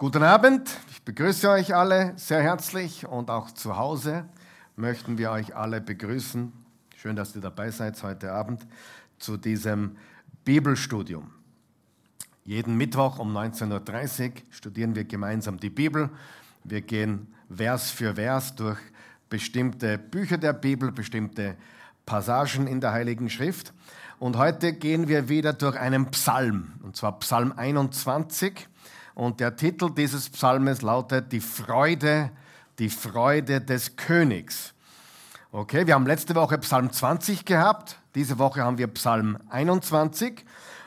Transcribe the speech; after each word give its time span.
Guten 0.00 0.22
Abend, 0.22 0.70
ich 0.90 1.02
begrüße 1.02 1.50
euch 1.50 1.74
alle 1.74 2.14
sehr 2.16 2.40
herzlich 2.40 3.06
und 3.06 3.28
auch 3.28 3.50
zu 3.50 3.76
Hause 3.76 4.24
möchten 4.74 5.18
wir 5.18 5.30
euch 5.30 5.54
alle 5.54 5.82
begrüßen. 5.82 6.50
Schön, 6.96 7.16
dass 7.16 7.36
ihr 7.36 7.42
dabei 7.42 7.70
seid 7.70 8.02
heute 8.02 8.32
Abend 8.32 8.66
zu 9.18 9.36
diesem 9.36 9.98
Bibelstudium. 10.42 11.30
Jeden 12.44 12.78
Mittwoch 12.78 13.18
um 13.18 13.36
19.30 13.36 14.30
Uhr 14.30 14.32
studieren 14.48 14.94
wir 14.94 15.04
gemeinsam 15.04 15.60
die 15.60 15.68
Bibel. 15.68 16.08
Wir 16.64 16.80
gehen 16.80 17.26
Vers 17.54 17.90
für 17.90 18.14
Vers 18.14 18.54
durch 18.54 18.78
bestimmte 19.28 19.98
Bücher 19.98 20.38
der 20.38 20.54
Bibel, 20.54 20.92
bestimmte 20.92 21.58
Passagen 22.06 22.66
in 22.66 22.80
der 22.80 22.92
Heiligen 22.92 23.28
Schrift. 23.28 23.74
Und 24.18 24.38
heute 24.38 24.72
gehen 24.72 25.08
wir 25.08 25.28
wieder 25.28 25.52
durch 25.52 25.78
einen 25.78 26.10
Psalm, 26.10 26.72
und 26.82 26.96
zwar 26.96 27.18
Psalm 27.18 27.52
21. 27.54 28.66
Und 29.14 29.40
der 29.40 29.56
Titel 29.56 29.90
dieses 29.90 30.28
Psalmes 30.30 30.82
lautet 30.82 31.32
Die 31.32 31.40
Freude, 31.40 32.30
die 32.78 32.88
Freude 32.88 33.60
des 33.60 33.96
Königs. 33.96 34.74
Okay, 35.52 35.86
wir 35.86 35.94
haben 35.94 36.06
letzte 36.06 36.34
Woche 36.34 36.58
Psalm 36.58 36.92
20 36.92 37.44
gehabt, 37.44 37.98
diese 38.14 38.38
Woche 38.38 38.62
haben 38.62 38.78
wir 38.78 38.86
Psalm 38.88 39.36
21 39.48 40.44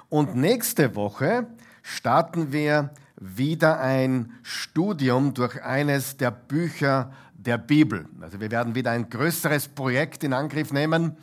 und 0.08 0.36
nächste 0.36 0.96
Woche 0.96 1.48
starten 1.82 2.54
wir 2.54 2.92
wieder 3.18 3.82
ein 3.82 4.32
Studium 4.42 5.34
durch 5.34 5.62
eines 5.64 6.16
der 6.16 6.32
Bücher 6.32 7.12
der 7.34 7.58
Bibel. 7.58 8.08
Also 8.22 8.40
wir 8.40 8.52
werden 8.52 8.74
wieder 8.74 8.92
ein 8.92 9.10
größeres 9.10 9.68
Projekt 9.68 10.24
in 10.24 10.32
Angriff 10.32 10.72
nehmen. 10.72 11.18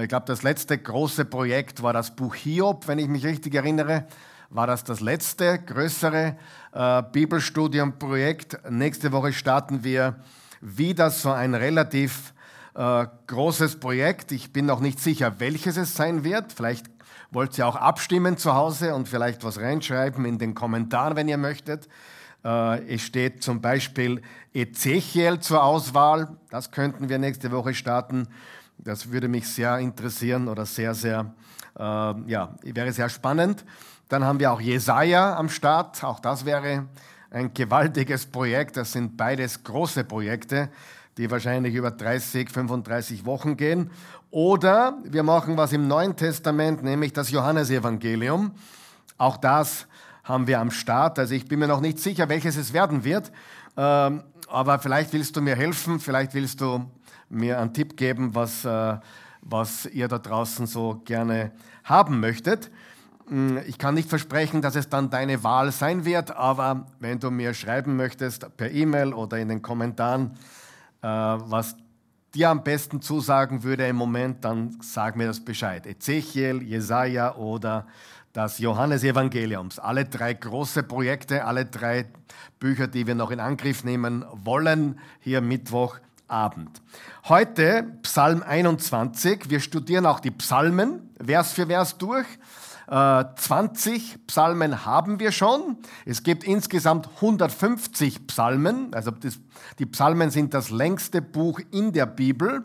Ich 0.00 0.08
glaube, 0.08 0.26
das 0.26 0.42
letzte 0.42 0.76
große 0.76 1.24
Projekt 1.24 1.82
war 1.82 1.92
das 1.92 2.16
Buch 2.16 2.34
Hiob, 2.34 2.88
wenn 2.88 2.98
ich 2.98 3.08
mich 3.08 3.24
richtig 3.24 3.54
erinnere 3.54 4.06
war 4.52 4.66
das 4.66 4.84
das 4.84 5.00
letzte 5.00 5.58
größere 5.58 6.36
äh, 6.72 7.02
Bibelstudiumprojekt. 7.10 8.58
Nächste 8.70 9.10
Woche 9.10 9.32
starten 9.32 9.82
wir 9.82 10.16
wieder 10.60 11.10
so 11.10 11.30
ein 11.30 11.54
relativ 11.54 12.34
äh, 12.74 13.06
großes 13.26 13.80
Projekt. 13.80 14.30
Ich 14.30 14.52
bin 14.52 14.66
noch 14.66 14.80
nicht 14.80 15.00
sicher, 15.00 15.34
welches 15.38 15.78
es 15.78 15.94
sein 15.94 16.22
wird. 16.22 16.52
Vielleicht 16.52 16.86
wollt 17.30 17.56
ihr 17.56 17.66
auch 17.66 17.76
abstimmen 17.76 18.36
zu 18.36 18.54
Hause 18.54 18.94
und 18.94 19.08
vielleicht 19.08 19.42
was 19.42 19.58
reinschreiben 19.58 20.26
in 20.26 20.38
den 20.38 20.54
Kommentaren, 20.54 21.16
wenn 21.16 21.28
ihr 21.28 21.38
möchtet. 21.38 21.88
Äh, 22.44 22.94
es 22.94 23.02
steht 23.02 23.42
zum 23.42 23.62
Beispiel 23.62 24.20
Ezechiel 24.52 25.40
zur 25.40 25.64
Auswahl. 25.64 26.36
Das 26.50 26.70
könnten 26.70 27.08
wir 27.08 27.18
nächste 27.18 27.50
Woche 27.52 27.72
starten. 27.72 28.28
Das 28.76 29.10
würde 29.10 29.28
mich 29.28 29.48
sehr 29.48 29.78
interessieren 29.78 30.48
oder 30.48 30.66
sehr, 30.66 30.94
sehr, 30.94 31.34
äh, 31.78 31.82
ja, 31.82 32.54
wäre 32.62 32.92
sehr 32.92 33.08
spannend. 33.08 33.64
Dann 34.12 34.24
haben 34.24 34.40
wir 34.40 34.52
auch 34.52 34.60
Jesaja 34.60 35.38
am 35.38 35.48
Start. 35.48 36.04
Auch 36.04 36.20
das 36.20 36.44
wäre 36.44 36.86
ein 37.30 37.54
gewaltiges 37.54 38.26
Projekt. 38.26 38.76
Das 38.76 38.92
sind 38.92 39.16
beides 39.16 39.64
große 39.64 40.04
Projekte, 40.04 40.68
die 41.16 41.30
wahrscheinlich 41.30 41.74
über 41.74 41.90
30, 41.90 42.50
35 42.50 43.24
Wochen 43.24 43.56
gehen. 43.56 43.90
Oder 44.30 44.98
wir 45.04 45.22
machen 45.22 45.56
was 45.56 45.72
im 45.72 45.88
Neuen 45.88 46.14
Testament, 46.14 46.82
nämlich 46.82 47.14
das 47.14 47.30
Johannesevangelium. 47.30 48.50
Auch 49.16 49.38
das 49.38 49.86
haben 50.24 50.46
wir 50.46 50.60
am 50.60 50.70
Start. 50.70 51.18
Also 51.18 51.32
ich 51.32 51.48
bin 51.48 51.60
mir 51.60 51.68
noch 51.68 51.80
nicht 51.80 51.98
sicher, 51.98 52.28
welches 52.28 52.58
es 52.58 52.74
werden 52.74 53.04
wird. 53.04 53.32
Ähm, 53.78 54.24
aber 54.46 54.78
vielleicht 54.78 55.14
willst 55.14 55.36
du 55.36 55.40
mir 55.40 55.56
helfen, 55.56 56.00
vielleicht 56.00 56.34
willst 56.34 56.60
du 56.60 56.84
mir 57.30 57.58
einen 57.58 57.72
Tipp 57.72 57.96
geben, 57.96 58.34
was, 58.34 58.66
äh, 58.66 58.98
was 59.40 59.86
ihr 59.86 60.06
da 60.06 60.18
draußen 60.18 60.66
so 60.66 61.00
gerne 61.02 61.52
haben 61.84 62.20
möchtet. 62.20 62.70
Hm, 63.32 63.62
ich 63.66 63.78
kann 63.78 63.94
nicht 63.94 64.10
versprechen, 64.10 64.60
dass 64.60 64.76
es 64.76 64.90
dann 64.90 65.08
deine 65.08 65.42
Wahl 65.42 65.72
sein 65.72 66.04
wird, 66.04 66.36
aber 66.36 66.86
wenn 67.00 67.18
du 67.18 67.30
mir 67.30 67.54
schreiben 67.54 67.96
möchtest 67.96 68.58
per 68.58 68.70
E-Mail 68.70 69.14
oder 69.14 69.38
in 69.38 69.48
den 69.48 69.62
Kommentaren, 69.62 70.32
äh, 71.00 71.06
was 71.06 71.74
dir 72.34 72.50
am 72.50 72.62
besten 72.62 73.00
zusagen 73.00 73.62
würde 73.62 73.86
im 73.86 73.96
Moment, 73.96 74.44
dann 74.44 74.76
sag 74.82 75.16
mir 75.16 75.26
das 75.26 75.40
Bescheid. 75.40 75.86
Ezechiel, 75.86 76.62
Jesaja 76.62 77.34
oder 77.36 77.86
das 78.34 78.58
Johannesevangeliums. 78.58 79.78
Alle 79.78 80.04
drei 80.04 80.34
große 80.34 80.82
Projekte, 80.82 81.46
alle 81.46 81.64
drei 81.64 82.04
Bücher, 82.60 82.86
die 82.86 83.06
wir 83.06 83.14
noch 83.14 83.30
in 83.30 83.40
Angriff 83.40 83.82
nehmen 83.82 84.26
wollen, 84.30 84.98
hier 85.20 85.40
Mittwochabend. 85.40 86.82
Heute 87.30 87.96
Psalm 88.02 88.42
21. 88.42 89.48
Wir 89.48 89.60
studieren 89.60 90.04
auch 90.04 90.20
die 90.20 90.30
Psalmen, 90.30 91.14
Vers 91.24 91.52
für 91.52 91.66
Vers 91.66 91.96
durch. 91.96 92.26
20 92.92 94.14
äh, 94.14 94.18
Psalmen 94.26 94.84
haben 94.84 95.18
wir 95.18 95.32
schon. 95.32 95.78
Es 96.04 96.22
gibt 96.22 96.44
insgesamt 96.44 97.08
150 97.16 98.26
Psalmen. 98.26 98.92
Also 98.92 99.10
das, 99.10 99.40
die 99.78 99.86
Psalmen 99.86 100.30
sind 100.30 100.52
das 100.52 100.68
längste 100.68 101.22
Buch 101.22 101.58
in 101.70 101.92
der 101.92 102.04
Bibel 102.04 102.64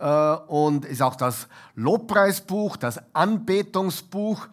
äh, 0.00 0.34
und 0.46 0.86
ist 0.86 1.02
auch 1.02 1.16
das 1.16 1.48
Lobpreisbuch, 1.74 2.78
das 2.78 2.98
Anbetungsbuch, 3.12 4.46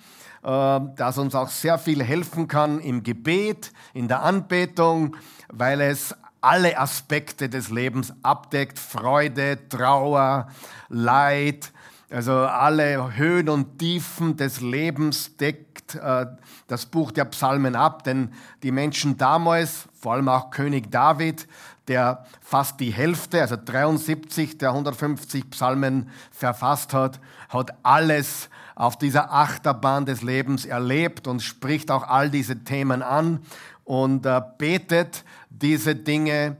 äh, 0.44 0.80
das 0.98 1.18
uns 1.18 1.36
auch 1.36 1.50
sehr 1.50 1.78
viel 1.78 2.04
helfen 2.04 2.50
kann 2.50 2.82
im 2.82 3.04
Gebet, 3.04 3.72
in 3.94 4.10
der 4.10 4.24
Anbetung, 4.24 5.16
weil 5.48 5.80
es 5.80 6.14
alle 6.42 6.78
Aspekte 6.78 7.48
des 7.48 7.70
Lebens 7.70 8.14
abdeckt. 8.24 8.78
Freude, 8.78 9.70
Trauer, 9.70 10.50
Leid, 10.90 11.72
also 12.13 12.34
alle 12.34 13.16
Höhen 13.16 13.50
und 13.50 13.79
Tiefen 13.79 14.38
des 14.38 14.62
Lebens 14.62 15.35
deckt 15.38 15.96
äh, 15.96 16.28
das 16.68 16.85
Buch 16.85 17.12
der 17.12 17.25
Psalmen 17.25 17.75
ab, 17.75 18.03
denn 18.03 18.29
die 18.62 18.72
Menschen 18.72 19.18
damals, 19.18 19.88
vor 20.00 20.13
allem 20.13 20.29
auch 20.29 20.51
König 20.51 20.91
David, 20.91 21.47
der 21.88 22.25
fast 22.40 22.79
die 22.79 22.91
Hälfte, 22.91 23.41
also 23.41 23.57
73 23.57 24.59
der 24.59 24.69
150 24.69 25.50
Psalmen 25.50 26.09
verfasst 26.31 26.94
hat, 26.94 27.19
hat 27.50 27.74
alles 27.81 28.50
auf 28.75 28.97
dieser 28.97 29.34
Achterbahn 29.34 30.06
des 30.06 30.22
Lebens 30.22 30.66
erlebt 30.66 31.28
und 31.28 31.41
spricht 31.41 31.90
auch 31.90 32.07
all 32.07 32.30
diese 32.30 32.63
Themen 32.63 33.01
an 33.01 33.40
und 33.85 34.25
äh, 34.25 34.40
betet 34.57 35.24
diese 35.50 35.95
Dinge 35.95 36.57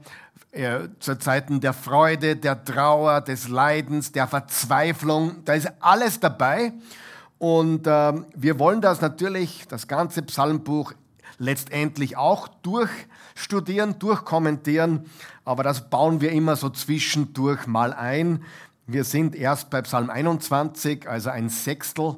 äh, 0.54 0.88
zu 1.00 1.18
Zeiten 1.18 1.60
der 1.60 1.72
Freude, 1.72 2.36
der 2.36 2.64
Trauer, 2.64 3.20
des 3.20 3.48
Leidens, 3.48 4.12
der 4.12 4.26
Verzweiflung. 4.28 5.44
Da 5.44 5.54
ist 5.54 5.70
alles 5.80 6.20
dabei. 6.20 6.72
Und 7.38 7.86
äh, 7.86 8.12
wir 8.34 8.58
wollen 8.58 8.80
das 8.80 9.00
natürlich, 9.00 9.66
das 9.68 9.88
ganze 9.88 10.22
Psalmbuch, 10.22 10.92
letztendlich 11.38 12.16
auch 12.16 12.48
durchstudieren, 12.62 13.98
durchkommentieren. 13.98 15.06
Aber 15.44 15.62
das 15.62 15.90
bauen 15.90 16.20
wir 16.20 16.30
immer 16.30 16.56
so 16.56 16.70
zwischendurch 16.70 17.66
mal 17.66 17.92
ein. 17.92 18.44
Wir 18.86 19.04
sind 19.04 19.34
erst 19.34 19.70
bei 19.70 19.82
Psalm 19.82 20.10
21, 20.10 21.08
also 21.08 21.30
ein 21.30 21.48
Sechstel, 21.48 22.16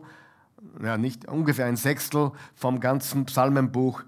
ja 0.82 0.98
nicht 0.98 1.26
ungefähr 1.26 1.66
ein 1.66 1.76
Sechstel 1.76 2.32
vom 2.54 2.80
ganzen 2.80 3.24
Psalmenbuch. 3.24 4.02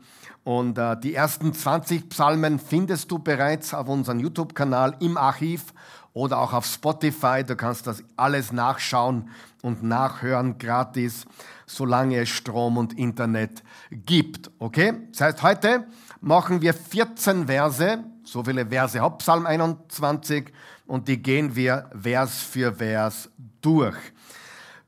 Und 0.48 0.78
äh, 0.78 0.98
die 0.98 1.14
ersten 1.14 1.52
20 1.52 2.08
Psalmen 2.08 2.58
findest 2.58 3.10
du 3.10 3.18
bereits 3.18 3.74
auf 3.74 3.86
unserem 3.86 4.18
YouTube-Kanal 4.18 4.96
im 4.98 5.18
Archiv 5.18 5.74
oder 6.14 6.38
auch 6.38 6.54
auf 6.54 6.64
Spotify. 6.64 7.44
Du 7.46 7.54
kannst 7.54 7.86
das 7.86 8.02
alles 8.16 8.50
nachschauen 8.50 9.28
und 9.60 9.82
nachhören 9.82 10.56
gratis, 10.56 11.26
solange 11.66 12.20
es 12.20 12.30
Strom 12.30 12.78
und 12.78 12.98
Internet 12.98 13.62
gibt. 13.90 14.50
Okay? 14.58 14.94
Das 15.10 15.20
heißt, 15.20 15.42
heute 15.42 15.86
machen 16.22 16.62
wir 16.62 16.72
14 16.72 17.46
Verse, 17.46 18.02
so 18.24 18.42
viele 18.42 18.64
Verse 18.64 19.02
hat 19.02 19.18
Psalm 19.18 19.44
21 19.44 20.50
und 20.86 21.08
die 21.08 21.22
gehen 21.22 21.56
wir 21.56 21.90
Vers 21.94 22.40
für 22.40 22.72
Vers 22.72 23.28
durch. 23.60 23.98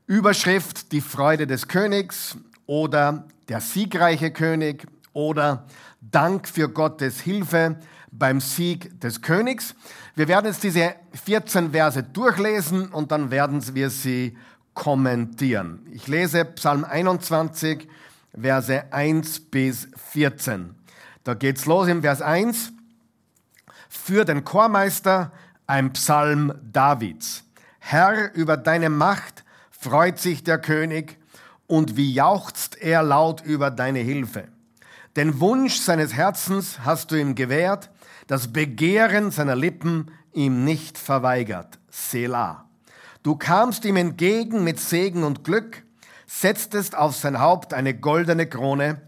Überschrift 0.07 0.91
Die 0.91 1.01
Freude 1.01 1.45
des 1.45 1.67
Königs 1.67 2.35
oder 2.65 3.27
der 3.47 3.61
siegreiche 3.61 4.31
König 4.31 4.87
oder 5.13 5.65
Dank 5.99 6.47
für 6.47 6.69
Gottes 6.69 7.19
Hilfe 7.21 7.77
beim 8.11 8.41
Sieg 8.41 8.99
des 8.99 9.21
Königs. 9.21 9.75
Wir 10.15 10.27
werden 10.27 10.47
jetzt 10.47 10.63
diese 10.63 10.95
14 11.25 11.71
Verse 11.71 12.03
durchlesen 12.03 12.89
und 12.89 13.11
dann 13.11 13.31
werden 13.31 13.63
wir 13.73 13.89
sie 13.89 14.37
kommentieren. 14.73 15.85
Ich 15.91 16.07
lese 16.07 16.45
Psalm 16.45 16.83
21, 16.83 17.87
Verse 18.39 18.91
1 18.91 19.39
bis 19.51 19.87
14. 20.11 20.75
Da 21.23 21.33
geht's 21.33 21.65
los 21.65 21.87
im 21.87 22.01
Vers 22.01 22.21
1. 22.21 22.71
Für 23.89 24.25
den 24.25 24.43
Chormeister 24.43 25.31
ein 25.67 25.93
Psalm 25.93 26.53
Davids. 26.71 27.43
Herr, 27.79 28.33
über 28.33 28.57
deine 28.57 28.89
Macht 28.89 29.43
freut 29.69 30.19
sich 30.19 30.43
der 30.43 30.59
König 30.59 31.17
und 31.67 31.97
wie 31.97 32.13
jauchzt 32.13 32.77
er 32.81 33.03
laut 33.03 33.41
über 33.41 33.71
deine 33.71 33.99
Hilfe. 33.99 34.47
Den 35.15 35.39
Wunsch 35.41 35.75
seines 35.75 36.13
Herzens 36.13 36.79
hast 36.85 37.11
du 37.11 37.15
ihm 37.19 37.35
gewährt, 37.35 37.89
das 38.27 38.53
Begehren 38.53 39.31
seiner 39.31 39.55
Lippen 39.55 40.11
ihm 40.31 40.63
nicht 40.63 40.97
verweigert. 40.97 41.79
Selah. 41.89 42.69
Du 43.23 43.35
kamst 43.35 43.83
ihm 43.83 43.97
entgegen 43.97 44.63
mit 44.63 44.79
Segen 44.79 45.23
und 45.23 45.43
Glück, 45.43 45.83
setztest 46.27 46.95
auf 46.95 47.15
sein 47.15 47.39
Haupt 47.39 47.73
eine 47.73 47.93
goldene 47.93 48.47
Krone, 48.47 49.01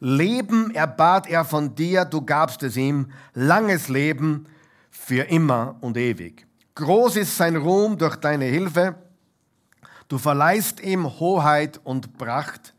Leben 0.00 0.74
erbat 0.74 1.28
er 1.28 1.44
von 1.44 1.74
dir, 1.74 2.06
du 2.06 2.22
gabst 2.22 2.62
es 2.62 2.78
ihm, 2.78 3.12
langes 3.34 3.88
Leben 3.88 4.46
für 4.90 5.24
immer 5.24 5.76
und 5.82 5.98
ewig. 5.98 6.46
Groß 6.74 7.16
ist 7.16 7.36
sein 7.36 7.56
Ruhm 7.56 7.98
durch 7.98 8.16
deine 8.16 8.46
Hilfe. 8.46 8.94
Du 10.08 10.16
verleihst 10.16 10.80
ihm 10.80 11.20
Hoheit 11.20 11.80
und 11.84 12.16
Pracht. 12.16 12.74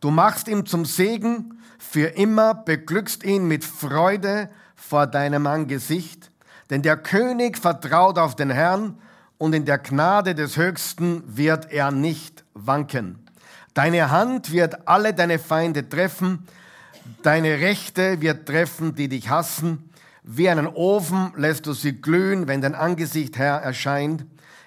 Du 0.00 0.10
machst 0.10 0.46
ihm 0.46 0.66
zum 0.66 0.84
Segen 0.84 1.57
für 1.78 2.08
immer, 2.08 2.54
beglückst 2.54 3.24
ihn 3.24 3.46
mit 3.46 3.64
Freude 3.64 4.50
vor 4.74 5.06
deinem 5.06 5.46
Angesicht. 5.46 6.30
Denn 6.70 6.82
der 6.82 6.96
König 6.96 7.56
vertraut 7.56 8.18
auf 8.18 8.36
den 8.36 8.50
Herrn 8.50 8.98
und 9.38 9.54
in 9.54 9.64
der 9.64 9.78
Gnade 9.78 10.34
des 10.34 10.56
Höchsten 10.56 11.22
wird 11.26 11.72
er 11.72 11.90
nicht 11.90 12.44
wanken. 12.54 13.24
Deine 13.74 14.10
Hand 14.10 14.52
wird 14.52 14.88
alle 14.88 15.14
deine 15.14 15.38
Feinde 15.38 15.88
treffen, 15.88 16.46
deine 17.22 17.60
Rechte 17.60 18.20
wird 18.20 18.46
treffen, 18.46 18.94
die 18.94 19.08
dich 19.08 19.30
hassen. 19.30 19.90
Wie 20.24 20.48
einen 20.48 20.66
Ofen 20.66 21.32
lässt 21.36 21.66
du 21.66 21.72
sie 21.72 22.00
glühen, 22.00 22.48
wenn 22.48 22.60
dein 22.60 22.74
Angesicht 22.74 23.38
Herr 23.38 23.62
erscheint. 23.62 24.26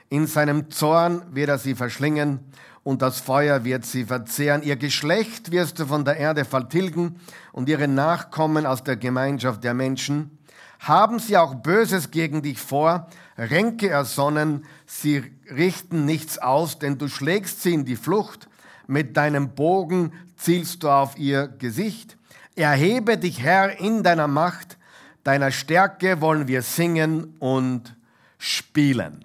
In 0.10 0.28
seinem 0.28 0.72
Zorn 0.72 1.24
wird 1.32 1.50
er 1.50 1.58
sie 1.58 1.76
verschlingen 1.76 2.40
und 2.84 3.02
das 3.02 3.20
Feuer 3.20 3.64
wird 3.64 3.86
sie 3.86 4.06
verzehren. 4.06 4.64
Ihr 4.64 4.76
Geschlecht 4.76 5.52
wirst 5.52 5.80
du 5.80 5.86
von 5.86 6.06
der 6.06 6.18
Erde 6.18 6.46
vertilgen 6.46 7.20
und 7.52 7.70
ihre 7.70 7.88
Nachkommen 7.88 8.66
aus 8.66 8.84
der 8.84 8.98
Gemeinschaft 8.98 9.64
der 9.64 9.74
Menschen. 9.74 10.38
Haben 10.80 11.20
sie 11.20 11.38
auch 11.38 11.56
Böses 11.56 12.10
gegen 12.10 12.42
dich 12.42 12.60
vor, 12.60 13.08
Ränke 13.38 13.90
ersonnen, 13.90 14.66
sie 14.88 15.24
richten 15.50 16.06
nichts 16.06 16.40
aus, 16.40 16.80
denn 16.80 16.98
du 16.98 17.08
schlägst 17.08 17.62
sie 17.62 17.74
in 17.74 17.86
die 17.86 17.96
Flucht, 17.96 18.48
mit 18.88 19.16
deinem 19.16 19.54
Bogen 19.54 20.12
zielst 20.38 20.84
du 20.84 20.90
auf 20.90 21.18
ihr 21.18 21.48
Gesicht. 21.48 22.18
Erhebe 22.56 23.18
dich, 23.18 23.42
Herr, 23.42 23.80
in 23.80 24.02
deiner 24.02 24.28
Macht, 24.28 24.78
deiner 25.24 25.52
Stärke 25.52 26.20
wollen 26.20 26.48
wir 26.48 26.64
singen 26.64 27.36
und 27.38 27.96
spielen. 28.40 29.24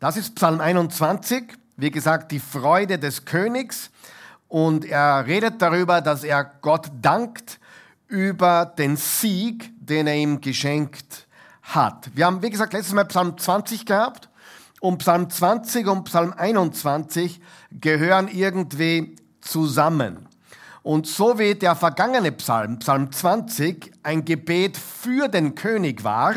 Das 0.00 0.16
ist 0.16 0.34
Psalm 0.36 0.60
21, 0.60 1.54
wie 1.78 1.92
gesagt, 1.92 2.32
die 2.32 2.40
Freude 2.40 2.98
des 2.98 3.24
Königs. 3.24 3.90
Und 4.48 4.84
er 4.84 5.26
redet 5.26 5.62
darüber, 5.62 6.00
dass 6.00 6.24
er 6.24 6.44
Gott 6.44 6.90
dankt 7.00 7.60
über 8.08 8.66
den 8.66 8.96
Sieg, 8.96 9.70
den 9.78 10.06
er 10.06 10.16
ihm 10.16 10.40
geschenkt 10.40 11.26
hat. 11.62 12.10
Wir 12.14 12.26
haben, 12.26 12.42
wie 12.42 12.50
gesagt, 12.50 12.72
letztes 12.72 12.94
Mal 12.94 13.04
Psalm 13.04 13.38
20 13.38 13.86
gehabt. 13.86 14.28
Und 14.80 14.98
Psalm 14.98 15.30
20 15.30 15.86
und 15.86 16.04
Psalm 16.04 16.34
21 16.36 17.40
gehören 17.70 18.28
irgendwie 18.28 19.16
zusammen. 19.40 20.28
Und 20.82 21.06
so 21.06 21.38
wie 21.38 21.54
der 21.54 21.76
vergangene 21.76 22.32
Psalm, 22.32 22.78
Psalm 22.78 23.12
20, 23.12 23.92
ein 24.02 24.24
Gebet 24.24 24.76
für 24.76 25.28
den 25.28 25.54
König 25.54 26.02
war, 26.02 26.34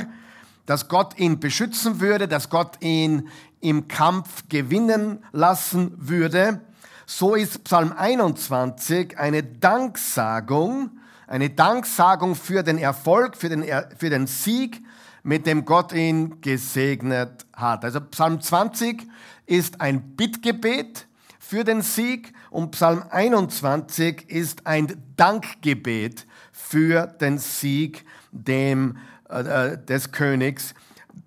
dass 0.65 0.87
Gott 0.87 1.17
ihn 1.17 1.39
beschützen 1.39 1.99
würde, 1.99 2.27
dass 2.27 2.49
Gott 2.49 2.81
ihn 2.81 3.29
im 3.61 3.87
Kampf 3.87 4.49
gewinnen 4.49 5.23
lassen 5.31 5.93
würde, 5.97 6.61
so 7.05 7.35
ist 7.35 7.63
Psalm 7.65 7.91
21 7.91 9.17
eine 9.19 9.43
Danksagung, 9.43 10.91
eine 11.27 11.49
Danksagung 11.49 12.35
für 12.35 12.63
den 12.63 12.77
Erfolg, 12.77 13.35
für 13.35 13.49
den, 13.49 13.65
für 13.97 14.09
den 14.09 14.27
Sieg, 14.27 14.81
mit 15.23 15.45
dem 15.45 15.65
Gott 15.65 15.93
ihn 15.93 16.41
gesegnet 16.41 17.45
hat. 17.53 17.85
Also 17.85 18.01
Psalm 18.01 18.41
20 18.41 19.07
ist 19.45 19.81
ein 19.81 20.15
Bittgebet 20.15 21.05
für 21.37 21.63
den 21.63 21.81
Sieg 21.81 22.33
und 22.49 22.71
Psalm 22.71 23.03
21 23.09 24.29
ist 24.29 24.65
ein 24.65 25.03
Dankgebet 25.17 26.25
für 26.51 27.07
den 27.07 27.37
Sieg 27.37 28.05
dem, 28.31 28.97
äh, 29.29 29.77
des 29.77 30.11
Königs, 30.11 30.73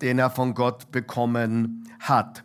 den 0.01 0.19
er 0.19 0.31
von 0.31 0.55
Gott 0.55 0.91
bekommen 0.91 1.84
hat. 2.09 2.43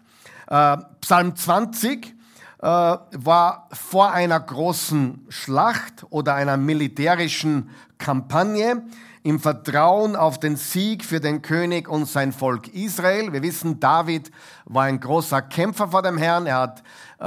Äh, 0.49 0.77
Psalm 1.01 1.37
20 1.37 2.07
äh, 2.07 2.63
war 2.63 3.69
vor 3.73 4.13
einer 4.13 4.39
großen 4.39 5.27
Schlacht 5.29 6.05
oder 6.11 6.35
einer 6.35 6.57
militärischen 6.57 7.71
Kampagne 7.99 8.83
im 9.23 9.39
Vertrauen 9.39 10.17
auf 10.17 10.41
den 10.41 10.57
Sieg 10.57 11.05
für 11.05 11.21
den 11.21 11.43
König 11.43 11.89
und 11.89 12.07
sein 12.07 12.33
Volk 12.33 12.69
Israel. 12.69 13.33
Wir 13.33 13.43
wissen, 13.43 13.79
David 13.79 14.31
war 14.65 14.85
ein 14.85 14.99
großer 14.99 15.43
Kämpfer 15.43 15.89
vor 15.89 16.03
dem 16.03 16.17
Herrn. 16.17 16.47
Er 16.47 16.59
hat 16.59 16.83
äh, 17.19 17.25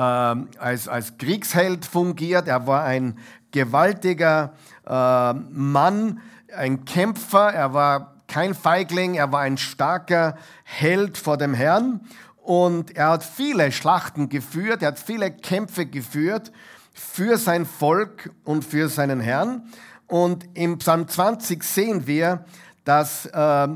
als, 0.59 0.87
als 0.87 1.17
Kriegsheld 1.17 1.85
fungiert. 1.85 2.47
Er 2.47 2.65
war 2.65 2.83
ein 2.83 3.17
gewaltiger 3.51 4.53
äh, 4.87 5.33
Mann, 5.33 6.19
ein 6.55 6.85
Kämpfer. 6.85 7.53
Er 7.53 7.73
war 7.73 8.13
kein 8.27 8.55
Feigling, 8.55 9.13
er 9.13 9.31
war 9.31 9.41
ein 9.41 9.57
starker 9.57 10.35
Held 10.63 11.19
vor 11.19 11.37
dem 11.37 11.53
Herrn 11.53 12.01
und 12.43 12.95
er 12.97 13.09
hat 13.11 13.23
viele 13.23 13.71
Schlachten 13.71 14.27
geführt, 14.27 14.81
er 14.81 14.89
hat 14.89 14.99
viele 14.99 15.31
Kämpfe 15.31 15.85
geführt 15.85 16.51
für 16.93 17.37
sein 17.37 17.65
Volk 17.65 18.31
und 18.43 18.65
für 18.65 18.89
seinen 18.89 19.21
Herrn. 19.21 19.63
Und 20.07 20.45
im 20.53 20.77
Psalm 20.77 21.07
20 21.07 21.63
sehen 21.63 22.05
wir, 22.05 22.45
dass 22.83 23.25
äh, 23.27 23.67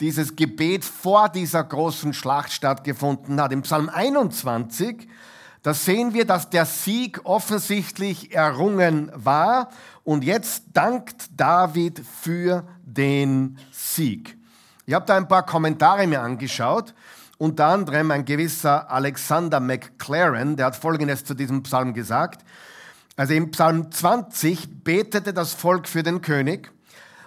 dieses 0.00 0.36
Gebet 0.36 0.84
vor 0.84 1.28
dieser 1.28 1.64
großen 1.64 2.14
Schlacht 2.14 2.52
stattgefunden 2.52 3.40
hat. 3.40 3.52
Im 3.52 3.62
Psalm 3.62 3.88
21, 3.88 5.08
da 5.62 5.74
sehen 5.74 6.14
wir, 6.14 6.24
dass 6.24 6.48
der 6.48 6.64
Sieg 6.64 7.20
offensichtlich 7.24 8.32
errungen 8.32 9.10
war 9.14 9.68
und 10.04 10.22
jetzt 10.22 10.64
dankt 10.72 11.28
David 11.36 12.00
für 12.20 12.68
den 12.84 13.58
Sieg. 13.72 14.38
Ich 14.86 14.94
habe 14.94 15.06
da 15.06 15.16
ein 15.16 15.28
paar 15.28 15.44
Kommentare 15.44 16.06
mir 16.06 16.22
angeschaut, 16.22 16.94
unter 17.42 17.66
anderem 17.66 18.12
ein 18.12 18.24
gewisser 18.24 18.88
Alexander 18.88 19.58
McLaren, 19.58 20.54
der 20.54 20.66
hat 20.66 20.76
Folgendes 20.76 21.24
zu 21.24 21.34
diesem 21.34 21.64
Psalm 21.64 21.92
gesagt. 21.92 22.44
Also 23.16 23.34
im 23.34 23.50
Psalm 23.50 23.90
20 23.90 24.84
betete 24.84 25.32
das 25.34 25.52
Volk 25.52 25.88
für 25.88 26.04
den 26.04 26.20
König 26.20 26.70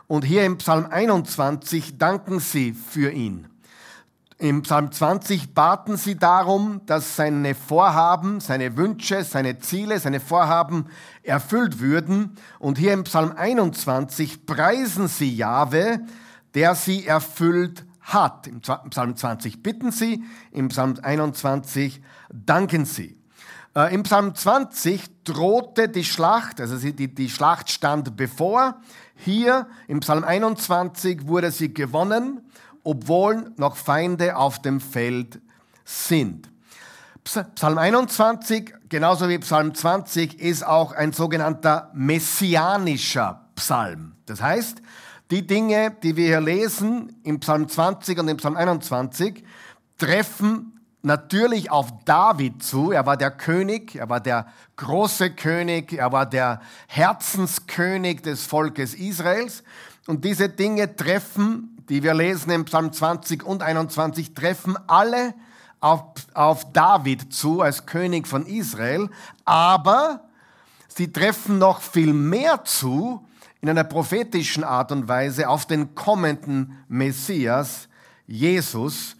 und 0.08 0.24
hier 0.24 0.46
im 0.46 0.58
Psalm 0.60 0.86
21 0.90 1.98
danken 1.98 2.40
sie 2.40 2.72
für 2.72 3.12
ihn. 3.12 3.50
Im 4.38 4.62
Psalm 4.62 4.90
20 4.90 5.54
baten 5.54 5.98
sie 5.98 6.16
darum, 6.16 6.80
dass 6.86 7.18
seine 7.18 7.54
Vorhaben, 7.54 8.40
seine 8.40 8.78
Wünsche, 8.78 9.22
seine 9.26 9.60
Ziele, 9.60 10.00
seine 10.00 10.22
Vorhaben 10.22 10.86
erfüllt 11.24 11.82
würden. 11.82 12.38
Und 12.60 12.78
hier 12.78 12.94
im 12.94 13.04
Psalm 13.04 13.34
21 13.36 14.46
preisen 14.46 15.10
sie 15.10 15.36
Jahwe, 15.36 16.00
der 16.54 16.74
sie 16.74 17.06
erfüllt 17.06 17.84
hat. 18.06 18.48
Im 18.48 18.62
Psalm 18.62 19.16
20 19.16 19.62
bitten 19.62 19.92
sie, 19.92 20.24
im 20.52 20.70
Psalm 20.70 20.96
21 21.02 22.02
danken 22.34 22.86
sie. 22.86 23.20
Äh, 23.76 23.94
Im 23.94 24.04
Psalm 24.04 24.34
20 24.34 25.24
drohte 25.24 25.90
die 25.90 26.06
Schlacht, 26.06 26.62
also 26.62 26.78
die, 26.78 27.14
die 27.14 27.30
Schlacht 27.30 27.70
stand 27.70 28.16
bevor. 28.16 28.80
Hier 29.16 29.68
im 29.88 30.00
Psalm 30.00 30.24
21 30.24 31.28
wurde 31.28 31.52
sie 31.52 31.74
gewonnen 31.74 32.42
obwohl 32.86 33.52
noch 33.58 33.76
Feinde 33.76 34.38
auf 34.38 34.62
dem 34.62 34.80
Feld 34.80 35.42
sind. 35.84 36.50
Psalm 37.24 37.80
21, 37.80 38.74
genauso 38.88 39.28
wie 39.28 39.40
Psalm 39.40 39.74
20, 39.74 40.40
ist 40.40 40.66
auch 40.66 40.94
ein 40.94 41.12
sogenannter 41.12 41.90
messianischer 41.96 43.50
Psalm. 43.56 44.14
Das 44.28 44.42
heißt, 44.42 44.82
die 45.32 45.46
Dinge, 45.46 45.96
die 46.04 46.16
wir 46.16 46.28
hier 46.28 46.42
lesen 46.42 47.20
im 47.24 47.40
Psalm 47.40 47.68
20 47.68 48.20
und 48.20 48.28
im 48.28 48.38
Psalm 48.38 48.56
21, 48.56 49.44
treffen 49.98 50.80
natürlich 51.02 51.72
auf 51.72 51.92
David 52.06 52.64
zu. 52.64 52.92
Er 52.92 53.06
war 53.06 53.18
der 53.18 53.32
König, 53.32 53.96
er 53.96 54.10
war 54.10 54.20
der 54.20 54.48
große 54.76 55.32
König, 55.32 55.94
er 55.94 56.12
war 56.12 56.26
der 56.26 56.62
Herzenskönig 56.88 58.22
des 58.22 58.46
Volkes 58.46 58.94
Israels. 58.94 59.64
Und 60.08 60.26
diese 60.26 60.50
Dinge 60.50 60.96
treffen 60.96 61.76
die 61.90 62.04
wir 62.04 62.14
lesen 62.14 62.52
im 62.52 62.66
Psalm 62.66 62.92
20 62.92 63.44
und 63.44 63.62
21, 63.62 64.34
treffen 64.34 64.78
alle 64.88 65.34
auf, 65.80 66.02
auf 66.34 66.72
David 66.72 67.34
zu 67.34 67.62
als 67.62 67.86
König 67.86 68.28
von 68.28 68.46
Israel, 68.46 69.10
aber 69.44 70.22
sie 70.88 71.12
treffen 71.12 71.60
noch 71.60 71.82
viel 71.82 72.14
mehr 72.14 72.64
zu 72.64 73.28
in 73.66 73.70
einer 73.72 73.84
prophetischen 73.84 74.64
Art 74.64 74.92
und 74.92 75.08
Weise 75.08 75.50
auf 75.50 75.66
den 75.66 75.96
kommenden 75.96 76.78
Messias, 76.88 77.88
Jesus, 78.28 79.16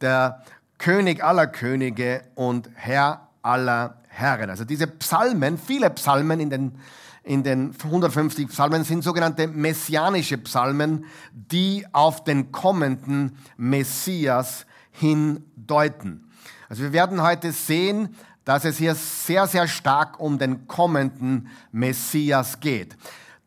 der 0.00 0.44
König 0.78 1.24
aller 1.24 1.48
Könige 1.48 2.22
und 2.36 2.70
Herr 2.74 3.28
aller 3.42 4.00
Herren. 4.06 4.50
Also 4.50 4.64
diese 4.64 4.86
Psalmen, 4.86 5.58
viele 5.58 5.90
Psalmen 5.90 6.38
in 6.38 6.48
den 6.48 6.78
in 7.24 7.42
den 7.42 7.74
150 7.82 8.46
Psalmen 8.48 8.84
sind 8.84 9.02
sogenannte 9.02 9.48
messianische 9.48 10.38
Psalmen, 10.38 11.04
die 11.32 11.84
auf 11.90 12.22
den 12.22 12.52
kommenden 12.52 13.36
Messias 13.56 14.64
hindeuten. 14.92 16.30
Also 16.68 16.84
wir 16.84 16.92
werden 16.92 17.20
heute 17.20 17.50
sehen, 17.50 18.14
dass 18.44 18.64
es 18.64 18.78
hier 18.78 18.94
sehr, 18.94 19.48
sehr 19.48 19.66
stark 19.66 20.20
um 20.20 20.38
den 20.38 20.68
kommenden 20.68 21.48
Messias 21.72 22.60
geht. 22.60 22.96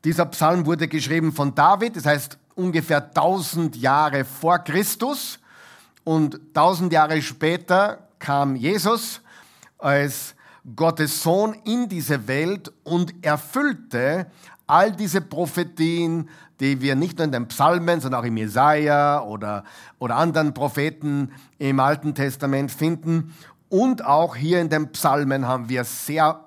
Dieser 0.03 0.25
Psalm 0.25 0.65
wurde 0.65 0.87
geschrieben 0.87 1.31
von 1.31 1.53
David, 1.53 1.95
das 1.95 2.05
heißt 2.05 2.37
ungefähr 2.55 3.05
1000 3.05 3.75
Jahre 3.75 4.25
vor 4.25 4.59
Christus. 4.59 5.39
Und 6.03 6.39
1000 6.55 6.91
Jahre 6.91 7.21
später 7.21 8.07
kam 8.17 8.55
Jesus 8.55 9.21
als 9.77 10.33
Gottes 10.75 11.21
Sohn 11.21 11.55
in 11.65 11.87
diese 11.87 12.27
Welt 12.27 12.71
und 12.83 13.23
erfüllte 13.23 14.25
all 14.65 14.91
diese 14.91 15.21
Prophetien, 15.21 16.29
die 16.59 16.81
wir 16.81 16.95
nicht 16.95 17.17
nur 17.17 17.25
in 17.25 17.31
den 17.31 17.47
Psalmen, 17.47 17.99
sondern 17.99 18.21
auch 18.21 18.25
im 18.25 18.37
Jesaja 18.37 19.21
oder, 19.21 19.63
oder 19.99 20.15
anderen 20.15 20.53
Propheten 20.53 21.31
im 21.59 21.79
Alten 21.79 22.15
Testament 22.15 22.71
finden. 22.71 23.35
Und 23.69 24.03
auch 24.03 24.35
hier 24.35 24.61
in 24.61 24.69
den 24.69 24.91
Psalmen 24.91 25.47
haben 25.47 25.69
wir 25.69 25.83
sehr 25.83 26.45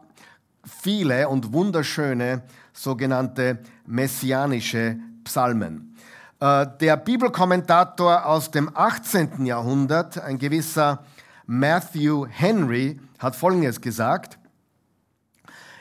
viele 0.65 1.29
und 1.29 1.53
wunderschöne 1.53 2.43
sogenannte 2.75 3.61
messianische 3.87 4.99
Psalmen. 5.25 5.97
Äh, 6.41 6.67
der 6.81 6.99
Bibelkommentator 6.99 8.27
aus 8.27 8.51
dem 8.51 8.71
18. 8.75 9.47
Jahrhundert, 9.47 10.19
ein 10.19 10.39
gewisser 10.39 11.05
Matthew 11.47 12.27
Henry, 12.29 13.01
hat 13.19 13.37
Folgendes 13.37 13.81
gesagt. 13.81 14.39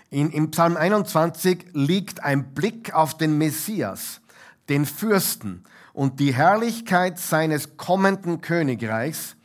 In, 0.09 0.29
Im 0.29 0.51
Psalm 0.51 0.77
21 0.77 1.65
liegt 1.73 2.23
ein 2.23 2.53
Blick 2.53 2.93
auf 2.93 3.17
den 3.17 3.37
Messias, 3.37 4.21
den 4.69 4.85
Fürsten 4.85 5.63
und 5.91 6.19
die 6.19 6.33
Herrlichkeit 6.33 7.17
seines 7.17 7.77
kommenden 7.77 8.39
Königreichs, 8.41 9.35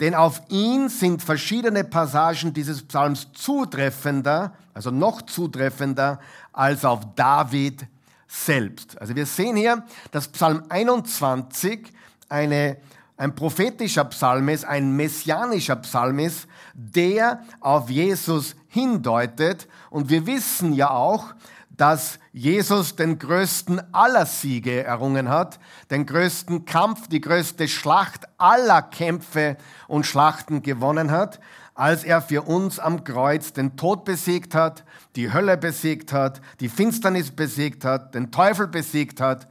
denn 0.00 0.14
auf 0.14 0.40
ihn 0.48 0.88
sind 0.88 1.22
verschiedene 1.22 1.84
Passagen 1.84 2.54
dieses 2.54 2.82
Psalms 2.82 3.28
zutreffender, 3.34 4.54
also 4.72 4.90
noch 4.90 5.22
zutreffender, 5.22 6.20
als 6.60 6.84
auf 6.84 7.14
David 7.14 7.86
selbst. 8.28 9.00
Also 9.00 9.16
wir 9.16 9.24
sehen 9.24 9.56
hier, 9.56 9.82
dass 10.10 10.28
Psalm 10.28 10.62
21 10.68 11.90
eine, 12.28 12.76
ein 13.16 13.34
prophetischer 13.34 14.04
Psalm 14.04 14.50
ist, 14.50 14.66
ein 14.66 14.94
messianischer 14.94 15.76
Psalm 15.76 16.18
ist, 16.18 16.46
der 16.74 17.42
auf 17.60 17.88
Jesus 17.88 18.56
hindeutet. 18.68 19.68
Und 19.88 20.10
wir 20.10 20.26
wissen 20.26 20.74
ja 20.74 20.90
auch, 20.90 21.32
dass 21.80 22.18
Jesus 22.34 22.94
den 22.94 23.18
größten 23.18 23.94
aller 23.94 24.26
Siege 24.26 24.84
errungen 24.84 25.30
hat, 25.30 25.58
den 25.90 26.04
größten 26.04 26.66
Kampf, 26.66 27.08
die 27.08 27.22
größte 27.22 27.68
Schlacht 27.68 28.28
aller 28.36 28.82
Kämpfe 28.82 29.56
und 29.88 30.04
Schlachten 30.04 30.60
gewonnen 30.60 31.10
hat, 31.10 31.40
als 31.74 32.04
er 32.04 32.20
für 32.20 32.42
uns 32.42 32.78
am 32.78 33.02
Kreuz 33.02 33.54
den 33.54 33.78
Tod 33.78 34.04
besiegt 34.04 34.54
hat, 34.54 34.84
die 35.16 35.32
Hölle 35.32 35.56
besiegt 35.56 36.12
hat, 36.12 36.42
die 36.60 36.68
Finsternis 36.68 37.30
besiegt 37.30 37.86
hat, 37.86 38.14
den 38.14 38.30
Teufel 38.30 38.66
besiegt 38.66 39.18
hat, 39.18 39.48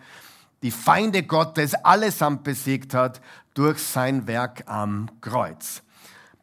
die 0.62 0.70
Feinde 0.70 1.24
Gottes 1.24 1.74
allesamt 1.74 2.44
besiegt 2.44 2.94
hat 2.94 3.22
durch 3.56 3.80
sein 3.80 4.28
Werk 4.28 4.66
am 4.68 5.10
Kreuz. 5.22 5.82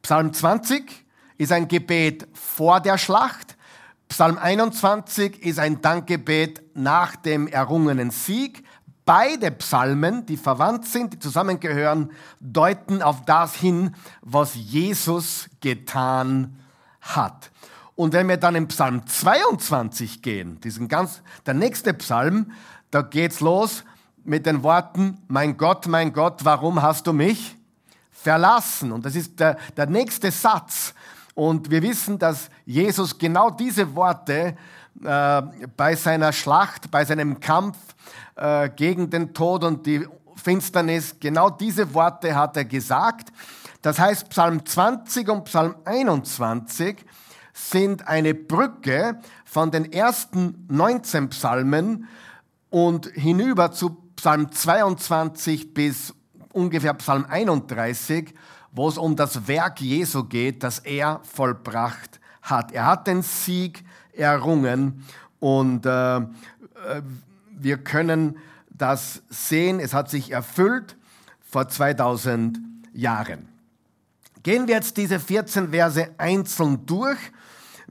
Psalm 0.03 0.33
20 0.33 1.05
ist 1.39 1.53
ein 1.53 1.69
Gebet 1.69 2.27
vor 2.33 2.81
der 2.81 2.99
Schlacht, 2.99 3.56
Psalm 4.09 4.39
21 4.39 5.43
ist 5.43 5.59
ein 5.59 5.83
Dankgebet 5.83 6.63
nach 6.75 7.17
dem 7.17 7.49
errungenen 7.49 8.11
Sieg. 8.11 8.65
Beide 9.05 9.51
Psalmen, 9.51 10.27
die 10.27 10.37
verwandt 10.37 10.87
sind, 10.87 11.13
die 11.13 11.19
zusammengehören, 11.19 12.13
deuten 12.41 13.03
auf 13.03 13.25
das 13.25 13.55
hin, 13.55 13.95
was 14.23 14.55
Jesus 14.55 15.49
getan 15.61 16.59
hat. 17.01 17.51
Und 17.95 18.13
wenn 18.13 18.29
wir 18.29 18.37
dann 18.37 18.55
im 18.55 18.69
Psalm 18.69 19.07
22 19.07 20.23
gehen, 20.23 20.61
diesen 20.61 20.89
ganz, 20.89 21.23
der 21.47 21.55
nächste 21.55 21.95
Psalm, 21.95 22.53
da 22.91 23.03
geht's 23.03 23.41
los 23.41 23.85
mit 24.25 24.47
den 24.47 24.63
Worten, 24.63 25.19
mein 25.29 25.57
Gott, 25.57 25.87
mein 25.87 26.13
Gott, 26.13 26.45
warum 26.45 26.83
hast 26.83 27.07
du 27.07 27.13
mich 27.13 27.57
verlassen? 28.11 28.93
Und 28.93 29.07
das 29.07 29.15
ist 29.15 29.39
der, 29.41 29.57
der 29.77 29.87
nächste 29.87 30.31
Satz 30.31 30.95
und 31.37 31.71
wir 31.71 31.83
wissen, 31.83 32.19
dass 32.19 32.49
Jesus 32.65 33.19
genau 33.19 33.51
diese 33.51 33.95
Worte 33.95 34.57
äh, 35.05 35.43
bei 35.77 35.95
seiner 35.95 36.33
Schlacht, 36.33 36.91
bei 36.91 37.05
seinem 37.05 37.39
Kampf 37.41 37.77
äh, 38.37 38.71
gegen 38.71 39.11
den 39.11 39.35
Tod 39.35 39.63
und 39.63 39.85
die 39.85 40.09
Finsternis, 40.35 41.17
genau 41.21 41.51
diese 41.51 41.93
Worte 41.93 42.35
hat 42.35 42.57
er 42.57 42.65
gesagt. 42.65 43.33
Das 43.83 43.99
heißt, 43.99 44.31
Psalm 44.31 44.65
20 44.65 45.29
und 45.29 45.45
Psalm 45.45 45.77
21 45.85 47.05
sind 47.53 48.09
eine 48.09 48.33
Brücke 48.33 49.21
von 49.45 49.71
den 49.71 49.93
ersten 49.93 50.67
19 50.69 51.29
Psalmen 51.29 52.09
und 52.71 53.09
hinüber 53.09 53.73
zu 53.73 53.91
Psalm 54.17 54.51
22 54.51 55.75
bis 55.75 56.15
ungefähr 56.55 56.95
Psalm 56.95 57.27
31 57.29 58.33
wo 58.77 58.89
es 58.89 58.99
um 58.99 59.17
das 59.17 59.49
Werk 59.49 59.81
Jesu 59.81 60.25
geht, 60.25 60.63
das 60.63 60.81
er 60.81 61.21
vollbracht 61.25 62.21
hat. 62.43 62.73
Er 62.73 62.85
hat 62.85 63.07
den 63.07 63.23
Sieg 63.23 63.83
errungen 64.13 65.03
und 65.41 65.87
äh, 65.87 66.19
äh, 66.19 66.23
wir 67.59 67.79
können 67.79 68.37
das 68.69 69.23
sehen. 69.31 69.81
Es 69.81 69.95
hat 69.95 70.11
sich 70.11 70.31
erfüllt 70.31 70.95
vor 71.41 71.69
2000 71.69 72.59
Jahren. 72.93 73.49
Gehen 74.43 74.69
wir 74.69 74.75
jetzt 74.75 74.99
diese 74.99 75.21
14 75.21 75.71
Verse 75.71 76.11
einzeln 76.19 76.85
durch. 76.85 77.19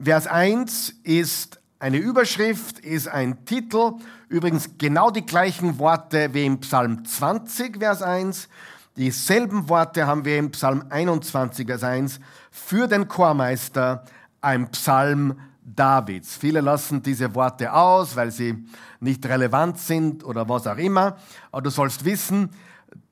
Vers 0.00 0.28
1 0.28 1.00
ist 1.02 1.60
eine 1.80 1.98
Überschrift, 1.98 2.78
ist 2.78 3.08
ein 3.08 3.44
Titel. 3.44 3.94
Übrigens 4.28 4.70
genau 4.78 5.10
die 5.10 5.26
gleichen 5.26 5.80
Worte 5.80 6.32
wie 6.32 6.46
im 6.46 6.60
Psalm 6.60 7.04
20, 7.04 7.78
Vers 7.78 8.02
1. 8.02 8.48
Dieselben 8.96 9.68
Worte 9.68 10.06
haben 10.06 10.24
wir 10.24 10.38
im 10.38 10.52
Psalm 10.52 10.84
21, 10.88 11.66
Vers 11.66 11.84
1, 11.84 12.20
für 12.50 12.86
den 12.88 13.08
Chormeister, 13.08 14.04
ein 14.40 14.70
Psalm 14.70 15.38
Davids. 15.62 16.36
Viele 16.36 16.62
lassen 16.62 17.02
diese 17.02 17.34
Worte 17.34 17.74
aus, 17.74 18.16
weil 18.16 18.30
sie 18.30 18.64
nicht 19.00 19.26
relevant 19.26 19.78
sind 19.78 20.24
oder 20.24 20.48
was 20.48 20.66
auch 20.66 20.78
immer. 20.78 21.18
Aber 21.52 21.62
du 21.62 21.70
sollst 21.70 22.06
wissen, 22.06 22.48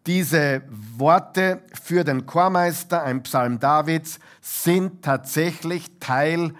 diese 0.07 0.63
Worte 0.97 1.63
für 1.83 2.03
den 2.03 2.25
Chormeister, 2.25 3.03
ein 3.03 3.23
Psalm 3.23 3.59
Davids, 3.59 4.21
sind 4.41 5.03
tatsächlich 5.03 5.91
Teil 6.01 6.55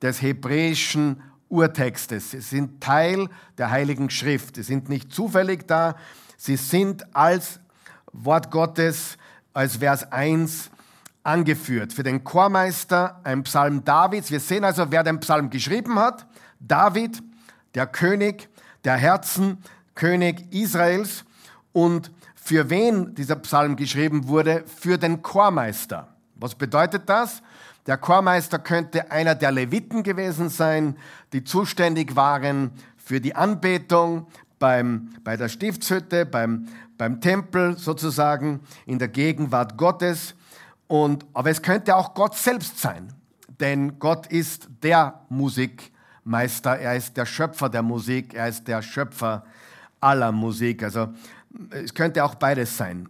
des 0.00 0.22
hebräischen 0.22 1.22
Urtextes. 1.50 2.30
Sie 2.30 2.40
sind 2.40 2.80
Teil 2.80 3.28
der 3.58 3.70
Heiligen 3.70 4.08
Schrift. 4.08 4.56
Sie 4.56 4.62
sind 4.62 4.88
nicht 4.88 5.12
zufällig 5.12 5.66
da. 5.66 5.96
Sie 6.38 6.56
sind 6.56 7.14
als 7.14 7.60
Wort 8.12 8.50
Gottes 8.50 9.16
als 9.52 9.76
Vers 9.76 10.10
1 10.12 10.70
angeführt. 11.22 11.92
Für 11.92 12.02
den 12.02 12.24
Chormeister 12.24 13.20
ein 13.24 13.42
Psalm 13.42 13.84
Davids. 13.84 14.30
Wir 14.30 14.40
sehen 14.40 14.64
also, 14.64 14.90
wer 14.90 15.02
den 15.02 15.20
Psalm 15.20 15.50
geschrieben 15.50 15.98
hat. 15.98 16.26
David, 16.58 17.22
der 17.74 17.86
König 17.86 18.48
der 18.84 18.96
Herzen, 18.96 19.58
König 19.94 20.52
Israels. 20.52 21.24
Und 21.72 22.10
für 22.34 22.70
wen 22.70 23.14
dieser 23.14 23.36
Psalm 23.36 23.76
geschrieben 23.76 24.28
wurde? 24.28 24.64
Für 24.66 24.98
den 24.98 25.22
Chormeister. 25.22 26.08
Was 26.36 26.54
bedeutet 26.54 27.08
das? 27.08 27.42
Der 27.86 27.96
Chormeister 27.98 28.58
könnte 28.58 29.10
einer 29.10 29.34
der 29.34 29.52
Leviten 29.52 30.02
gewesen 30.02 30.48
sein, 30.48 30.96
die 31.32 31.44
zuständig 31.44 32.16
waren 32.16 32.72
für 32.96 33.20
die 33.20 33.34
Anbetung 33.34 34.26
beim, 34.58 35.10
bei 35.24 35.36
der 35.36 35.48
Stiftshütte, 35.48 36.26
beim, 36.26 36.68
beim 37.00 37.18
Tempel 37.18 37.78
sozusagen, 37.78 38.60
in 38.84 38.98
der 38.98 39.08
Gegenwart 39.08 39.78
Gottes. 39.78 40.34
Und, 40.86 41.24
aber 41.32 41.48
es 41.48 41.62
könnte 41.62 41.96
auch 41.96 42.12
Gott 42.12 42.36
selbst 42.36 42.78
sein, 42.78 43.10
denn 43.58 43.98
Gott 43.98 44.26
ist 44.26 44.68
der 44.82 45.22
Musikmeister, 45.30 46.78
er 46.78 46.96
ist 46.96 47.16
der 47.16 47.24
Schöpfer 47.24 47.70
der 47.70 47.82
Musik, 47.82 48.34
er 48.34 48.48
ist 48.48 48.68
der 48.68 48.82
Schöpfer 48.82 49.46
aller 49.98 50.30
Musik. 50.30 50.82
Also 50.82 51.08
es 51.70 51.94
könnte 51.94 52.22
auch 52.22 52.34
beides 52.34 52.76
sein, 52.76 53.08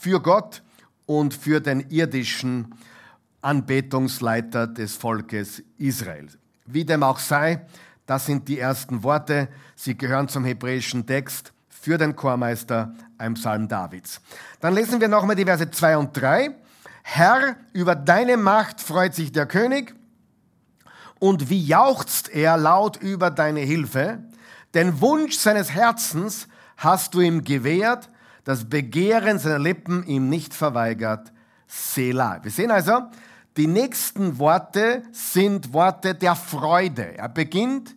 für 0.00 0.20
Gott 0.20 0.64
und 1.06 1.34
für 1.34 1.60
den 1.60 1.88
irdischen 1.90 2.74
Anbetungsleiter 3.42 4.66
des 4.66 4.96
Volkes 4.96 5.62
Israel. 5.78 6.26
Wie 6.66 6.84
dem 6.84 7.04
auch 7.04 7.20
sei, 7.20 7.64
das 8.06 8.26
sind 8.26 8.48
die 8.48 8.58
ersten 8.58 9.04
Worte, 9.04 9.46
sie 9.76 9.96
gehören 9.96 10.26
zum 10.26 10.44
hebräischen 10.44 11.06
Text 11.06 11.53
für 11.84 11.98
den 11.98 12.16
Chormeister 12.16 12.94
ein 13.18 13.34
Psalm 13.34 13.68
Davids. 13.68 14.22
Dann 14.60 14.74
lesen 14.74 15.02
wir 15.02 15.08
nochmal 15.08 15.36
die 15.36 15.44
Verse 15.44 15.70
2 15.70 15.98
und 15.98 16.18
3. 16.18 16.54
Herr, 17.02 17.56
über 17.74 17.94
deine 17.94 18.38
Macht 18.38 18.80
freut 18.80 19.14
sich 19.14 19.32
der 19.32 19.44
König 19.44 19.94
und 21.18 21.50
wie 21.50 21.62
jauchzt 21.62 22.30
er 22.30 22.56
laut 22.56 22.96
über 22.96 23.30
deine 23.30 23.60
Hilfe. 23.60 24.20
Den 24.72 25.02
Wunsch 25.02 25.36
seines 25.36 25.72
Herzens 25.72 26.48
hast 26.78 27.12
du 27.12 27.20
ihm 27.20 27.44
gewährt, 27.44 28.08
das 28.44 28.64
Begehren 28.64 29.38
seiner 29.38 29.58
Lippen 29.58 30.06
ihm 30.06 30.30
nicht 30.30 30.54
verweigert. 30.54 31.32
Selah. 31.66 32.42
Wir 32.42 32.50
sehen 32.50 32.70
also, 32.70 33.02
die 33.58 33.66
nächsten 33.66 34.38
Worte 34.38 35.02
sind 35.12 35.74
Worte 35.74 36.14
der 36.14 36.34
Freude. 36.34 37.18
Er 37.18 37.28
beginnt 37.28 37.94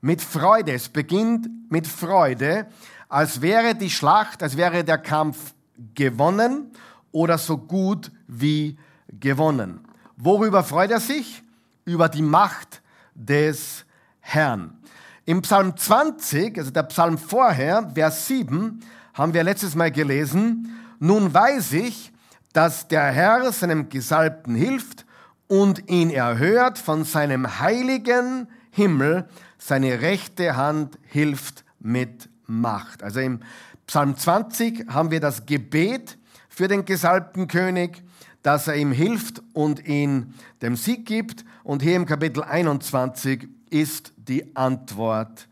mit 0.00 0.22
Freude. 0.22 0.72
Es 0.72 0.88
beginnt 0.88 1.48
mit 1.70 1.86
Freude, 1.86 2.66
als 3.08 3.40
wäre 3.40 3.74
die 3.74 3.90
Schlacht, 3.90 4.42
als 4.42 4.56
wäre 4.56 4.84
der 4.84 4.98
Kampf 4.98 5.54
gewonnen 5.94 6.72
oder 7.12 7.38
so 7.38 7.56
gut 7.56 8.10
wie 8.26 8.78
gewonnen. 9.08 9.80
Worüber 10.16 10.62
freut 10.64 10.90
er 10.90 11.00
sich? 11.00 11.42
Über 11.84 12.08
die 12.08 12.22
Macht 12.22 12.82
des 13.14 13.84
Herrn. 14.20 14.78
Im 15.24 15.42
Psalm 15.42 15.76
20, 15.76 16.58
also 16.58 16.70
der 16.70 16.82
Psalm 16.84 17.18
vorher, 17.18 17.90
Vers 17.94 18.26
7, 18.26 18.80
haben 19.14 19.34
wir 19.34 19.44
letztes 19.44 19.74
Mal 19.74 19.90
gelesen, 19.90 20.78
nun 20.98 21.32
weiß 21.32 21.72
ich, 21.72 22.12
dass 22.52 22.88
der 22.88 23.04
Herr 23.04 23.52
seinem 23.52 23.88
Gesalbten 23.88 24.54
hilft 24.54 25.06
und 25.46 25.88
ihn 25.90 26.10
erhört 26.10 26.78
von 26.78 27.04
seinem 27.04 27.60
heiligen 27.60 28.48
Himmel, 28.70 29.28
seine 29.58 30.00
rechte 30.00 30.56
Hand 30.56 30.98
hilft 31.06 31.64
mit 31.80 32.27
Macht. 32.48 33.02
Also 33.02 33.20
im 33.20 33.40
Psalm 33.86 34.16
20 34.16 34.88
haben 34.88 35.10
wir 35.10 35.20
das 35.20 35.46
Gebet 35.46 36.18
für 36.48 36.66
den 36.66 36.84
gesalbten 36.84 37.46
König, 37.46 38.02
dass 38.42 38.66
er 38.66 38.74
ihm 38.76 38.90
hilft 38.90 39.42
und 39.52 39.86
ihn 39.86 40.34
dem 40.62 40.74
Sieg 40.74 41.06
gibt. 41.06 41.44
Und 41.62 41.82
hier 41.82 41.94
im 41.94 42.06
Kapitel 42.06 42.42
21 42.42 43.48
ist 43.70 44.12
die 44.16 44.56
Antwort 44.56 45.46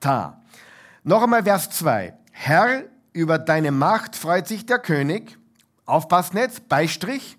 da. 0.00 0.42
Noch 1.04 1.22
einmal 1.22 1.44
Vers 1.44 1.70
2. 1.70 2.14
Herr, 2.32 2.84
über 3.12 3.38
deine 3.38 3.70
Macht 3.70 4.16
freut 4.16 4.46
sich 4.48 4.66
der 4.66 4.78
König. 4.78 5.38
Aufpassen 5.86 6.36
jetzt, 6.36 6.68
Beistrich. 6.68 7.38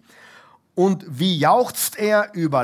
Und 0.74 1.06
wie 1.08 1.38
jauchzt 1.38 1.98
er 2.00 2.34
über, 2.34 2.64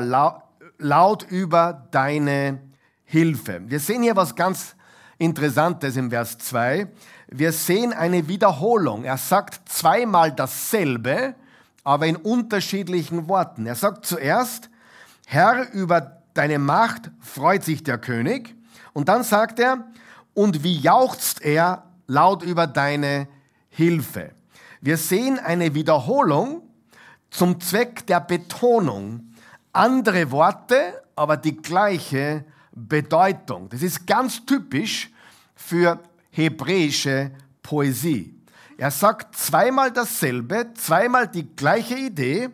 laut 0.78 1.22
über 1.30 1.86
deine 1.90 2.60
Hilfe. 3.04 3.62
Wir 3.66 3.80
sehen 3.80 4.02
hier 4.02 4.16
was 4.16 4.34
ganz 4.34 4.74
Interessantes 5.18 5.96
im 5.96 6.10
Vers 6.10 6.38
2. 6.38 6.88
Wir 7.28 7.52
sehen 7.52 7.92
eine 7.92 8.28
Wiederholung. 8.28 9.04
Er 9.04 9.18
sagt 9.18 9.68
zweimal 9.68 10.32
dasselbe, 10.32 11.34
aber 11.82 12.06
in 12.06 12.16
unterschiedlichen 12.16 13.28
Worten. 13.28 13.66
Er 13.66 13.74
sagt 13.74 14.06
zuerst, 14.06 14.70
Herr, 15.26 15.72
über 15.72 16.22
deine 16.34 16.58
Macht 16.58 17.10
freut 17.20 17.64
sich 17.64 17.82
der 17.82 17.98
König. 17.98 18.54
Und 18.92 19.08
dann 19.08 19.24
sagt 19.24 19.58
er, 19.58 19.84
und 20.34 20.62
wie 20.62 20.78
jauchzt 20.78 21.42
er 21.42 21.84
laut 22.06 22.42
über 22.42 22.68
deine 22.68 23.26
Hilfe. 23.70 24.30
Wir 24.80 24.96
sehen 24.96 25.40
eine 25.40 25.74
Wiederholung 25.74 26.62
zum 27.30 27.60
Zweck 27.60 28.06
der 28.06 28.20
Betonung. 28.20 29.32
Andere 29.72 30.30
Worte, 30.30 31.02
aber 31.16 31.36
die 31.36 31.56
gleiche 31.56 32.44
Bedeutung. 32.86 33.68
Das 33.68 33.82
ist 33.82 34.06
ganz 34.06 34.44
typisch 34.44 35.10
für 35.54 36.00
hebräische 36.30 37.32
Poesie. 37.62 38.34
Er 38.76 38.90
sagt 38.90 39.36
zweimal 39.36 39.92
dasselbe, 39.92 40.72
zweimal 40.74 41.26
die 41.26 41.44
gleiche 41.56 41.96
Idee. 41.96 42.50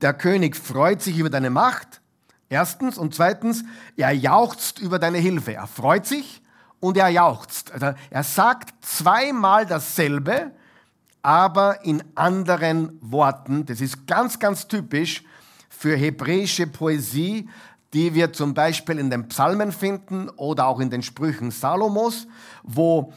Der 0.00 0.14
König 0.14 0.56
freut 0.56 1.02
sich 1.02 1.18
über 1.18 1.28
deine 1.28 1.50
Macht. 1.50 2.00
Erstens. 2.48 2.98
Und 2.98 3.14
zweitens, 3.14 3.62
er 3.96 4.12
jauchzt 4.12 4.78
über 4.78 4.98
deine 4.98 5.18
Hilfe. 5.18 5.54
Er 5.54 5.66
freut 5.66 6.06
sich 6.06 6.42
und 6.80 6.96
er 6.96 7.08
jauchzt. 7.08 7.70
Also 7.72 7.92
er 8.08 8.24
sagt 8.24 8.74
zweimal 8.84 9.66
dasselbe, 9.66 10.50
aber 11.22 11.84
in 11.84 12.02
anderen 12.14 12.98
Worten. 13.00 13.66
Das 13.66 13.80
ist 13.80 14.06
ganz, 14.06 14.38
ganz 14.38 14.66
typisch 14.66 15.22
für 15.68 15.96
hebräische 15.96 16.66
Poesie, 16.66 17.48
die 17.92 18.14
wir 18.14 18.32
zum 18.32 18.54
Beispiel 18.54 18.98
in 18.98 19.10
den 19.10 19.28
Psalmen 19.28 19.72
finden 19.72 20.28
oder 20.30 20.66
auch 20.66 20.80
in 20.80 20.90
den 20.90 21.02
Sprüchen 21.02 21.50
Salomos, 21.50 22.26
wo 22.62 23.12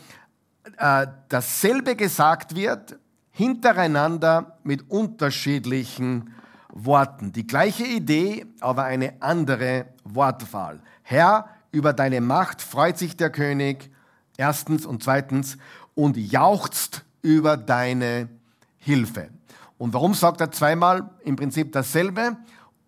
äh, 0.78 1.08
dasselbe 1.30 1.96
gesagt 1.96 2.56
wird, 2.56 2.98
hintereinander 3.32 4.58
mit 4.64 4.90
unterschiedlichen 4.90 6.34
Worten. 6.70 7.32
Die 7.32 7.46
gleiche 7.46 7.86
Idee, 7.86 8.46
aber 8.60 8.84
eine 8.84 9.22
andere 9.22 9.86
Wortwahl. 10.04 10.82
Herr, 11.04 11.50
über 11.72 11.94
deine 11.94 12.22
Macht 12.22 12.62
freut 12.62 12.98
sich 12.98 13.18
der 13.18 13.30
König, 13.30 13.92
erstens 14.38 14.86
und 14.86 15.04
zweitens, 15.04 15.58
und 15.96 16.18
jauchzt 16.18 17.04
über 17.22 17.58
deine 17.58 18.30
Hilfe. 18.78 19.30
Und 19.78 19.94
warum 19.94 20.14
sagt 20.14 20.42
er 20.42 20.52
zweimal 20.52 21.10
im 21.24 21.36
Prinzip 21.36 21.72
dasselbe? 21.72 22.38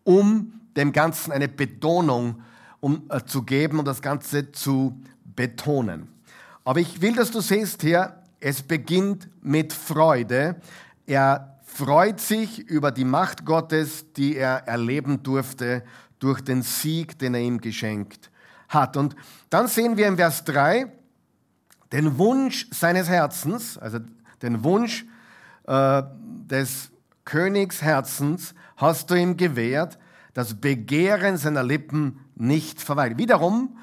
Um 0.03 0.53
dem 0.75 0.91
Ganzen 0.91 1.31
eine 1.31 1.47
Betonung 1.47 2.41
um, 2.79 3.03
äh, 3.09 3.23
zu 3.25 3.43
geben 3.43 3.79
und 3.79 3.85
das 3.85 4.01
Ganze 4.01 4.51
zu 4.51 5.01
betonen. 5.35 6.07
Aber 6.63 6.79
ich 6.79 7.01
will, 7.01 7.15
dass 7.15 7.31
du 7.31 7.41
siehst 7.41 7.81
hier, 7.81 8.21
es 8.39 8.61
beginnt 8.61 9.29
mit 9.41 9.73
Freude. 9.73 10.55
Er 11.05 11.59
freut 11.63 12.19
sich 12.19 12.59
über 12.59 12.91
die 12.91 13.05
Macht 13.05 13.45
Gottes, 13.45 14.13
die 14.13 14.35
er 14.35 14.67
erleben 14.67 15.23
durfte 15.23 15.83
durch 16.19 16.41
den 16.41 16.61
Sieg, 16.61 17.19
den 17.19 17.33
er 17.33 17.41
ihm 17.41 17.59
geschenkt 17.61 18.31
hat. 18.69 18.97
Und 18.97 19.15
dann 19.49 19.67
sehen 19.67 19.97
wir 19.97 20.07
im 20.07 20.17
Vers 20.17 20.43
3 20.45 20.91
den 21.91 22.17
Wunsch 22.17 22.67
seines 22.71 23.09
Herzens, 23.09 23.77
also 23.77 23.99
den 24.41 24.63
Wunsch 24.63 25.05
äh, 25.67 26.03
des 26.49 26.91
Königs 27.25 27.81
Herzens 27.81 28.53
hast 28.77 29.09
du 29.09 29.15
ihm 29.15 29.38
gewährt, 29.38 29.97
das 30.35 30.55
Begehren 30.55 31.37
seiner 31.37 31.63
Lippen 31.63 32.19
nicht 32.35 32.81
verweigert. 32.81 33.17
Wiederum 33.17 33.77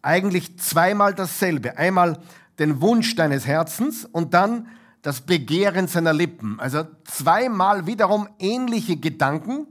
eigentlich 0.00 0.58
zweimal 0.58 1.14
dasselbe. 1.14 1.76
Einmal 1.76 2.18
den 2.58 2.80
Wunsch 2.80 3.14
deines 3.14 3.46
Herzens 3.46 4.06
und 4.06 4.32
dann 4.32 4.68
das 5.02 5.20
Begehren 5.20 5.86
seiner 5.86 6.14
Lippen. 6.14 6.58
Also 6.60 6.84
zweimal 7.04 7.86
wiederum 7.86 8.26
ähnliche 8.38 8.96
Gedanken 8.96 9.66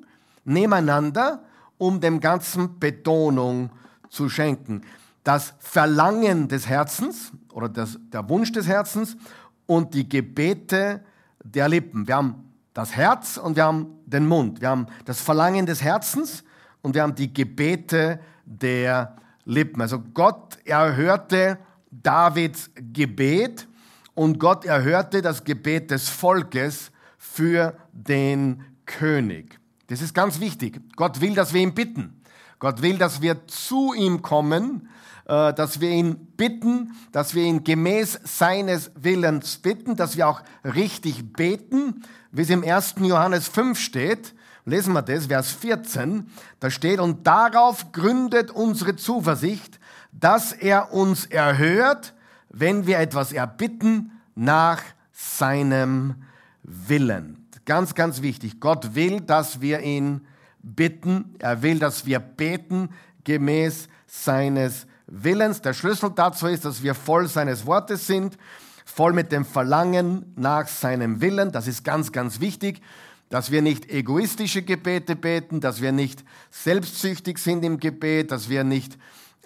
nebeneinander, 0.46 1.44
um 1.80 2.00
dem 2.00 2.20
Ganzen 2.20 2.80
Betonung 2.80 3.72
zu 4.10 4.30
schenken. 4.30 4.84
Das 5.24 5.56
Verlangen 5.58 6.48
des 6.48 6.70
Herzens 6.70 7.32
oder 7.52 7.68
das, 7.68 7.98
der 8.14 8.30
Wunsch 8.30 8.52
des 8.52 8.68
Herzens 8.68 9.18
und 9.66 9.96
die 9.96 10.08
Gebete 10.08 11.04
der 11.44 11.68
Lippen. 11.68 12.08
Wir 12.08 12.16
haben 12.16 12.47
das 12.78 12.96
Herz 12.96 13.38
und 13.38 13.56
wir 13.56 13.64
haben 13.64 13.88
den 14.06 14.28
Mund. 14.28 14.62
Wir 14.62 14.70
haben 14.70 14.86
das 15.06 15.20
Verlangen 15.20 15.66
des 15.66 15.82
Herzens 15.82 16.44
und 16.84 16.94
wir 16.94 17.02
haben 17.02 17.16
die 17.16 17.34
Gebete 17.34 18.20
der 18.46 19.16
Lippen. 19.46 19.82
Also 19.82 20.00
Gott 20.14 20.60
erhörte 20.64 21.58
Davids 21.90 22.70
Gebet 22.76 23.68
und 24.14 24.38
Gott 24.38 24.64
erhörte 24.64 25.24
das 25.24 25.44
Gebet 25.44 25.90
des 25.90 26.08
Volkes 26.08 26.92
für 27.18 27.76
den 27.94 28.64
König. 28.86 29.60
Das 29.88 30.04
ist 30.04 30.14
ganz 30.14 30.40
wichtig. 30.40 30.80
Gott 30.96 31.20
will, 31.20 31.34
dass 31.34 31.56
wir 31.56 31.62
ihn 31.62 31.74
bitten. 31.74 32.22
Gott 32.60 32.84
will, 32.84 33.00
dass 33.00 33.24
wir 33.24 33.48
zu 33.48 33.96
ihm 33.96 34.22
kommen 34.22 34.88
dass 35.28 35.82
wir 35.82 35.90
ihn 35.90 36.16
bitten, 36.38 36.96
dass 37.12 37.36
wir 37.36 37.44
ihn 37.44 37.66
gemäß 37.66 38.18
seines 38.24 38.92
Willens 38.96 39.58
bitten, 39.58 39.98
dass 39.98 40.16
wir 40.16 40.28
auch 40.28 40.42
richtig 40.64 41.34
beten, 41.34 42.04
wie 42.32 42.44
es 42.44 42.50
im 42.50 42.64
1. 42.64 42.96
Johannes 43.02 43.50
5 43.50 43.78
steht. 43.78 44.34
Lesen 44.64 44.94
wir 44.94 45.02
das, 45.02 45.26
Vers 45.26 45.52
14. 45.52 46.28
Da 46.62 46.72
steht, 46.72 47.00
und 47.00 47.28
darauf 47.28 47.92
gründet 47.92 48.52
unsere 48.52 48.96
Zuversicht, 48.96 49.80
dass 50.14 50.54
er 50.54 50.94
uns 50.94 51.26
erhört, 51.26 52.14
wenn 52.50 52.88
wir 52.88 53.00
etwas 53.00 53.34
erbitten 53.34 54.12
nach 54.36 54.82
seinem 55.12 56.16
Willen. 56.64 57.48
Ganz, 57.66 57.96
ganz 57.96 58.22
wichtig. 58.22 58.62
Gott 58.62 58.96
will, 58.96 59.20
dass 59.20 59.60
wir 59.60 59.82
ihn 59.82 60.22
bitten. 60.62 61.36
Er 61.40 61.62
will, 61.62 61.80
dass 61.80 62.06
wir 62.06 62.20
beten 62.20 62.90
gemäß 63.26 63.90
seines 64.06 64.88
Willens. 65.08 65.62
Der 65.62 65.74
Schlüssel 65.74 66.12
dazu 66.14 66.48
ist, 66.48 66.66
dass 66.66 66.84
wir 66.84 66.94
voll 66.94 67.28
seines 67.28 67.66
Wortes 67.66 68.08
sind, 68.08 68.38
voll 68.86 69.14
mit 69.14 69.32
dem 69.32 69.46
Verlangen 69.46 70.34
nach 70.36 70.68
seinem 70.68 71.22
Willen. 71.22 71.52
Das 71.52 71.68
ist 71.68 71.84
ganz, 71.84 72.12
ganz 72.12 72.40
wichtig, 72.40 72.82
dass 73.30 73.52
wir 73.52 73.62
nicht 73.62 73.90
egoistische 73.90 74.62
Gebete 74.62 75.16
beten, 75.16 75.60
dass 75.60 75.82
wir 75.82 75.92
nicht 75.92 76.24
selbstsüchtig 76.50 77.38
sind 77.38 77.64
im 77.64 77.80
Gebet, 77.80 78.32
dass 78.32 78.50
wir 78.50 78.64
nicht 78.64 78.98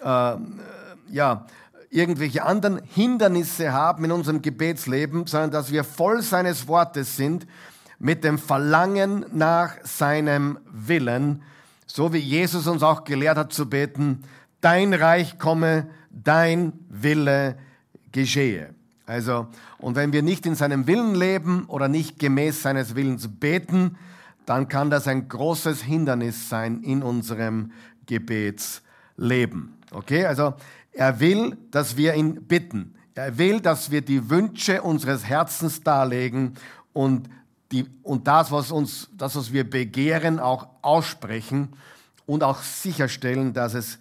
äh, 0.02 0.36
ja, 1.10 1.46
irgendwelche 1.90 2.44
anderen 2.44 2.80
Hindernisse 2.94 3.72
haben 3.72 4.04
in 4.04 4.12
unserem 4.12 4.40
Gebetsleben, 4.40 5.26
sondern 5.26 5.50
dass 5.50 5.70
wir 5.72 5.84
voll 5.84 6.22
seines 6.22 6.68
Wortes 6.68 7.16
sind, 7.16 7.46
mit 7.98 8.24
dem 8.24 8.38
Verlangen 8.38 9.26
nach 9.32 9.74
seinem 9.84 10.58
Willen, 10.72 11.42
so 11.86 12.12
wie 12.12 12.18
Jesus 12.18 12.66
uns 12.66 12.82
auch 12.82 13.04
gelehrt 13.04 13.38
hat 13.38 13.52
zu 13.52 13.68
beten, 13.68 14.24
dein 14.62 14.94
Reich 14.94 15.38
komme, 15.38 15.88
dein 16.10 16.72
Wille 16.88 17.58
geschehe. 18.12 18.74
Also, 19.04 19.48
und 19.78 19.96
wenn 19.96 20.12
wir 20.12 20.22
nicht 20.22 20.46
in 20.46 20.54
seinem 20.54 20.86
Willen 20.86 21.14
leben 21.14 21.66
oder 21.66 21.88
nicht 21.88 22.18
gemäß 22.18 22.62
seines 22.62 22.94
Willens 22.94 23.28
beten, 23.28 23.98
dann 24.46 24.68
kann 24.68 24.90
das 24.90 25.06
ein 25.06 25.28
großes 25.28 25.82
Hindernis 25.82 26.48
sein 26.48 26.82
in 26.82 27.02
unserem 27.02 27.72
Gebetsleben. 28.06 29.74
Okay, 29.90 30.24
also 30.24 30.54
er 30.92 31.20
will, 31.20 31.56
dass 31.70 31.96
wir 31.96 32.14
ihn 32.14 32.44
bitten. 32.44 32.94
Er 33.14 33.36
will, 33.38 33.60
dass 33.60 33.90
wir 33.90 34.00
die 34.00 34.30
Wünsche 34.30 34.82
unseres 34.82 35.24
Herzens 35.24 35.82
darlegen 35.82 36.54
und, 36.92 37.28
die, 37.70 37.86
und 38.02 38.26
das, 38.26 38.50
was 38.50 38.70
uns, 38.70 39.10
das, 39.16 39.36
was 39.36 39.52
wir 39.52 39.68
begehren, 39.68 40.38
auch 40.38 40.68
aussprechen 40.80 41.70
und 42.26 42.42
auch 42.42 42.62
sicherstellen, 42.62 43.52
dass 43.52 43.74
es 43.74 43.98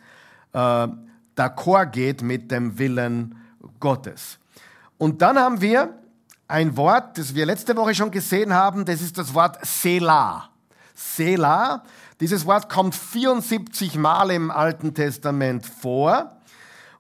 äh, 0.54 0.88
d'accord 1.36 1.88
geht 1.88 2.22
mit 2.22 2.52
dem 2.52 2.78
Willen 2.78 3.36
Gottes. 3.80 4.40
Und 4.98 5.22
dann 5.22 5.38
haben 5.38 5.62
wir 5.62 5.96
ein 6.48 6.76
Wort, 6.78 7.18
das 7.18 7.34
wir 7.34 7.46
letzte 7.46 7.76
Woche 7.76 7.96
schon 7.96 8.12
gesehen 8.12 8.54
haben, 8.54 8.86
das 8.86 9.02
ist 9.02 9.18
das 9.18 9.34
Wort 9.34 9.66
Selah. 9.66 10.50
Selah, 10.94 11.84
dieses 12.20 12.46
Wort 12.46 12.70
kommt 12.70 12.94
74 12.94 13.96
Mal 13.98 14.30
im 14.32 14.52
Alten 14.52 14.94
Testament 14.94 15.66
vor 15.66 16.38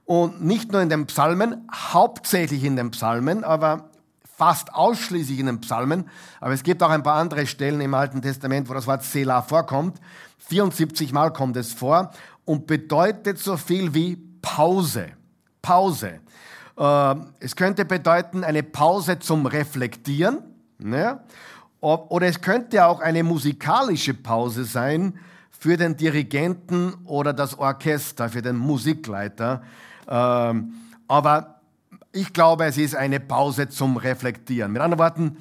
und 0.05 0.43
nicht 0.43 0.71
nur 0.71 0.81
in 0.81 0.89
den 0.89 1.05
Psalmen, 1.05 1.67
hauptsächlich 1.71 2.63
in 2.63 2.75
den 2.75 2.91
Psalmen, 2.91 3.43
aber 3.43 3.89
fast 4.35 4.73
ausschließlich 4.73 5.37
in 5.37 5.45
den 5.45 5.61
Psalmen. 5.61 6.09
Aber 6.39 6.53
es 6.53 6.63
gibt 6.63 6.81
auch 6.81 6.89
ein 6.89 7.03
paar 7.03 7.17
andere 7.17 7.45
Stellen 7.45 7.79
im 7.81 7.93
Alten 7.93 8.23
Testament, 8.23 8.67
wo 8.69 8.73
das 8.73 8.87
Wort 8.87 9.03
Selah 9.03 9.43
vorkommt. 9.43 9.99
74 10.39 11.13
Mal 11.13 11.31
kommt 11.31 11.55
es 11.57 11.73
vor 11.73 12.11
und 12.51 12.67
bedeutet 12.67 13.39
so 13.39 13.55
viel 13.55 13.93
wie 13.93 14.17
Pause. 14.41 15.13
Pause. 15.61 16.19
Äh, 16.77 17.15
es 17.39 17.55
könnte 17.55 17.85
bedeuten 17.85 18.43
eine 18.43 18.61
Pause 18.61 19.19
zum 19.19 19.45
Reflektieren. 19.45 20.39
Ne? 20.77 21.21
Oder 21.79 22.27
es 22.27 22.41
könnte 22.41 22.85
auch 22.85 22.99
eine 22.99 23.23
musikalische 23.23 24.13
Pause 24.13 24.65
sein 24.65 25.17
für 25.49 25.77
den 25.77 25.95
Dirigenten 25.95 26.93
oder 27.05 27.31
das 27.31 27.57
Orchester, 27.57 28.27
für 28.27 28.41
den 28.41 28.57
Musikleiter. 28.57 29.63
Ähm, 30.09 30.73
aber 31.07 31.61
ich 32.11 32.33
glaube, 32.33 32.65
es 32.65 32.77
ist 32.77 32.97
eine 32.97 33.21
Pause 33.21 33.69
zum 33.69 33.95
Reflektieren. 33.95 34.73
Mit 34.73 34.81
anderen 34.81 34.99
Worten, 34.99 35.37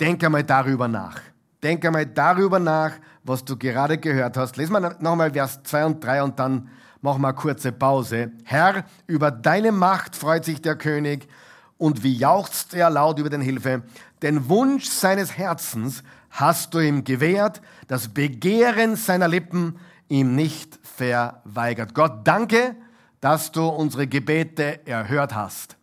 denk 0.00 0.24
einmal 0.24 0.44
darüber 0.44 0.88
nach. 0.88 1.20
Denk 1.62 1.84
einmal 1.84 2.06
darüber 2.06 2.58
nach, 2.58 2.92
was 3.22 3.44
du 3.44 3.56
gerade 3.56 3.98
gehört 3.98 4.36
hast. 4.36 4.56
Lesen 4.56 4.72
wir 4.72 4.96
nochmal 5.00 5.32
Vers 5.32 5.62
2 5.62 5.84
und 5.84 6.04
3 6.04 6.22
und 6.22 6.38
dann 6.38 6.68
machen 7.02 7.20
wir 7.20 7.28
eine 7.28 7.36
kurze 7.36 7.72
Pause. 7.72 8.32
Herr, 8.44 8.84
über 9.06 9.30
deine 9.30 9.72
Macht 9.72 10.16
freut 10.16 10.44
sich 10.44 10.62
der 10.62 10.76
König 10.76 11.28
und 11.76 12.02
wie 12.02 12.14
jauchzt 12.14 12.74
er 12.74 12.88
laut 12.88 13.18
über 13.18 13.30
den 13.30 13.42
Hilfe. 13.42 13.82
Den 14.22 14.48
Wunsch 14.48 14.86
seines 14.86 15.36
Herzens 15.36 16.02
hast 16.30 16.72
du 16.74 16.78
ihm 16.78 17.04
gewährt, 17.04 17.60
das 17.88 18.08
Begehren 18.08 18.96
seiner 18.96 19.28
Lippen 19.28 19.78
ihm 20.08 20.34
nicht 20.34 20.78
verweigert. 20.82 21.94
Gott, 21.94 22.20
danke, 22.24 22.74
dass 23.20 23.52
du 23.52 23.66
unsere 23.66 24.06
Gebete 24.06 24.86
erhört 24.86 25.34
hast. 25.34 25.76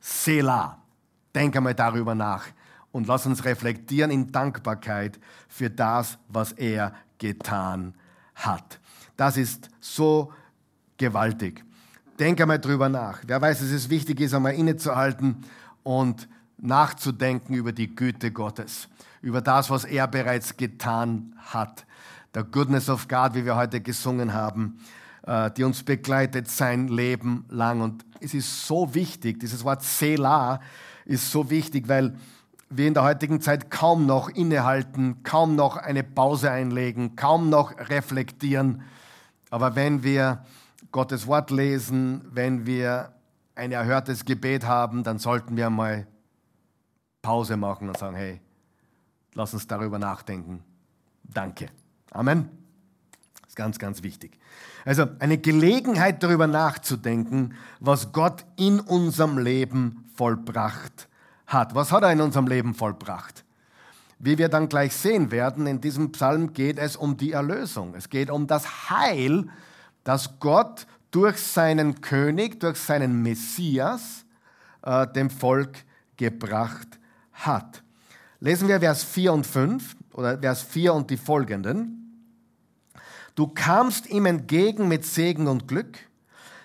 Selah. 0.00 0.78
Denk 1.34 1.56
einmal 1.56 1.74
darüber 1.74 2.14
nach 2.14 2.44
und 2.92 3.08
lass 3.08 3.26
uns 3.26 3.44
reflektieren 3.44 4.10
in 4.10 4.30
Dankbarkeit 4.30 5.18
für 5.48 5.70
das, 5.70 6.18
was 6.28 6.52
er 6.52 6.94
getan 7.18 7.94
hat. 8.34 8.78
Das 9.16 9.36
ist 9.36 9.70
so 9.80 10.32
gewaltig. 10.98 11.64
Denk 12.18 12.40
einmal 12.40 12.60
drüber 12.60 12.88
nach. 12.88 13.20
Wer 13.26 13.40
weiß, 13.40 13.60
dass 13.60 13.70
es 13.70 13.90
wichtig 13.90 14.20
ist, 14.20 14.34
einmal 14.34 14.54
innezuhalten 14.54 15.44
und 15.82 16.28
nachzudenken 16.58 17.54
über 17.54 17.72
die 17.72 17.94
Güte 17.94 18.30
Gottes, 18.30 18.88
über 19.20 19.40
das, 19.40 19.70
was 19.70 19.84
er 19.84 20.06
bereits 20.06 20.56
getan 20.56 21.34
hat. 21.38 21.86
Der 22.34 22.44
Goodness 22.44 22.88
of 22.88 23.08
God, 23.08 23.34
wie 23.34 23.44
wir 23.44 23.56
heute 23.56 23.80
gesungen 23.80 24.32
haben, 24.32 24.78
äh, 25.22 25.50
die 25.50 25.64
uns 25.64 25.82
begleitet 25.82 26.48
sein 26.48 26.88
Leben 26.88 27.44
lang. 27.48 27.80
Und 27.80 28.04
es 28.20 28.34
ist 28.34 28.66
so 28.66 28.94
wichtig, 28.94 29.40
dieses 29.40 29.64
Wort 29.64 29.82
Selah 29.82 30.60
ist 31.04 31.30
so 31.30 31.50
wichtig, 31.50 31.88
weil 31.88 32.14
wir 32.76 32.88
in 32.88 32.94
der 32.94 33.02
heutigen 33.02 33.40
Zeit 33.40 33.70
kaum 33.70 34.06
noch 34.06 34.28
innehalten, 34.28 35.22
kaum 35.22 35.56
noch 35.56 35.76
eine 35.76 36.02
Pause 36.02 36.50
einlegen, 36.50 37.16
kaum 37.16 37.50
noch 37.50 37.76
reflektieren. 37.78 38.82
Aber 39.50 39.76
wenn 39.76 40.02
wir 40.02 40.44
Gottes 40.90 41.26
Wort 41.26 41.50
lesen, 41.50 42.24
wenn 42.30 42.66
wir 42.66 43.12
ein 43.54 43.72
erhörtes 43.72 44.24
Gebet 44.24 44.66
haben, 44.66 45.04
dann 45.04 45.18
sollten 45.18 45.56
wir 45.56 45.70
mal 45.70 46.06
Pause 47.20 47.56
machen 47.56 47.88
und 47.88 47.96
sagen, 47.98 48.16
hey, 48.16 48.40
lass 49.34 49.54
uns 49.54 49.66
darüber 49.66 49.98
nachdenken. 49.98 50.62
Danke. 51.22 51.68
Amen. 52.10 52.48
Das 53.40 53.50
ist 53.50 53.56
ganz, 53.56 53.78
ganz 53.78 54.02
wichtig. 54.02 54.38
Also 54.84 55.06
eine 55.18 55.38
Gelegenheit 55.38 56.22
darüber 56.22 56.46
nachzudenken, 56.46 57.54
was 57.80 58.12
Gott 58.12 58.44
in 58.56 58.80
unserem 58.80 59.38
Leben 59.38 60.10
vollbracht 60.14 61.08
hat. 61.46 61.74
Was 61.74 61.92
hat 61.92 62.02
er 62.02 62.12
in 62.12 62.20
unserem 62.20 62.46
Leben 62.46 62.74
vollbracht? 62.74 63.44
Wie 64.18 64.38
wir 64.38 64.48
dann 64.48 64.68
gleich 64.68 64.94
sehen 64.94 65.30
werden, 65.30 65.66
in 65.66 65.80
diesem 65.80 66.12
Psalm 66.12 66.52
geht 66.52 66.78
es 66.78 66.96
um 66.96 67.16
die 67.16 67.32
Erlösung. 67.32 67.94
Es 67.96 68.08
geht 68.08 68.30
um 68.30 68.46
das 68.46 68.90
Heil, 68.90 69.48
das 70.04 70.38
Gott 70.38 70.86
durch 71.10 71.38
seinen 71.38 72.00
König, 72.00 72.60
durch 72.60 72.78
seinen 72.78 73.22
Messias 73.22 74.24
äh, 74.82 75.06
dem 75.08 75.30
Volk 75.30 75.84
gebracht 76.16 76.98
hat. 77.32 77.82
Lesen 78.40 78.68
wir 78.68 78.80
Vers 78.80 79.04
4 79.04 79.32
und 79.32 79.46
5 79.46 79.96
oder 80.12 80.38
Vers 80.38 80.62
4 80.62 80.94
und 80.94 81.10
die 81.10 81.16
folgenden. 81.16 81.98
Du 83.34 83.48
kamst 83.48 84.08
ihm 84.08 84.26
entgegen 84.26 84.88
mit 84.88 85.04
Segen 85.04 85.48
und 85.48 85.68
Glück, 85.68 85.98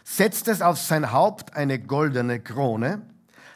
setztest 0.03 0.61
auf 0.61 0.77
sein 0.77 1.11
Haupt 1.11 1.55
eine 1.55 1.79
goldene 1.79 2.39
Krone, 2.39 3.01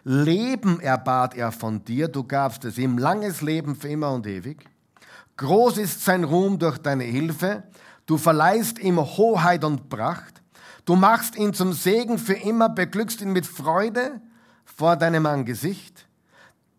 Leben 0.03 0.79
erbat 0.79 1.35
er 1.35 1.51
von 1.51 1.83
dir, 1.85 2.07
du 2.07 2.23
gabst 2.23 2.65
es 2.65 2.77
ihm 2.77 2.97
langes 2.97 3.41
Leben 3.41 3.75
für 3.75 3.89
immer 3.89 4.11
und 4.11 4.25
ewig. 4.25 4.65
Groß 5.37 5.77
ist 5.77 6.03
sein 6.03 6.23
Ruhm 6.23 6.59
durch 6.59 6.77
deine 6.77 7.03
Hilfe, 7.03 7.63
du 8.05 8.17
verleihst 8.17 8.79
ihm 8.79 8.99
Hoheit 8.99 9.63
und 9.63 9.89
Pracht, 9.89 10.41
du 10.85 10.95
machst 10.95 11.35
ihn 11.35 11.53
zum 11.53 11.73
Segen 11.73 12.17
für 12.17 12.33
immer, 12.33 12.69
beglückst 12.69 13.21
ihn 13.21 13.31
mit 13.31 13.45
Freude 13.45 14.21
vor 14.65 14.95
deinem 14.95 15.25
Angesicht, 15.25 16.07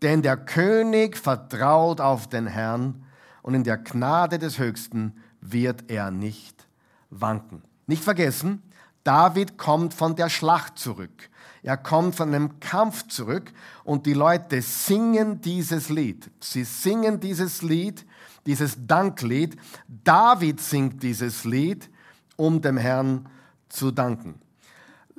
denn 0.01 0.21
der 0.21 0.37
König 0.37 1.17
vertraut 1.17 2.01
auf 2.01 2.27
den 2.27 2.47
Herrn 2.47 3.05
und 3.41 3.53
in 3.53 3.63
der 3.63 3.77
Gnade 3.77 4.37
des 4.37 4.59
Höchsten 4.59 5.15
wird 5.39 5.89
er 5.89 6.11
nicht 6.11 6.67
wanken. 7.09 7.63
Nicht 7.87 8.03
vergessen, 8.03 8.61
David 9.03 9.57
kommt 9.57 9.93
von 9.93 10.15
der 10.15 10.29
Schlacht 10.29 10.77
zurück. 10.77 11.29
Er 11.63 11.77
kommt 11.77 12.15
von 12.15 12.27
einem 12.27 12.59
Kampf 12.59 13.07
zurück 13.07 13.53
und 13.85 14.05
die 14.05 14.13
Leute 14.13 14.61
singen 14.61 15.39
dieses 15.39 15.89
Lied. 15.89 16.29
Sie 16.41 16.65
singen 16.65 17.21
dieses 17.21 17.61
Lied, 17.61 18.05
dieses 18.45 18.85
Danklied. 18.85 19.55
David 19.87 20.59
singt 20.59 21.01
dieses 21.01 21.45
Lied, 21.45 21.89
um 22.35 22.61
dem 22.61 22.75
Herrn 22.75 23.29
zu 23.69 23.91
danken. 23.91 24.35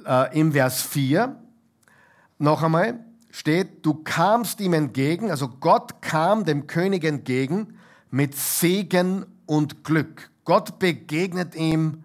Äh, 0.04 0.38
Im 0.38 0.52
Vers 0.52 0.83
4 0.83 1.35
noch 2.38 2.62
einmal 2.62 3.00
steht, 3.30 3.85
du 3.85 3.94
kamst 3.94 4.61
ihm 4.61 4.74
entgegen, 4.74 5.30
also 5.30 5.48
Gott 5.48 6.02
kam 6.02 6.44
dem 6.44 6.66
König 6.66 7.04
entgegen 7.04 7.78
mit 8.11 8.37
Segen 8.37 9.24
und 9.46 9.83
Glück. 9.83 10.30
Gott 10.44 10.78
begegnet 10.78 11.54
ihm 11.54 12.04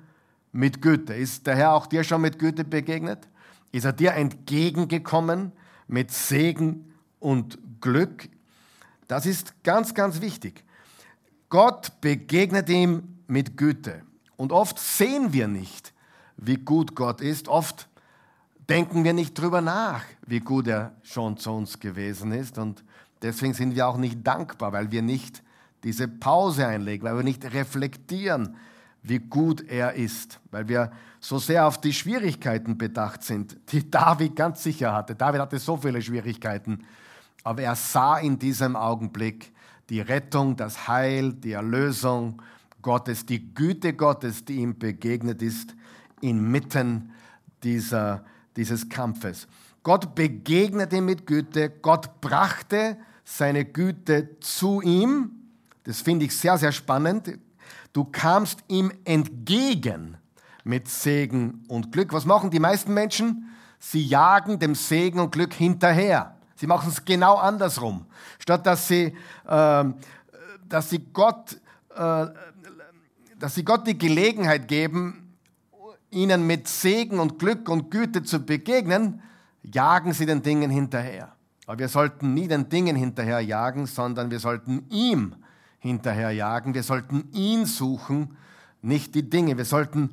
mit 0.54 0.82
Güte. 0.82 1.14
Ist 1.14 1.46
der 1.46 1.58
Herr 1.58 1.74
auch 1.74 1.88
dir 1.88 2.06
schon 2.06 2.22
mit 2.22 2.40
Güte 2.40 2.64
begegnet? 2.64 3.28
Ist 3.72 3.86
er 3.86 3.94
dir 3.94 4.14
entgegengekommen 4.14 5.52
mit 5.88 6.12
Segen 6.12 6.94
und 7.20 7.58
Glück? 7.82 8.30
Das 9.08 9.26
ist 9.26 9.64
ganz, 9.64 9.94
ganz 9.94 10.22
wichtig. 10.22 10.64
Gott 11.50 12.00
begegnet 12.02 12.70
ihm 12.70 13.20
mit 13.28 13.58
Güte. 13.58 14.04
Und 14.38 14.52
oft 14.52 14.80
sehen 14.80 15.34
wir 15.34 15.48
nicht, 15.48 15.94
wie 16.38 16.58
gut 16.58 16.96
Gott 16.96 17.22
ist. 17.22 17.48
Oft 17.48 17.90
denken 18.70 19.04
wir 19.04 19.14
nicht 19.14 19.34
drüber 19.34 19.62
nach, 19.62 20.04
wie 20.26 20.40
gut 20.40 20.68
er 20.68 20.94
schon 21.02 21.38
zu 21.38 21.52
uns 21.52 21.80
gewesen 21.80 22.32
ist. 22.32 22.58
Und 22.58 22.84
deswegen 23.22 23.54
sind 23.54 23.76
wir 23.76 23.88
auch 23.88 23.98
nicht 23.98 24.26
dankbar, 24.26 24.72
weil 24.72 24.92
wir 24.92 25.02
nicht 25.02 25.44
diese 25.84 26.08
Pause 26.08 26.68
einlegen, 26.68 27.04
weil 27.04 27.18
wir 27.18 27.24
nicht 27.24 27.44
reflektieren, 27.46 28.56
wie 29.04 29.20
gut 29.20 29.62
er 29.68 29.94
ist, 29.94 30.40
weil 30.52 30.68
wir 30.68 30.92
so 31.20 31.38
sehr 31.40 31.68
auf 31.68 31.80
die 31.80 31.94
Schwierigkeiten 31.94 32.78
bedacht 32.78 33.24
sind, 33.24 33.58
die 33.72 33.90
David 33.92 34.36
ganz 34.36 34.64
sicher 34.64 34.94
hatte. 34.94 35.16
David 35.16 35.42
hatte 35.42 35.60
so 35.60 35.78
viele 35.78 36.02
Schwierigkeiten, 36.02 36.86
aber 37.44 37.64
er 37.64 37.76
sah 37.76 38.18
in 38.18 38.38
diesem 38.40 38.76
Augenblick 38.76 39.52
die 39.90 40.02
Rettung, 40.02 40.56
das 40.56 40.88
Heil, 40.88 41.34
die 41.34 41.54
Erlösung 41.54 42.42
Gottes, 42.82 43.26
die 43.26 43.54
Güte 43.54 43.94
Gottes, 43.94 44.46
die 44.46 44.58
ihm 44.58 44.78
begegnet 44.78 45.42
ist, 45.42 45.76
inmitten 46.22 47.12
dieser, 47.64 48.24
dieses 48.56 48.88
Kampfes. 48.88 49.48
Gott 49.84 50.16
begegnete 50.16 50.98
ihm 50.98 51.06
mit 51.06 51.26
Güte, 51.26 51.70
Gott 51.70 52.22
brachte 52.22 52.98
seine 53.24 53.66
Güte 53.66 54.40
zu 54.40 54.82
ihm, 54.82 55.32
das 55.84 56.02
finde 56.02 56.26
ich 56.26 56.38
sehr, 56.38 56.58
sehr 56.58 56.72
spannend. 56.72 57.40
Du 57.94 58.06
kamst 58.06 58.60
ihm 58.68 58.92
entgegen 59.06 60.18
mit 60.64 60.88
Segen 60.88 61.64
und 61.68 61.92
Glück. 61.92 62.14
Was 62.14 62.26
machen 62.26 62.52
die 62.52 62.60
meisten 62.60 62.94
Menschen? 62.94 63.50
Sie 63.80 64.04
jagen 64.04 64.60
dem 64.60 64.76
Segen 64.76 65.20
und 65.20 65.32
Glück 65.32 65.54
hinterher. 65.54 66.36
Sie 66.56 66.68
machen 66.68 66.90
es 66.90 67.06
genau 67.06 67.36
andersrum. 67.36 68.06
Statt 68.38 68.66
dass 68.66 68.88
sie, 68.88 69.16
äh, 69.48 69.86
dass 70.68 70.90
sie 70.90 71.00
Gott, 71.14 71.60
äh, 71.96 72.28
dass 73.40 73.56
sie 73.56 73.64
Gott 73.64 73.88
die 73.88 73.98
Gelegenheit 73.98 74.68
geben, 74.68 75.36
ihnen 76.12 76.46
mit 76.46 76.68
Segen 76.68 77.20
und 77.20 77.40
Glück 77.40 77.70
und 77.70 77.90
Güte 77.90 78.24
zu 78.24 78.46
begegnen, 78.46 79.22
jagen 79.64 80.14
sie 80.14 80.26
den 80.26 80.42
Dingen 80.42 80.70
hinterher. 80.70 81.34
Aber 81.66 81.80
wir 81.80 81.88
sollten 81.88 82.34
nie 82.34 82.48
den 82.48 82.68
Dingen 82.68 82.96
hinterher 82.96 83.40
jagen, 83.40 83.86
sondern 83.86 84.32
wir 84.32 84.40
sollten 84.40 84.86
ihm 84.90 85.36
hinterher 85.80 86.32
jagen. 86.32 86.74
Wir 86.74 86.84
sollten 86.84 87.30
ihn 87.34 87.66
suchen, 87.66 88.38
nicht 88.82 89.16
die 89.16 89.30
Dinge. 89.30 89.58
Wir 89.58 89.66
sollten 89.66 90.12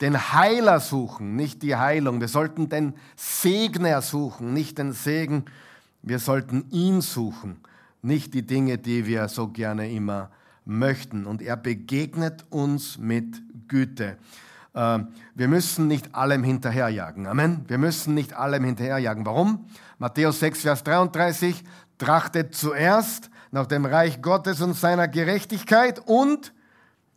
den 0.00 0.32
Heiler 0.32 0.80
suchen, 0.80 1.36
nicht 1.36 1.62
die 1.62 1.76
Heilung. 1.76 2.20
Wir 2.20 2.28
sollten 2.28 2.68
den 2.68 2.94
Segner 3.16 4.02
suchen, 4.02 4.52
nicht 4.52 4.78
den 4.78 4.92
Segen. 4.92 5.44
Wir 6.02 6.18
sollten 6.18 6.64
ihn 6.70 7.00
suchen, 7.00 7.60
nicht 8.02 8.34
die 8.34 8.44
Dinge, 8.44 8.78
die 8.78 9.06
wir 9.06 9.28
so 9.28 9.48
gerne 9.48 9.90
immer 9.90 10.30
möchten. 10.64 11.26
Und 11.26 11.40
er 11.42 11.56
begegnet 11.56 12.44
uns 12.50 12.98
mit 12.98 13.40
Güte. 13.68 14.16
Ähm, 14.74 15.08
wir 15.34 15.48
müssen 15.48 15.86
nicht 15.86 16.14
allem 16.14 16.42
hinterherjagen. 16.42 17.26
Amen. 17.26 17.64
Wir 17.68 17.78
müssen 17.78 18.14
nicht 18.14 18.32
allem 18.32 18.64
hinterherjagen. 18.64 19.24
Warum? 19.24 19.66
Matthäus 19.98 20.40
6, 20.40 20.62
Vers 20.62 20.82
33. 20.82 21.62
Trachtet 21.98 22.54
zuerst 22.54 23.30
nach 23.52 23.66
dem 23.66 23.84
Reich 23.84 24.20
Gottes 24.20 24.60
und 24.60 24.74
seiner 24.74 25.06
Gerechtigkeit 25.06 26.00
und 26.04 26.52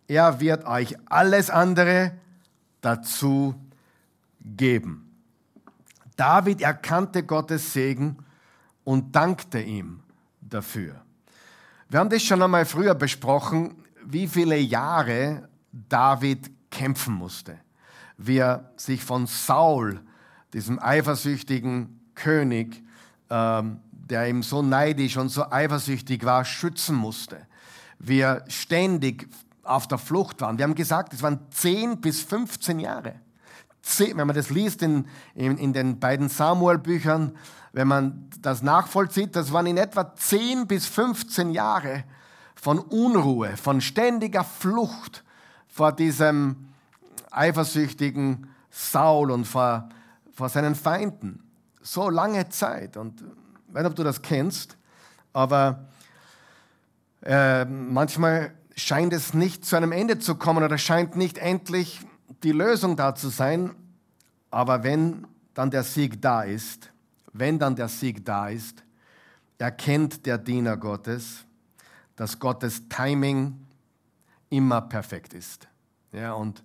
er 0.08 0.40
wird 0.40 0.66
euch 0.66 0.96
alles 1.10 1.50
andere 1.50 2.12
dazu 2.82 3.56
geben. 4.42 5.02
David 6.16 6.62
erkannte 6.62 7.24
Gottes 7.24 7.74
Segen 7.74 8.18
und 8.84 9.16
dankte 9.16 9.60
ihm 9.60 10.02
dafür. 10.42 11.02
Wir 11.90 12.00
haben 12.00 12.10
das 12.10 12.22
schon 12.22 12.42
einmal 12.42 12.66
früher 12.66 12.96
besprochen, 12.96 13.84
wie 14.06 14.28
viele 14.28 14.58
Jahre 14.58 15.50
David 15.72 16.52
kämpfen 16.70 17.16
musste, 17.16 17.58
wie 18.18 18.38
er 18.38 18.72
sich 18.76 19.04
von 19.04 19.26
Saul, 19.26 20.02
diesem 20.54 20.80
eifersüchtigen 20.80 22.00
König, 22.14 22.84
ähm, 23.30 23.80
der 24.10 24.28
ihm 24.28 24.44
so 24.44 24.62
neidisch 24.62 25.18
und 25.18 25.30
so 25.30 25.50
eifersüchtig 25.50 26.24
war, 26.26 26.46
schützen 26.46 26.96
musste, 26.96 27.48
wie 28.00 28.20
er 28.20 28.46
ständig 28.48 29.28
auf 29.64 29.88
der 29.88 29.98
Flucht 29.98 30.42
waren. 30.42 30.58
Wir 30.58 30.64
haben 30.64 30.76
gesagt, 30.76 31.14
es 31.14 31.24
waren 31.24 31.40
10 31.50 32.02
bis 32.02 32.22
15 32.22 32.80
Jahre. 32.80 33.16
Wenn 33.98 34.28
man 34.28 34.36
das 34.36 34.50
liest 34.50 34.82
in, 34.82 35.06
in, 35.34 35.58
in 35.58 35.74
den 35.74 36.00
beiden 36.00 36.30
Samuel-Büchern, 36.30 37.36
wenn 37.74 37.88
man 37.88 38.30
das 38.42 38.62
nachvollzieht, 38.62 39.36
das 39.36 39.52
waren 39.52 39.68
in 39.68 39.78
etwa 39.78 40.16
10 40.16 40.68
bis 40.68 40.88
15 40.88 41.52
Jahre 41.52 42.04
von 42.56 42.80
Unruhe, 42.80 43.58
von 43.58 43.82
ständiger 43.82 44.44
Flucht 44.44 45.24
vor 45.68 45.92
diesem 45.92 46.70
eifersüchtigen 47.32 48.50
Saul 48.70 49.30
und 49.30 49.46
vor, 49.46 49.90
vor 50.34 50.50
seinen 50.50 50.74
Feinden. 50.74 51.44
So 51.82 52.10
lange 52.10 52.50
Zeit. 52.50 52.98
Und 52.98 53.24
ich 53.76 53.78
weiß 53.78 53.84
nicht, 53.84 53.92
ob 53.92 53.98
du 53.98 54.04
das 54.06 54.22
kennst, 54.22 54.78
aber 55.34 55.90
äh, 57.24 57.66
manchmal 57.66 58.54
scheint 58.78 59.12
es 59.12 59.34
nicht 59.34 59.66
zu 59.66 59.76
einem 59.76 59.92
Ende 59.92 60.18
zu 60.18 60.36
kommen 60.36 60.64
oder 60.64 60.78
scheint 60.78 61.18
nicht 61.18 61.38
endlich 61.38 62.00
die 62.44 62.54
Lösung 62.54 62.96
da 62.96 63.16
zu 63.16 63.28
sein. 63.28 63.76
Aber 64.50 64.84
wenn 64.84 65.28
dann 65.54 65.72
der 65.72 65.84
Sieg 65.84 66.22
da 66.22 66.44
ist, 66.44 66.90
wenn 67.34 67.60
dann 67.60 67.76
der 67.76 67.90
Sieg 67.90 68.24
da 68.24 68.48
ist, 68.48 68.82
erkennt 69.58 70.26
der 70.26 70.38
Diener 70.38 70.78
Gottes, 70.78 71.44
dass 72.16 72.40
Gottes 72.40 72.88
Timing 72.88 73.60
immer 74.50 74.80
perfekt 74.84 75.34
ist. 75.34 75.68
Ja, 76.14 76.32
und 76.32 76.64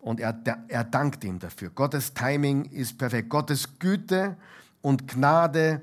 und 0.00 0.20
er, 0.20 0.38
er 0.68 0.84
dankt 0.84 1.24
ihm 1.24 1.38
dafür. 1.38 1.70
Gottes 1.70 2.12
Timing 2.12 2.66
ist 2.66 2.98
perfekt. 2.98 3.30
Gottes 3.30 3.78
Güte 3.78 4.36
und 4.82 5.08
Gnade 5.08 5.80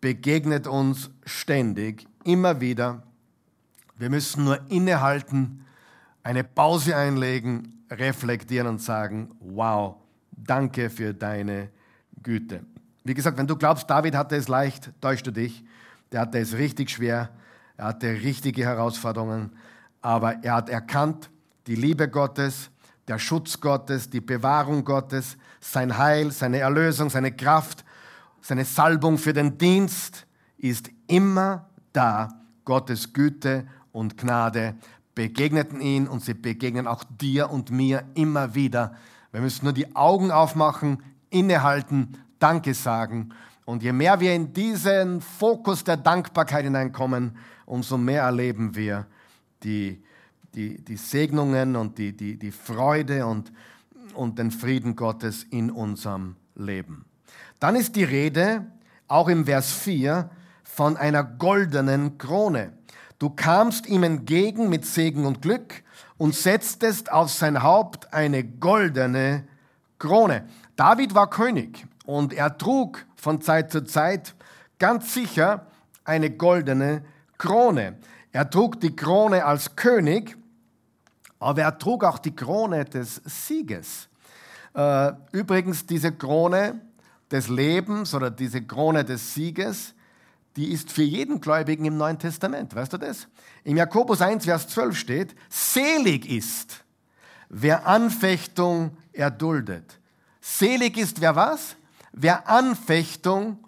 begegnet 0.00 0.66
uns 0.66 1.10
ständig, 1.24 2.06
immer 2.24 2.60
wieder 2.60 3.02
wir 3.98 4.10
müssen 4.10 4.44
nur 4.44 4.60
innehalten, 4.70 5.64
eine 6.22 6.44
Pause 6.44 6.96
einlegen, 6.96 7.84
reflektieren 7.90 8.66
und 8.66 8.82
sagen, 8.82 9.30
wow, 9.40 9.96
danke 10.30 10.90
für 10.90 11.14
deine 11.14 11.70
Güte. 12.22 12.60
Wie 13.04 13.14
gesagt, 13.14 13.38
wenn 13.38 13.46
du 13.46 13.56
glaubst, 13.56 13.88
David 13.88 14.14
hatte 14.14 14.36
es 14.36 14.48
leicht, 14.48 14.90
täuschst 15.00 15.26
du 15.26 15.30
dich. 15.30 15.64
Der 16.12 16.20
hatte 16.20 16.38
es 16.38 16.54
richtig 16.54 16.90
schwer, 16.90 17.30
er 17.76 17.86
hatte 17.86 18.08
richtige 18.08 18.64
Herausforderungen, 18.64 19.50
aber 20.02 20.44
er 20.44 20.54
hat 20.54 20.68
erkannt, 20.68 21.30
die 21.66 21.74
Liebe 21.74 22.08
Gottes, 22.08 22.70
der 23.08 23.18
Schutz 23.18 23.60
Gottes, 23.60 24.10
die 24.10 24.20
Bewahrung 24.20 24.84
Gottes, 24.84 25.36
sein 25.60 25.96
Heil, 25.96 26.30
seine 26.32 26.58
Erlösung, 26.58 27.08
seine 27.08 27.32
Kraft, 27.32 27.84
seine 28.46 28.64
Salbung 28.64 29.18
für 29.18 29.32
den 29.32 29.58
Dienst 29.58 30.24
ist 30.56 30.90
immer 31.08 31.68
da. 31.92 32.28
Gottes 32.64 33.12
Güte 33.12 33.66
und 33.90 34.16
Gnade 34.16 34.76
begegneten 35.14 35.80
ihn 35.80 36.06
und 36.06 36.22
sie 36.22 36.34
begegnen 36.34 36.86
auch 36.86 37.02
dir 37.04 37.50
und 37.50 37.70
mir 37.70 38.04
immer 38.14 38.54
wieder. 38.54 38.94
Wir 39.32 39.40
müssen 39.40 39.64
nur 39.64 39.72
die 39.72 39.96
Augen 39.96 40.30
aufmachen, 40.30 41.02
innehalten, 41.30 42.18
Danke 42.38 42.74
sagen. 42.74 43.30
Und 43.64 43.82
je 43.82 43.92
mehr 43.92 44.20
wir 44.20 44.34
in 44.34 44.52
diesen 44.52 45.20
Fokus 45.20 45.82
der 45.82 45.96
Dankbarkeit 45.96 46.64
hineinkommen, 46.64 47.36
umso 47.64 47.98
mehr 47.98 48.22
erleben 48.22 48.76
wir 48.76 49.06
die, 49.62 50.04
die, 50.54 50.84
die 50.84 50.96
Segnungen 50.96 51.74
und 51.74 51.98
die, 51.98 52.16
die, 52.16 52.38
die 52.38 52.52
Freude 52.52 53.26
und, 53.26 53.52
und 54.14 54.38
den 54.38 54.50
Frieden 54.50 54.94
Gottes 54.94 55.44
in 55.44 55.70
unserem 55.70 56.36
Leben. 56.54 57.06
Dann 57.60 57.76
ist 57.76 57.96
die 57.96 58.04
Rede, 58.04 58.66
auch 59.08 59.28
im 59.28 59.46
Vers 59.46 59.72
4, 59.72 60.30
von 60.62 60.96
einer 60.96 61.24
goldenen 61.24 62.18
Krone. 62.18 62.72
Du 63.18 63.30
kamst 63.30 63.86
ihm 63.86 64.02
entgegen 64.02 64.68
mit 64.68 64.84
Segen 64.84 65.24
und 65.24 65.40
Glück 65.40 65.82
und 66.18 66.34
setztest 66.34 67.10
auf 67.10 67.30
sein 67.30 67.62
Haupt 67.62 68.12
eine 68.12 68.44
goldene 68.44 69.44
Krone. 69.98 70.46
David 70.76 71.14
war 71.14 71.30
König 71.30 71.86
und 72.04 72.34
er 72.34 72.58
trug 72.58 73.06
von 73.16 73.40
Zeit 73.40 73.72
zu 73.72 73.84
Zeit 73.84 74.34
ganz 74.78 75.14
sicher 75.14 75.66
eine 76.04 76.30
goldene 76.30 77.02
Krone. 77.38 77.96
Er 78.32 78.50
trug 78.50 78.80
die 78.80 78.94
Krone 78.94 79.44
als 79.44 79.76
König, 79.76 80.36
aber 81.38 81.62
er 81.62 81.78
trug 81.78 82.04
auch 82.04 82.18
die 82.18 82.36
Krone 82.36 82.84
des 82.84 83.22
Sieges. 83.24 84.08
Äh, 84.74 85.12
übrigens, 85.32 85.86
diese 85.86 86.12
Krone 86.12 86.82
des 87.30 87.48
Lebens 87.48 88.14
oder 88.14 88.30
diese 88.30 88.62
Krone 88.62 89.04
des 89.04 89.34
Sieges 89.34 89.94
die 90.56 90.72
ist 90.72 90.90
für 90.90 91.02
jeden 91.02 91.40
Gläubigen 91.40 91.84
im 91.84 91.98
Neuen 91.98 92.18
Testament. 92.18 92.74
Weißt 92.74 92.92
du 92.92 92.96
das? 92.96 93.28
Im 93.62 93.76
Jakobus 93.76 94.22
1, 94.22 94.46
Vers 94.46 94.68
12 94.68 94.96
steht, 94.96 95.36
selig 95.50 96.28
ist, 96.28 96.82
wer 97.50 97.86
Anfechtung 97.86 98.96
erduldet. 99.12 100.00
Selig 100.40 100.96
ist 100.96 101.20
wer 101.20 101.36
was? 101.36 101.76
Wer 102.12 102.48
Anfechtung 102.48 103.58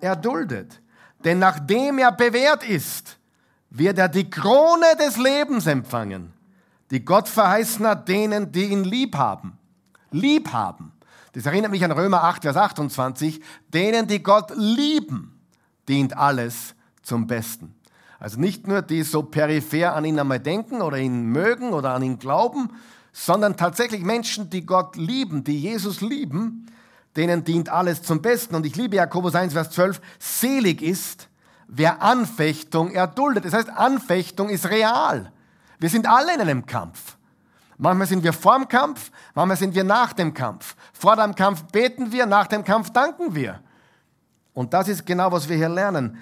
erduldet. 0.00 0.80
Denn 1.24 1.38
nachdem 1.38 1.98
er 1.98 2.10
bewährt 2.10 2.68
ist, 2.68 3.18
wird 3.70 3.98
er 3.98 4.08
die 4.08 4.28
Krone 4.28 4.96
des 4.98 5.16
Lebens 5.16 5.66
empfangen, 5.66 6.32
die 6.90 7.04
Gott 7.04 7.28
verheißen 7.28 7.86
hat 7.86 8.08
denen, 8.08 8.50
die 8.50 8.64
ihn 8.64 8.82
lieb 8.82 9.14
haben. 9.14 9.56
Lieb 10.10 10.52
haben. 10.52 10.92
Das 11.32 11.46
erinnert 11.46 11.70
mich 11.70 11.84
an 11.84 11.92
Römer 11.92 12.24
8, 12.24 12.42
Vers 12.42 12.56
28, 12.56 13.40
denen, 13.72 14.06
die 14.06 14.22
Gott 14.22 14.52
lieben 14.56 15.40
dient 15.88 16.16
alles 16.16 16.74
zum 17.02 17.26
Besten. 17.26 17.74
Also 18.18 18.38
nicht 18.38 18.68
nur 18.68 18.82
die 18.82 19.02
so 19.02 19.22
peripher 19.22 19.96
an 19.96 20.04
ihn 20.04 20.20
einmal 20.20 20.38
denken 20.38 20.80
oder 20.80 20.98
ihn 20.98 21.24
mögen 21.24 21.72
oder 21.72 21.94
an 21.94 22.02
ihn 22.02 22.18
glauben, 22.18 22.70
sondern 23.12 23.56
tatsächlich 23.56 24.02
Menschen, 24.02 24.48
die 24.48 24.64
Gott 24.64 24.96
lieben, 24.96 25.42
die 25.42 25.58
Jesus 25.58 26.00
lieben, 26.00 26.66
denen 27.16 27.44
dient 27.44 27.68
alles 27.68 28.02
zum 28.02 28.22
Besten. 28.22 28.54
Und 28.54 28.64
ich 28.64 28.76
liebe 28.76 28.96
Jakobus 28.96 29.34
1, 29.34 29.52
Vers 29.52 29.70
12, 29.70 30.00
selig 30.18 30.82
ist, 30.82 31.28
wer 31.66 32.00
Anfechtung 32.00 32.92
erduldet. 32.92 33.44
Das 33.44 33.54
heißt, 33.54 33.70
Anfechtung 33.70 34.48
ist 34.48 34.70
real. 34.70 35.32
Wir 35.78 35.90
sind 35.90 36.06
alle 36.06 36.34
in 36.34 36.40
einem 36.40 36.64
Kampf. 36.64 37.16
Manchmal 37.82 38.06
sind 38.06 38.22
wir 38.22 38.32
vor 38.32 38.60
dem 38.60 38.68
Kampf, 38.68 39.10
manchmal 39.34 39.56
sind 39.56 39.74
wir 39.74 39.82
nach 39.82 40.12
dem 40.12 40.32
Kampf. 40.32 40.76
Vor 40.92 41.16
dem 41.16 41.34
Kampf 41.34 41.64
beten 41.64 42.12
wir, 42.12 42.26
nach 42.26 42.46
dem 42.46 42.62
Kampf 42.62 42.90
danken 42.90 43.34
wir. 43.34 43.58
Und 44.54 44.72
das 44.72 44.86
ist 44.86 45.04
genau, 45.04 45.32
was 45.32 45.48
wir 45.48 45.56
hier 45.56 45.68
lernen. 45.68 46.16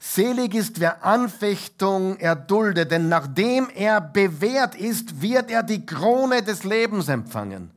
Selig 0.00 0.56
ist, 0.56 0.80
wer 0.80 1.04
Anfechtung 1.04 2.16
erduldet, 2.16 2.90
denn 2.90 3.08
nachdem 3.08 3.68
er 3.76 4.00
bewährt 4.00 4.74
ist, 4.74 5.22
wird 5.22 5.52
er 5.52 5.62
die 5.62 5.86
Krone 5.86 6.42
des 6.42 6.64
Lebens 6.64 7.08
empfangen, 7.08 7.70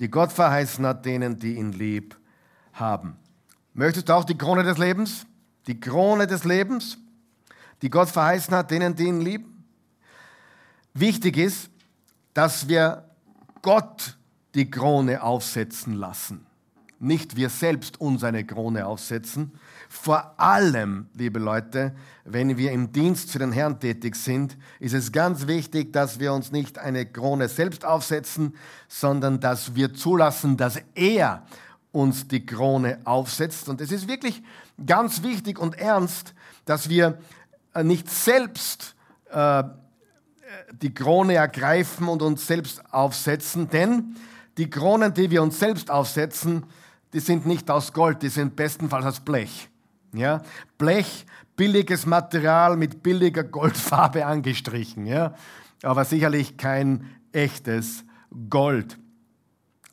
die 0.00 0.10
Gott 0.10 0.32
verheißen 0.32 0.84
hat, 0.84 1.04
denen, 1.04 1.38
die 1.38 1.54
ihn 1.54 1.70
lieb 1.70 2.18
haben. 2.72 3.16
Möchtest 3.74 4.08
du 4.08 4.12
auch 4.12 4.24
die 4.24 4.36
Krone 4.36 4.64
des 4.64 4.78
Lebens? 4.78 5.24
Die 5.68 5.78
Krone 5.78 6.26
des 6.26 6.42
Lebens, 6.42 6.98
die 7.80 7.90
Gott 7.90 8.08
verheißen 8.08 8.52
hat, 8.56 8.72
denen, 8.72 8.96
die 8.96 9.04
ihn 9.04 9.20
lieben? 9.20 9.64
Wichtig 10.94 11.36
ist, 11.36 11.70
dass 12.34 12.68
wir 12.68 13.04
Gott 13.62 14.16
die 14.54 14.70
Krone 14.70 15.22
aufsetzen 15.22 15.94
lassen. 15.94 16.46
Nicht 16.98 17.34
wir 17.34 17.48
selbst 17.48 18.00
uns 18.00 18.22
eine 18.22 18.44
Krone 18.44 18.86
aufsetzen. 18.86 19.50
Vor 19.88 20.38
allem, 20.38 21.08
liebe 21.14 21.40
Leute, 21.40 21.96
wenn 22.24 22.56
wir 22.56 22.70
im 22.70 22.92
Dienst 22.92 23.32
für 23.32 23.40
den 23.40 23.50
Herrn 23.50 23.80
tätig 23.80 24.14
sind, 24.14 24.56
ist 24.78 24.94
es 24.94 25.10
ganz 25.10 25.48
wichtig, 25.48 25.92
dass 25.92 26.20
wir 26.20 26.32
uns 26.32 26.52
nicht 26.52 26.78
eine 26.78 27.04
Krone 27.04 27.48
selbst 27.48 27.84
aufsetzen, 27.84 28.54
sondern 28.86 29.40
dass 29.40 29.74
wir 29.74 29.94
zulassen, 29.94 30.56
dass 30.56 30.78
er 30.94 31.42
uns 31.90 32.28
die 32.28 32.46
Krone 32.46 33.00
aufsetzt. 33.04 33.68
Und 33.68 33.80
es 33.80 33.90
ist 33.90 34.06
wirklich 34.06 34.40
ganz 34.86 35.24
wichtig 35.24 35.58
und 35.58 35.76
ernst, 35.76 36.34
dass 36.66 36.88
wir 36.88 37.18
nicht 37.82 38.08
selbst 38.08 38.94
äh, 39.30 39.64
die 40.72 40.94
Krone 40.94 41.34
ergreifen 41.34 42.08
und 42.08 42.22
uns 42.22 42.46
selbst 42.46 42.82
aufsetzen, 42.92 43.68
denn 43.68 44.16
die 44.58 44.68
Kronen, 44.68 45.14
die 45.14 45.30
wir 45.30 45.42
uns 45.42 45.58
selbst 45.58 45.90
aufsetzen, 45.90 46.64
die 47.12 47.20
sind 47.20 47.46
nicht 47.46 47.70
aus 47.70 47.92
Gold, 47.92 48.22
die 48.22 48.28
sind 48.28 48.56
bestenfalls 48.56 49.06
aus 49.06 49.20
Blech. 49.20 49.68
Ja? 50.14 50.42
Blech, 50.78 51.26
billiges 51.56 52.06
Material 52.06 52.76
mit 52.76 53.02
billiger 53.02 53.44
Goldfarbe 53.44 54.26
angestrichen, 54.26 55.06
ja? 55.06 55.34
aber 55.82 56.04
sicherlich 56.04 56.56
kein 56.56 57.06
echtes 57.32 58.04
Gold. 58.50 58.98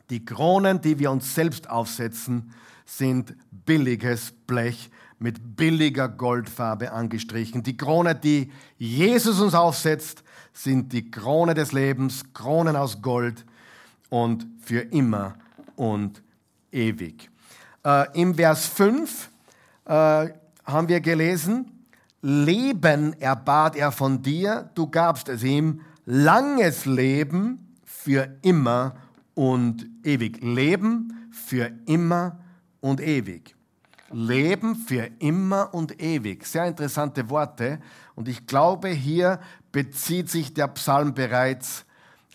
Die 0.10 0.26
Kronen, 0.26 0.82
die 0.82 1.00
wir 1.00 1.12
uns 1.12 1.36
selbst 1.36 1.70
aufsetzen, 1.70 2.54
sind 2.86 3.36
billiges 3.52 4.34
Blech 4.48 4.90
mit 5.20 5.58
billiger 5.58 6.08
Goldfarbe 6.08 6.92
angestrichen. 6.92 7.62
Die 7.62 7.78
Krone, 7.78 8.16
die 8.16 8.52
Jesus 8.78 9.40
uns 9.40 9.54
aufsetzt, 9.54 10.24
sind 10.54 10.92
die 10.94 11.10
Krone 11.10 11.54
des 11.54 11.72
Lebens, 11.72 12.24
Kronen 12.34 12.76
aus 12.76 13.02
Gold 13.02 13.46
und 14.10 14.48
für 14.62 14.82
immer 14.82 15.36
und 15.76 16.22
ewig. 16.72 17.30
Äh, 17.86 18.20
Im 18.20 18.36
Vers 18.36 18.66
5 18.68 19.30
äh, 19.86 19.92
haben 19.92 20.88
wir 20.88 21.00
gelesen, 21.00 21.72
Leben 22.22 23.14
erbat 23.22 23.76
er 23.76 23.92
von 23.92 24.22
dir, 24.22 24.70
du 24.76 24.88
gabst 24.88 25.30
es 25.30 25.44
ihm, 25.44 25.82
langes 26.06 26.86
Leben 26.86 27.76
für 27.86 28.28
immer 28.42 28.96
und 29.36 29.88
ewig. 30.04 30.42
Leben 30.42 31.30
für 31.32 31.72
immer 31.86 32.40
und 32.82 33.00
ewig. 33.00 33.56
Leben 34.12 34.76
für 34.76 35.10
immer 35.20 35.74
und 35.74 36.02
ewig. 36.02 36.46
Sehr 36.46 36.66
interessante 36.66 37.30
Worte. 37.30 37.80
Und 38.16 38.28
ich 38.28 38.48
glaube, 38.48 38.90
hier 38.90 39.40
bezieht 39.72 40.30
sich 40.30 40.54
der 40.54 40.68
Psalm 40.70 41.14
bereits 41.14 41.86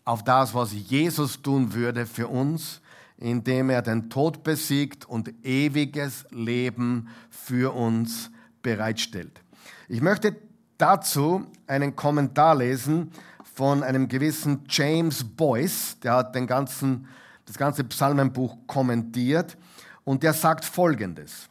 auf 0.04 0.22
das, 0.22 0.54
was 0.54 0.72
Jesus 0.72 1.42
tun 1.42 1.72
würde 1.72 2.06
für 2.06 2.28
uns, 2.28 2.80
indem 3.16 3.70
er 3.70 3.82
den 3.82 4.10
Tod 4.10 4.42
besiegt 4.42 5.04
und 5.06 5.32
ewiges 5.44 6.26
Leben 6.30 7.08
für 7.30 7.74
uns 7.74 8.30
bereitstellt. 8.62 9.40
Ich 9.88 10.00
möchte 10.00 10.36
dazu 10.78 11.46
einen 11.66 11.96
Kommentar 11.96 12.56
lesen 12.56 13.12
von 13.54 13.82
einem 13.82 14.08
gewissen 14.08 14.64
James 14.68 15.24
Boyce, 15.24 15.98
der 16.02 16.14
hat 16.14 16.34
den 16.34 16.46
ganzen, 16.46 17.06
das 17.46 17.56
ganze 17.56 17.84
Psalmenbuch 17.84 18.56
kommentiert 18.66 19.56
und 20.02 20.22
der 20.22 20.32
sagt 20.32 20.64
Folgendes 20.64 21.48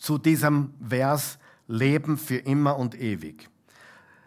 zu 0.00 0.18
diesem 0.18 0.74
Vers 0.86 1.38
Leben 1.68 2.18
für 2.18 2.38
immer 2.38 2.76
und 2.76 3.00
ewig. 3.00 3.48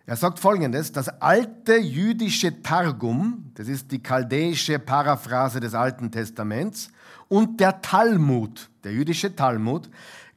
Er 0.06 0.16
sagt 0.16 0.40
folgendes, 0.40 0.92
das 0.92 1.10
alte 1.22 1.78
jüdische 1.78 2.62
Targum, 2.62 3.52
das 3.56 3.68
ist 3.68 3.92
die 3.92 4.04
chaldäische 4.04 4.80
Paraphrase 4.80 5.60
des 5.60 5.74
Alten 5.74 6.12
Testaments, 6.12 6.90
und 7.30 7.60
der 7.60 7.82
Talmud, 7.82 8.70
der 8.84 8.94
jüdische 8.94 9.36
Talmud, 9.36 9.90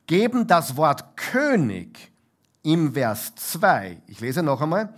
geben 0.06 0.46
das 0.46 0.76
Wort 0.76 1.16
König 1.16 2.12
im 2.62 2.94
Vers 2.94 3.34
2, 3.34 4.02
ich 4.06 4.20
lese 4.20 4.42
noch 4.42 4.60
einmal, 4.60 4.94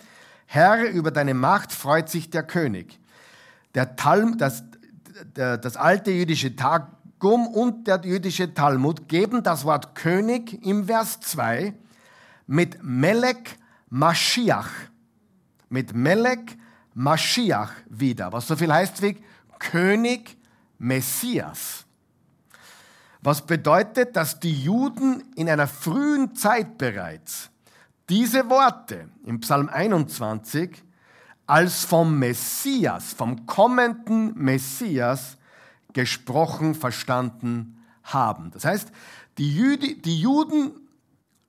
Herr, 0.47 0.91
über 0.91 1.11
deine 1.11 1.35
Macht 1.35 1.73
freut 1.73 2.09
sich 2.09 2.31
der 2.31 2.43
König. 2.43 2.99
Der 3.75 3.97
Talm, 3.97 4.39
das, 4.39 4.65
das 5.35 5.77
alte 5.77 6.11
jüdische 6.11 6.57
Targum 7.19 7.49
und 7.49 7.89
der 7.89 8.01
jüdische 8.05 8.55
Talmud 8.55 9.09
geben 9.09 9.43
das 9.43 9.65
Wort 9.65 9.97
König 9.97 10.65
im 10.65 10.87
Vers 10.87 11.19
2 11.21 11.75
mit 12.47 12.79
Melek 12.81 13.59
Mashiach, 13.91 14.71
mit 15.69 15.95
Melek 15.95 16.57
Mashiach 16.95 17.73
wieder, 17.89 18.33
was 18.33 18.47
so 18.47 18.55
viel 18.55 18.73
heißt 18.73 19.03
wie 19.03 19.17
König 19.59 20.37
Messias. 20.79 21.87
Was 23.21 23.45
bedeutet, 23.45 24.15
dass 24.15 24.39
die 24.39 24.63
Juden 24.63 25.25
in 25.35 25.51
einer 25.51 25.67
frühen 25.67 26.37
Zeit 26.37 26.79
bereits 26.79 27.51
diese 28.09 28.49
Worte 28.49 29.09
im 29.25 29.41
Psalm 29.41 29.69
21 29.69 30.85
als 31.49 31.85
vom 31.85 32.17
Messias, 32.17 33.13
vom 33.13 33.45
kommenden 33.45 34.35
Messias 34.37 35.38
gesprochen, 35.99 36.77
verstanden 36.77 37.77
haben. 38.05 38.53
Das 38.53 38.65
heißt, 38.65 38.93
die, 39.37 39.53
Jüdi, 39.53 40.01
die 40.01 40.21
Juden 40.21 40.71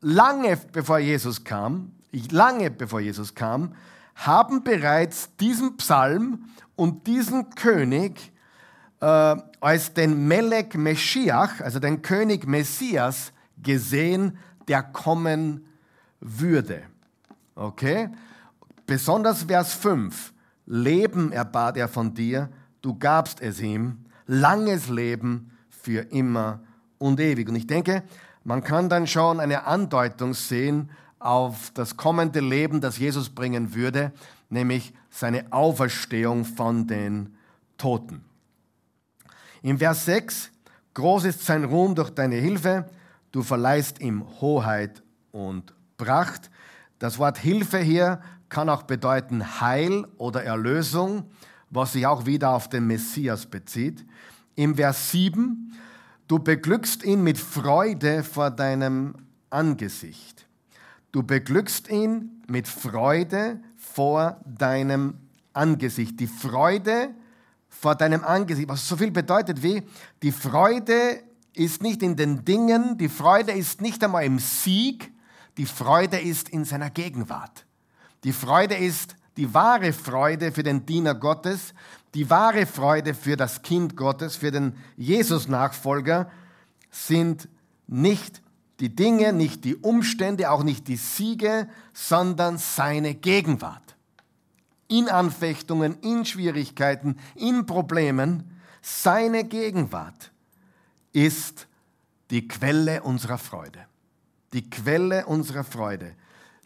lange 0.01 0.57
bevor 0.71 0.97
Jesus 0.97 1.43
kam, 1.43 1.91
lange 2.31 2.71
bevor 2.71 2.99
Jesus 2.99 3.35
kam, 3.35 3.75
haben 4.15 4.63
bereits 4.63 5.35
diesen 5.35 5.77
Psalm 5.77 6.45
und 6.75 7.05
diesen 7.05 7.51
König 7.51 8.31
äh, 9.01 9.35
als 9.59 9.93
den 9.93 10.27
Melek 10.27 10.73
Meschiach, 10.75 11.61
also 11.61 11.77
den 11.77 12.01
König 12.01 12.47
Messias, 12.47 13.31
gesehen, 13.61 14.39
der 14.67 14.81
kommen 14.81 15.63
würde. 16.21 16.81
Okay? 17.53 18.09
Besonders 18.87 19.43
Vers 19.43 19.73
5. 19.73 20.33
Leben 20.65 21.31
erbat 21.31 21.77
er 21.77 21.87
von 21.87 22.15
dir, 22.15 22.49
du 22.81 22.97
gabst 22.97 23.41
es 23.41 23.59
ihm, 23.59 24.05
langes 24.29 24.89
Leben 24.89 25.51
für 25.69 26.01
immer 26.11 26.59
und 26.99 27.19
ewig. 27.19 27.49
Und 27.49 27.55
ich 27.55 27.65
denke, 27.65 28.03
man 28.43 28.63
kann 28.63 28.87
dann 28.87 29.07
schon 29.07 29.39
eine 29.39 29.65
Andeutung 29.65 30.35
sehen 30.35 30.91
auf 31.17 31.71
das 31.73 31.97
kommende 31.97 32.39
Leben, 32.39 32.79
das 32.79 32.99
Jesus 32.99 33.29
bringen 33.29 33.73
würde, 33.73 34.13
nämlich 34.49 34.93
seine 35.09 35.51
Auferstehung 35.51 36.45
von 36.45 36.85
den 36.85 37.35
Toten. 37.77 38.23
Im 39.63 39.79
Vers 39.79 40.05
6, 40.05 40.51
groß 40.93 41.25
ist 41.25 41.45
sein 41.45 41.63
Ruhm 41.63 41.95
durch 41.95 42.11
deine 42.11 42.35
Hilfe, 42.35 42.87
du 43.31 43.41
verleihst 43.41 43.99
ihm 43.99 44.23
Hoheit 44.39 45.01
und 45.31 45.73
Pracht. 45.97 46.51
Das 46.99 47.17
Wort 47.17 47.39
Hilfe 47.39 47.79
hier 47.79 48.21
kann 48.47 48.69
auch 48.69 48.83
bedeuten 48.83 49.59
Heil 49.59 50.07
oder 50.17 50.43
Erlösung, 50.43 51.25
was 51.69 51.93
sich 51.93 52.05
auch 52.05 52.25
wieder 52.25 52.51
auf 52.51 52.69
den 52.69 52.87
Messias 52.87 53.45
bezieht. 53.45 54.05
Im 54.55 54.75
Vers 54.75 55.11
7, 55.11 55.73
du 56.27 56.39
beglückst 56.39 57.03
ihn 57.03 57.23
mit 57.23 57.37
Freude 57.37 58.23
vor 58.23 58.51
deinem 58.51 59.15
Angesicht. 59.49 60.47
Du 61.11 61.23
beglückst 61.23 61.89
ihn 61.89 62.43
mit 62.47 62.67
Freude 62.67 63.59
vor 63.75 64.39
deinem 64.45 65.15
Angesicht. 65.53 66.19
Die 66.19 66.27
Freude 66.27 67.09
vor 67.67 67.95
deinem 67.95 68.23
Angesicht, 68.23 68.67
was 68.67 68.87
so 68.87 68.97
viel 68.97 69.11
bedeutet 69.11 69.63
wie, 69.63 69.83
die 70.21 70.31
Freude 70.31 71.23
ist 71.53 71.81
nicht 71.81 72.03
in 72.03 72.15
den 72.15 72.45
Dingen, 72.45 72.97
die 72.97 73.09
Freude 73.09 73.51
ist 73.51 73.81
nicht 73.81 74.03
einmal 74.03 74.25
im 74.25 74.39
Sieg, 74.39 75.11
die 75.57 75.65
Freude 75.65 76.19
ist 76.19 76.49
in 76.49 76.65
seiner 76.65 76.89
Gegenwart. 76.89 77.65
Die 78.23 78.33
Freude 78.33 78.75
ist 78.75 79.15
die 79.39 79.53
wahre 79.53 79.93
Freude 79.93 80.51
für 80.51 80.63
den 80.63 80.85
Diener 80.85 81.15
Gottes, 81.15 81.73
die 82.13 82.29
wahre 82.29 82.65
Freude 82.65 83.13
für 83.13 83.37
das 83.37 83.61
Kind 83.61 83.95
Gottes, 83.95 84.35
für 84.35 84.51
den 84.51 84.73
Jesus-Nachfolger 84.97 86.29
sind 86.91 87.47
nicht 87.87 88.41
die 88.81 88.93
Dinge, 88.93 89.31
nicht 89.31 89.63
die 89.63 89.77
Umstände, 89.77 90.51
auch 90.51 90.63
nicht 90.63 90.89
die 90.89 90.97
Siege, 90.97 91.69
sondern 91.93 92.57
seine 92.57 93.15
Gegenwart. 93.15 93.95
In 94.89 95.07
Anfechtungen, 95.07 95.97
in 96.01 96.25
Schwierigkeiten, 96.25 97.15
in 97.35 97.65
Problemen, 97.65 98.59
seine 98.81 99.45
Gegenwart 99.45 100.33
ist 101.13 101.65
die 102.29 102.45
Quelle 102.45 103.03
unserer 103.03 103.37
Freude. 103.37 103.85
Die 104.51 104.69
Quelle 104.69 105.27
unserer 105.27 105.63
Freude 105.63 106.13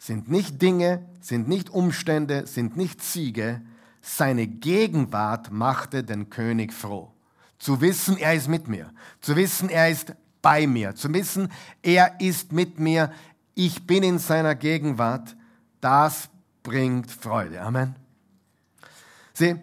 sind 0.04 0.28
nicht 0.28 0.60
Dinge, 0.60 1.02
sind 1.22 1.48
nicht 1.48 1.70
Umstände, 1.70 2.46
sind 2.46 2.76
nicht 2.76 3.02
Siege. 3.02 3.62
Seine 4.02 4.46
Gegenwart 4.46 5.50
machte 5.50 6.04
den 6.04 6.28
König 6.28 6.74
froh. 6.74 7.10
Zu 7.58 7.80
wissen, 7.80 8.18
er 8.18 8.34
ist 8.34 8.48
mit 8.48 8.68
mir. 8.68 8.92
Zu 9.22 9.34
wissen, 9.34 9.70
er 9.70 9.88
ist 9.88 10.14
bei 10.42 10.66
mir. 10.66 10.94
Zu 10.94 11.10
wissen, 11.14 11.50
er 11.80 12.20
ist 12.20 12.52
mit 12.52 12.78
mir. 12.78 13.10
Ich 13.54 13.86
bin 13.86 14.02
in 14.02 14.18
seiner 14.18 14.54
Gegenwart. 14.54 15.34
Das 15.80 16.28
bringt 16.62 17.10
Freude. 17.10 17.62
Amen. 17.62 17.96
Sieh, 19.32 19.56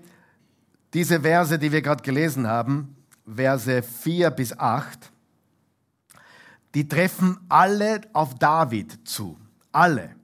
diese 0.91 1.21
Verse, 1.21 1.59
die 1.59 1.71
wir 1.71 1.83
gerade 1.83 2.01
gelesen 2.01 2.47
haben, 2.47 2.95
Verse 3.27 3.83
4 3.83 4.31
bis 4.31 4.57
8, 4.57 5.11
die 6.73 6.87
treffen 6.87 7.37
alle 7.47 8.01
auf 8.13 8.33
David 8.33 9.07
zu. 9.07 9.37
Alle. 9.71 10.15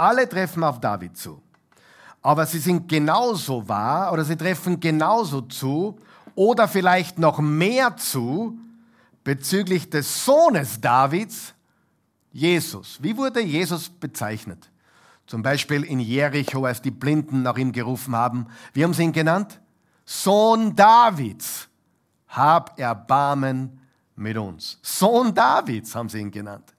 Alle 0.00 0.26
treffen 0.26 0.64
auf 0.64 0.80
David 0.80 1.14
zu. 1.14 1.42
Aber 2.22 2.46
sie 2.46 2.58
sind 2.58 2.88
genauso 2.88 3.68
wahr 3.68 4.10
oder 4.12 4.24
sie 4.24 4.36
treffen 4.36 4.80
genauso 4.80 5.42
zu 5.42 5.98
oder 6.34 6.68
vielleicht 6.68 7.18
noch 7.18 7.38
mehr 7.38 7.98
zu 7.98 8.58
bezüglich 9.24 9.90
des 9.90 10.24
Sohnes 10.24 10.80
Davids, 10.80 11.52
Jesus. 12.32 12.98
Wie 13.02 13.14
wurde 13.14 13.40
Jesus 13.40 13.90
bezeichnet? 13.90 14.70
Zum 15.26 15.42
Beispiel 15.42 15.84
in 15.84 16.00
Jericho, 16.00 16.64
als 16.64 16.80
die 16.80 16.90
Blinden 16.90 17.42
nach 17.42 17.58
ihm 17.58 17.70
gerufen 17.70 18.16
haben. 18.16 18.46
Wie 18.72 18.82
haben 18.82 18.94
sie 18.94 19.02
ihn 19.02 19.12
genannt? 19.12 19.60
Sohn 20.06 20.74
Davids, 20.74 21.68
hab 22.28 22.78
Erbarmen 22.80 23.78
mit 24.16 24.38
uns. 24.38 24.78
Sohn 24.80 25.34
Davids 25.34 25.94
haben 25.94 26.08
sie 26.08 26.20
ihn 26.20 26.30
genannt. 26.30 26.74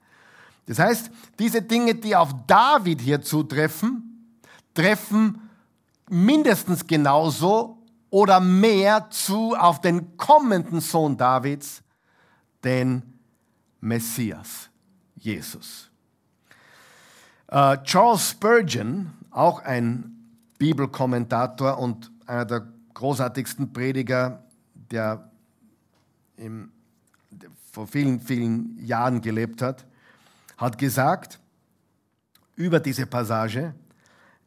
Das 0.65 0.79
heißt, 0.79 1.11
diese 1.39 1.61
Dinge, 1.61 1.95
die 1.95 2.15
auf 2.15 2.33
David 2.47 3.01
hier 3.01 3.21
zutreffen, 3.21 4.35
treffen 4.73 5.49
mindestens 6.09 6.85
genauso 6.85 7.77
oder 8.09 8.39
mehr 8.39 9.09
zu 9.09 9.55
auf 9.55 9.81
den 9.81 10.17
kommenden 10.17 10.81
Sohn 10.81 11.17
Davids, 11.17 11.81
den 12.63 13.01
Messias, 13.79 14.69
Jesus. 15.15 15.89
Uh, 17.51 17.75
Charles 17.83 18.29
Spurgeon, 18.29 19.11
auch 19.29 19.61
ein 19.63 20.29
Bibelkommentator 20.57 21.77
und 21.77 22.11
einer 22.25 22.45
der 22.45 22.67
großartigsten 22.93 23.73
Prediger, 23.73 24.43
der 24.73 25.29
im 26.37 26.71
vor 27.71 27.87
vielen, 27.87 28.19
vielen 28.19 28.77
Jahren 28.85 29.21
gelebt 29.21 29.61
hat, 29.61 29.85
hat 30.61 30.77
gesagt 30.77 31.39
über 32.55 32.79
diese 32.79 33.07
Passage, 33.07 33.73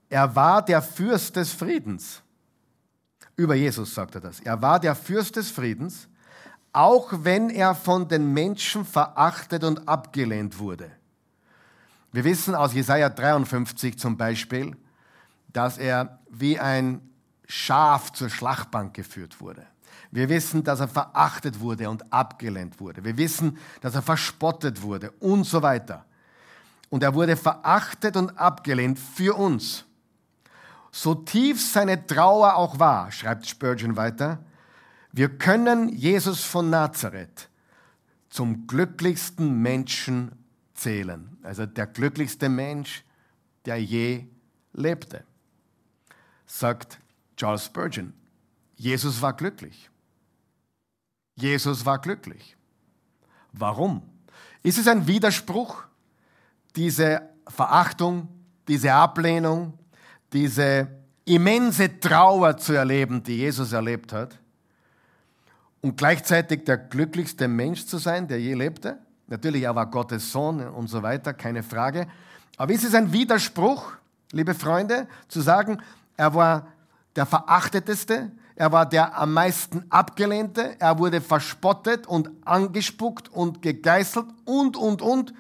er 0.09 0.35
war 0.35 0.65
der 0.65 0.81
Fürst 0.81 1.35
des 1.35 1.53
Friedens. 1.53 2.23
Über 3.37 3.57
Jesus 3.57 3.93
sagt 3.95 4.15
er 4.15 4.21
das. 4.21 4.39
Er 4.41 4.63
war 4.63 4.79
der 4.79 4.95
Fürst 4.95 5.35
des 5.35 5.51
Friedens, 5.51 6.09
auch 6.73 7.13
wenn 7.13 7.51
er 7.51 7.75
von 7.75 8.07
den 8.07 8.33
Menschen 8.33 8.85
verachtet 8.85 9.65
und 9.65 9.89
abgelehnt 9.89 10.59
wurde. 10.59 10.91
Wir 12.13 12.23
wissen 12.23 12.55
aus 12.55 12.75
Jesaja 12.75 13.09
53 13.09 13.99
zum 13.99 14.17
Beispiel, 14.17 14.77
dass 15.53 15.79
er 15.79 16.21
wie 16.31 16.61
ein 16.61 17.01
Schaf 17.47 18.13
zur 18.13 18.31
Schlachtbank 18.31 18.95
geführt 18.95 19.41
wurde. 19.41 19.67
Wir 20.15 20.29
wissen, 20.29 20.63
dass 20.63 20.79
er 20.79 20.87
verachtet 20.87 21.59
wurde 21.59 21.91
und 21.91 22.13
abgelehnt 22.13 22.79
wurde. 22.79 23.05
Wir 23.05 23.17
wissen, 23.17 23.59
dass 23.81 23.97
er 23.97 24.03
verspottet 24.03 24.81
wurde 24.81 25.11
und 25.19 25.43
so 25.43 25.61
weiter. 25.61 26.05
Und 26.89 27.03
er 27.03 27.15
wurde 27.15 27.37
verachtet 27.37 28.17
und 28.17 28.39
abgelehnt 28.39 28.97
für 28.97 29.37
uns. 29.37 29.85
So 30.93 31.17
tief 31.17 31.61
seine 31.61 32.07
Trauer 32.07 32.55
auch 32.55 32.79
war, 32.79 33.11
schreibt 33.11 33.49
Spurgeon 33.49 33.97
weiter, 33.97 34.39
wir 35.11 35.37
können 35.37 35.89
Jesus 35.89 36.45
von 36.45 36.71
Nazareth 36.71 37.49
zum 38.31 38.69
glücklichsten 38.69 39.63
Menschen 39.63 40.31
zählen. 40.75 41.37
Also 41.43 41.67
der 41.67 41.89
glücklichste 41.89 42.49
Mensch, 42.49 43.03
der 43.65 43.83
je 43.83 44.29
lebte. 44.75 45.25
Sagt 46.47 47.01
Charles 47.37 47.65
Spurgeon, 47.65 48.13
Jesus 48.77 49.21
war 49.21 49.33
glücklich. 49.33 49.91
Jesus 51.37 51.85
war 51.85 51.99
glücklich. 52.01 52.57
Warum? 53.53 54.03
Ist 54.63 54.79
es 54.79 54.89
ein 54.89 55.07
Widerspruch, 55.07 55.85
diese 56.77 57.23
Verachtung, 57.47 58.29
diese 58.67 58.93
Ablehnung, 58.93 59.75
diese 60.33 60.89
immense 61.25 62.01
Trauer 62.01 62.57
zu 62.57 62.73
erleben, 62.73 63.23
die 63.23 63.39
Jesus 63.39 63.73
erlebt 63.73 64.13
hat, 64.13 64.39
und 65.81 65.99
gleichzeitig 65.99 66.65
der 66.65 66.79
glücklichste 66.79 67.47
Mensch 67.47 67.85
zu 67.85 67.99
sein, 67.99 68.27
der 68.27 68.41
je 68.41 68.55
lebte? 68.55 68.99
Natürlich, 69.27 69.63
er 69.65 69.75
war 69.75 69.87
Gottes 69.91 70.33
Sohn 70.33 70.67
und 70.67 70.89
so 70.89 71.03
weiter, 71.03 71.35
keine 71.35 71.63
Frage. 71.63 72.07
Aber 72.57 72.73
ist 72.73 72.85
es 72.85 72.95
ein 72.95 73.13
Widerspruch, 73.13 73.93
liebe 74.33 74.55
Freunde, 74.55 75.07
zu 75.29 75.41
sagen, 75.41 75.83
er 76.17 76.35
war 76.35 76.69
der 77.17 77.27
Verachteteste, 77.27 78.31
er 78.57 78.71
war 78.71 78.87
der 78.87 79.19
am 79.19 79.33
meisten 79.33 79.85
abgelehnte, 79.91 80.77
er 80.81 80.99
wurde 80.99 81.21
verspottet 81.21 82.07
und 82.07 82.31
angespuckt 82.45 83.29
und 83.29 83.63
gegeißelt 83.63 84.27
und, 84.45 84.77
und, 84.77 85.03
und. 85.03 85.35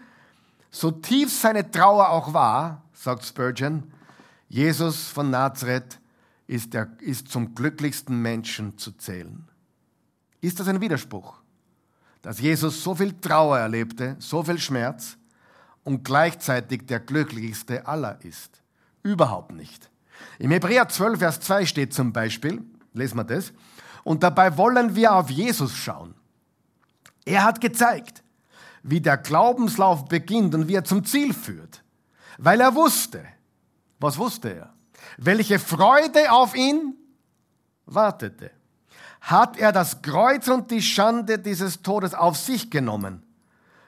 So 0.70 0.90
tief 0.90 1.32
seine 1.32 1.70
Trauer 1.70 2.08
auch 2.08 2.34
war, 2.34 2.82
sagt 2.92 3.24
Spurgeon, 3.24 3.84
Jesus 4.48 5.08
von 5.08 5.30
Nazareth 5.30 6.00
ist, 6.48 6.74
der, 6.74 6.88
ist 7.00 7.28
zum 7.28 7.54
glücklichsten 7.54 8.20
Menschen 8.20 8.76
zu 8.78 8.92
zählen. 8.92 9.48
Ist 10.40 10.58
das 10.58 10.68
ein 10.68 10.80
Widerspruch? 10.80 11.34
Dass 12.22 12.40
Jesus 12.40 12.82
so 12.82 12.94
viel 12.94 13.12
Trauer 13.20 13.58
erlebte, 13.58 14.16
so 14.18 14.42
viel 14.42 14.58
Schmerz 14.58 15.16
und 15.84 16.04
gleichzeitig 16.04 16.86
der 16.86 17.00
glücklichste 17.00 17.86
aller 17.86 18.22
ist? 18.24 18.62
Überhaupt 19.02 19.52
nicht. 19.52 19.90
Im 20.38 20.50
Hebräer 20.50 20.88
12, 20.88 21.18
Vers 21.18 21.40
2 21.40 21.66
steht 21.66 21.94
zum 21.94 22.12
Beispiel, 22.12 22.64
lesen 22.94 23.16
wir 23.18 23.24
das, 23.24 23.52
und 24.02 24.22
dabei 24.22 24.56
wollen 24.56 24.94
wir 24.94 25.14
auf 25.14 25.30
Jesus 25.30 25.74
schauen. 25.76 26.14
Er 27.24 27.44
hat 27.44 27.60
gezeigt, 27.60 28.22
wie 28.82 29.00
der 29.00 29.16
Glaubenslauf 29.16 30.06
beginnt 30.06 30.54
und 30.54 30.68
wie 30.68 30.74
er 30.74 30.84
zum 30.84 31.04
Ziel 31.04 31.32
führt, 31.32 31.82
weil 32.38 32.60
er 32.60 32.74
wusste, 32.74 33.24
was 33.98 34.18
wusste 34.18 34.54
er? 34.54 34.74
Welche 35.16 35.58
Freude 35.58 36.30
auf 36.32 36.54
ihn 36.54 36.94
wartete. 37.86 38.50
Hat 39.20 39.56
er 39.56 39.72
das 39.72 40.02
Kreuz 40.02 40.48
und 40.48 40.70
die 40.70 40.82
Schande 40.82 41.38
dieses 41.38 41.80
Todes 41.82 42.14
auf 42.14 42.36
sich 42.36 42.70
genommen? 42.70 43.22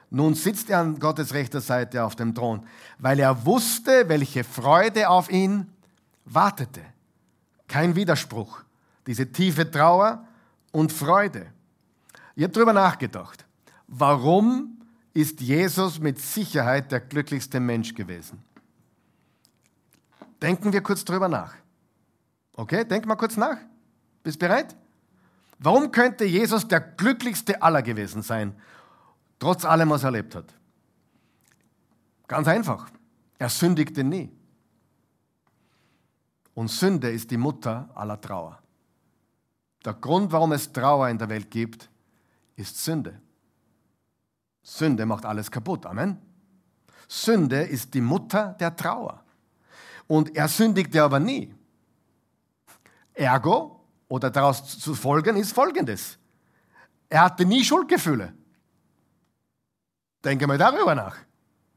Nun 0.09 0.33
sitzt 0.35 0.69
er 0.69 0.79
an 0.79 0.99
Gottes 0.99 1.33
rechter 1.33 1.61
Seite 1.61 2.03
auf 2.03 2.15
dem 2.15 2.33
Thron, 2.33 2.65
weil 2.97 3.19
er 3.19 3.45
wusste, 3.45 4.07
welche 4.09 4.43
Freude 4.43 5.09
auf 5.09 5.29
ihn 5.29 5.71
wartete. 6.25 6.81
Kein 7.67 7.95
Widerspruch. 7.95 8.63
Diese 9.07 9.31
tiefe 9.31 9.69
Trauer 9.69 10.27
und 10.71 10.91
Freude. 10.91 11.51
Ich 12.35 12.43
habe 12.43 12.53
darüber 12.53 12.73
nachgedacht. 12.73 13.45
Warum 13.87 14.81
ist 15.13 15.41
Jesus 15.41 15.99
mit 15.99 16.19
Sicherheit 16.19 16.91
der 16.91 16.99
glücklichste 16.99 17.59
Mensch 17.59 17.95
gewesen? 17.95 18.43
Denken 20.41 20.71
wir 20.71 20.81
kurz 20.81 21.03
darüber 21.03 21.27
nach. 21.27 21.55
Okay, 22.55 22.85
denk 22.85 23.05
mal 23.05 23.15
kurz 23.15 23.37
nach. 23.37 23.57
Bist 24.23 24.37
bereit? 24.37 24.75
Warum 25.57 25.91
könnte 25.91 26.25
Jesus 26.25 26.67
der 26.67 26.81
glücklichste 26.81 27.61
aller 27.61 27.81
gewesen 27.81 28.21
sein, 28.21 28.55
trotz 29.39 29.65
allem, 29.65 29.89
was 29.89 30.03
er 30.03 30.07
erlebt 30.07 30.35
hat? 30.35 30.53
Ganz 32.27 32.47
einfach. 32.47 32.89
Er 33.39 33.49
sündigte 33.49 34.03
nie. 34.03 34.31
Und 36.53 36.69
Sünde 36.69 37.09
ist 37.09 37.31
die 37.31 37.37
Mutter 37.37 37.89
aller 37.95 38.19
Trauer. 38.19 38.59
Der 39.85 39.93
Grund, 39.93 40.31
warum 40.31 40.51
es 40.51 40.71
Trauer 40.71 41.09
in 41.09 41.17
der 41.17 41.29
Welt 41.29 41.49
gibt, 41.51 41.89
ist 42.55 42.83
Sünde. 42.83 43.21
Sünde 44.63 45.05
macht 45.05 45.25
alles 45.25 45.49
kaputt. 45.49 45.85
Amen. 45.85 46.17
Sünde 47.07 47.61
ist 47.61 47.93
die 47.93 48.01
Mutter 48.01 48.55
der 48.59 48.75
Trauer. 48.75 49.23
Und 50.07 50.35
er 50.35 50.47
sündigte 50.47 51.03
aber 51.03 51.19
nie. 51.19 51.53
Ergo, 53.13 53.77
oder 54.09 54.29
daraus 54.29 54.79
zu 54.79 54.95
folgen, 54.95 55.35
ist 55.37 55.53
folgendes. 55.53 56.17
Er 57.09 57.21
hatte 57.21 57.45
nie 57.45 57.63
Schuldgefühle. 57.63 58.33
Denke 60.23 60.47
mal 60.47 60.57
darüber 60.57 60.95
nach. 60.95 61.17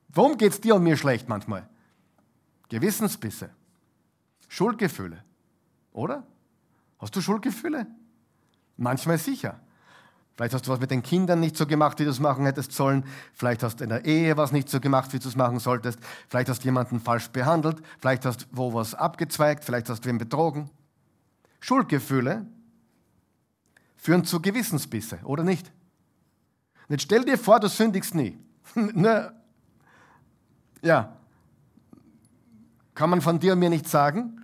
Warum 0.09 0.37
geht 0.37 0.53
es 0.53 0.61
dir 0.61 0.75
und 0.75 0.83
mir 0.83 0.97
schlecht 0.97 1.29
manchmal? 1.29 1.69
Gewissensbisse. 2.69 3.51
Schuldgefühle. 4.49 5.23
Oder? 5.93 6.27
Hast 7.01 7.17
du 7.17 7.21
Schuldgefühle? 7.21 7.87
Manchmal 8.77 9.19
sicher. 9.19 9.59
Vielleicht 10.35 10.55
hast 10.55 10.67
du 10.67 10.71
was 10.71 10.81
mit 10.81 10.91
den 10.91 11.03
Kindern 11.03 11.41
nicht 11.41 11.57
so 11.57 11.67
gemacht, 11.67 11.99
wie 11.99 12.05
du 12.05 12.11
es 12.11 12.21
machen 12.21 12.47
hättest 12.47 12.73
sollen. 12.73 13.05
Vielleicht 13.35 13.63
hast 13.63 13.81
du 13.81 13.85
in 13.85 13.91
der 13.91 14.05
Ehe 14.05 14.37
was 14.37 14.53
nicht 14.53 14.69
so 14.69 14.81
gemacht, 14.81 15.13
wie 15.13 15.19
du 15.19 15.29
es 15.29 15.37
machen 15.37 15.59
solltest. 15.59 15.99
Vielleicht 16.29 16.49
hast 16.49 16.61
du 16.61 16.65
jemanden 16.65 17.01
falsch 17.01 17.29
behandelt. 17.29 17.83
Vielleicht 17.99 18.25
hast 18.25 18.43
du 18.43 18.47
wo 18.53 18.73
was 18.73 18.95
abgezweigt. 18.95 19.65
Vielleicht 19.65 19.89
hast 19.89 20.05
du 20.05 20.09
ihn 20.09 20.19
betrogen. 20.19 20.71
Schuldgefühle 21.61 22.47
führen 23.97 24.25
zu 24.25 24.41
Gewissensbisse, 24.41 25.19
oder 25.25 25.45
nicht? 25.45 25.71
Jetzt 26.89 27.03
stell 27.03 27.25
dir 27.25 27.37
vor, 27.37 27.61
du 27.61 27.69
sündigst 27.69 28.15
nie. 28.15 28.39
ne? 28.75 29.35
Ja, 30.81 31.17
kann 32.95 33.11
man 33.11 33.21
von 33.21 33.39
dir 33.39 33.53
und 33.53 33.59
mir 33.59 33.71
nicht 33.71 33.89
sagen. 33.89 34.39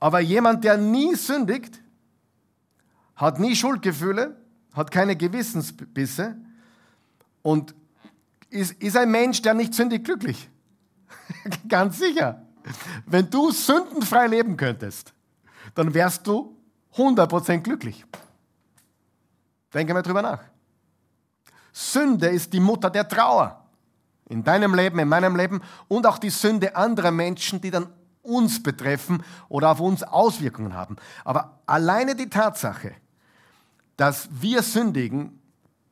Aber 0.00 0.20
jemand, 0.20 0.64
der 0.64 0.76
nie 0.76 1.14
sündigt, 1.14 1.80
hat 3.16 3.40
nie 3.40 3.56
Schuldgefühle, 3.56 4.36
hat 4.72 4.90
keine 4.90 5.16
Gewissensbisse 5.16 6.36
und 7.42 7.74
ist, 8.50 8.72
ist 8.82 8.96
ein 8.96 9.10
Mensch, 9.10 9.42
der 9.42 9.54
nicht 9.54 9.74
sündig 9.74 10.04
glücklich. 10.04 10.48
Ganz 11.68 11.98
sicher. 11.98 12.42
Wenn 13.06 13.28
du 13.28 13.50
sündenfrei 13.50 14.26
leben 14.26 14.56
könntest, 14.56 15.12
dann 15.74 15.92
wärst 15.94 16.26
du 16.26 16.56
100% 16.94 17.58
glücklich. 17.58 18.04
Denke 19.72 19.94
mal 19.94 20.02
drüber 20.02 20.22
nach. 20.22 20.42
Sünde 21.72 22.28
ist 22.28 22.52
die 22.52 22.60
Mutter 22.60 22.90
der 22.90 23.06
Trauer. 23.06 23.64
In 24.28 24.44
deinem 24.44 24.74
Leben, 24.74 24.98
in 24.98 25.08
meinem 25.08 25.36
Leben 25.36 25.62
und 25.88 26.06
auch 26.06 26.18
die 26.18 26.30
Sünde 26.30 26.76
anderer 26.76 27.10
Menschen, 27.10 27.60
die 27.60 27.70
dann 27.70 27.88
uns 28.28 28.62
betreffen 28.62 29.22
oder 29.48 29.70
auf 29.70 29.80
uns 29.80 30.02
Auswirkungen 30.02 30.74
haben. 30.74 30.96
Aber 31.24 31.60
alleine 31.66 32.14
die 32.14 32.28
Tatsache, 32.28 32.92
dass 33.96 34.28
wir 34.30 34.62
sündigen, 34.62 35.40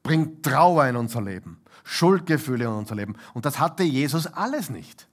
bringt 0.03 0.45
Trauer 0.45 0.87
in 0.87 0.97
unser 0.97 1.22
Leben, 1.22 1.61
Schuldgefühle 1.82 2.66
in 2.66 2.70
unser 2.70 2.95
Leben. 2.95 3.16
Und 3.34 3.45
das 3.45 3.59
hatte 3.59 3.82
Jesus 3.82 4.26
alles 4.26 4.70
nicht. 4.70 5.09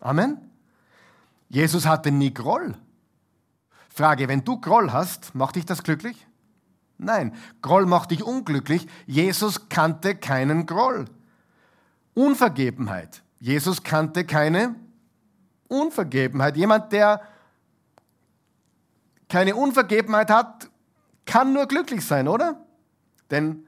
Amen. 0.00 0.38
Jesus 1.48 1.86
hatte 1.86 2.10
nie 2.10 2.32
Groll. 2.34 2.74
Frage, 3.88 4.28
wenn 4.28 4.44
du 4.44 4.60
Groll 4.60 4.92
hast, 4.92 5.34
macht 5.34 5.56
dich 5.56 5.66
das 5.66 5.82
glücklich? 5.82 6.26
Nein, 6.98 7.34
Groll 7.60 7.86
macht 7.86 8.10
dich 8.10 8.22
unglücklich. 8.22 8.86
Jesus 9.06 9.68
kannte 9.68 10.14
keinen 10.14 10.66
Groll. 10.66 11.06
Unvergebenheit. 12.14 13.22
Jesus 13.40 13.82
kannte 13.82 14.24
keine 14.24 14.76
Unvergebenheit. 15.72 16.56
Jemand, 16.56 16.92
der 16.92 17.22
keine 19.28 19.56
Unvergebenheit 19.56 20.30
hat, 20.30 20.70
kann 21.24 21.52
nur 21.52 21.66
glücklich 21.66 22.04
sein, 22.04 22.28
oder? 22.28 22.64
Denn 23.30 23.66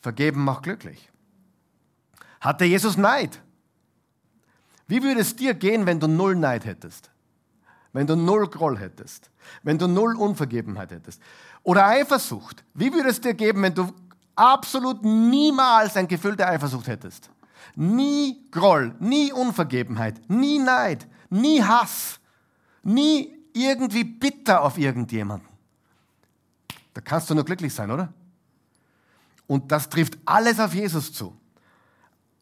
vergeben 0.00 0.44
macht 0.44 0.62
glücklich. 0.62 1.10
Hatte 2.40 2.64
Jesus 2.64 2.96
Neid? 2.96 3.40
Wie 4.86 5.02
würde 5.02 5.20
es 5.20 5.36
dir 5.36 5.54
gehen, 5.54 5.86
wenn 5.86 6.00
du 6.00 6.08
null 6.08 6.34
Neid 6.34 6.64
hättest? 6.64 7.10
Wenn 7.92 8.06
du 8.06 8.16
null 8.16 8.48
Groll 8.48 8.78
hättest? 8.78 9.30
Wenn 9.62 9.78
du 9.78 9.86
null 9.86 10.16
Unvergebenheit 10.16 10.90
hättest? 10.90 11.20
Oder 11.62 11.86
Eifersucht? 11.86 12.64
Wie 12.74 12.92
würde 12.92 13.10
es 13.10 13.20
dir 13.20 13.34
geben, 13.34 13.62
wenn 13.62 13.74
du 13.74 13.92
absolut 14.34 15.04
niemals 15.04 15.96
ein 15.96 16.08
Gefühl 16.08 16.36
der 16.36 16.48
Eifersucht 16.48 16.88
hättest? 16.88 17.30
Nie 17.74 18.46
Groll, 18.50 18.94
nie 18.98 19.32
Unvergebenheit, 19.32 20.28
nie 20.28 20.58
Neid, 20.58 21.06
nie 21.28 21.62
Hass, 21.62 22.20
nie 22.82 23.32
irgendwie 23.52 24.04
bitter 24.04 24.62
auf 24.62 24.78
irgendjemanden. 24.78 25.48
Da 26.94 27.00
kannst 27.00 27.30
du 27.30 27.34
nur 27.34 27.44
glücklich 27.44 27.72
sein, 27.72 27.90
oder? 27.90 28.12
Und 29.46 29.72
das 29.72 29.88
trifft 29.88 30.18
alles 30.24 30.60
auf 30.60 30.74
Jesus 30.74 31.12
zu. 31.12 31.36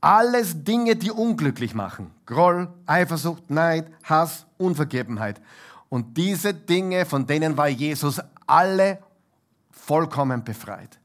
Alles 0.00 0.62
Dinge, 0.62 0.94
die 0.94 1.10
unglücklich 1.10 1.74
machen. 1.74 2.12
Groll, 2.26 2.72
Eifersucht, 2.86 3.50
Neid, 3.50 3.90
Hass, 4.04 4.46
Unvergebenheit. 4.58 5.40
Und 5.88 6.16
diese 6.16 6.54
Dinge, 6.54 7.06
von 7.06 7.26
denen 7.26 7.56
war 7.56 7.68
Jesus 7.68 8.20
alle 8.46 9.02
vollkommen 9.70 10.44
befreit. 10.44 10.98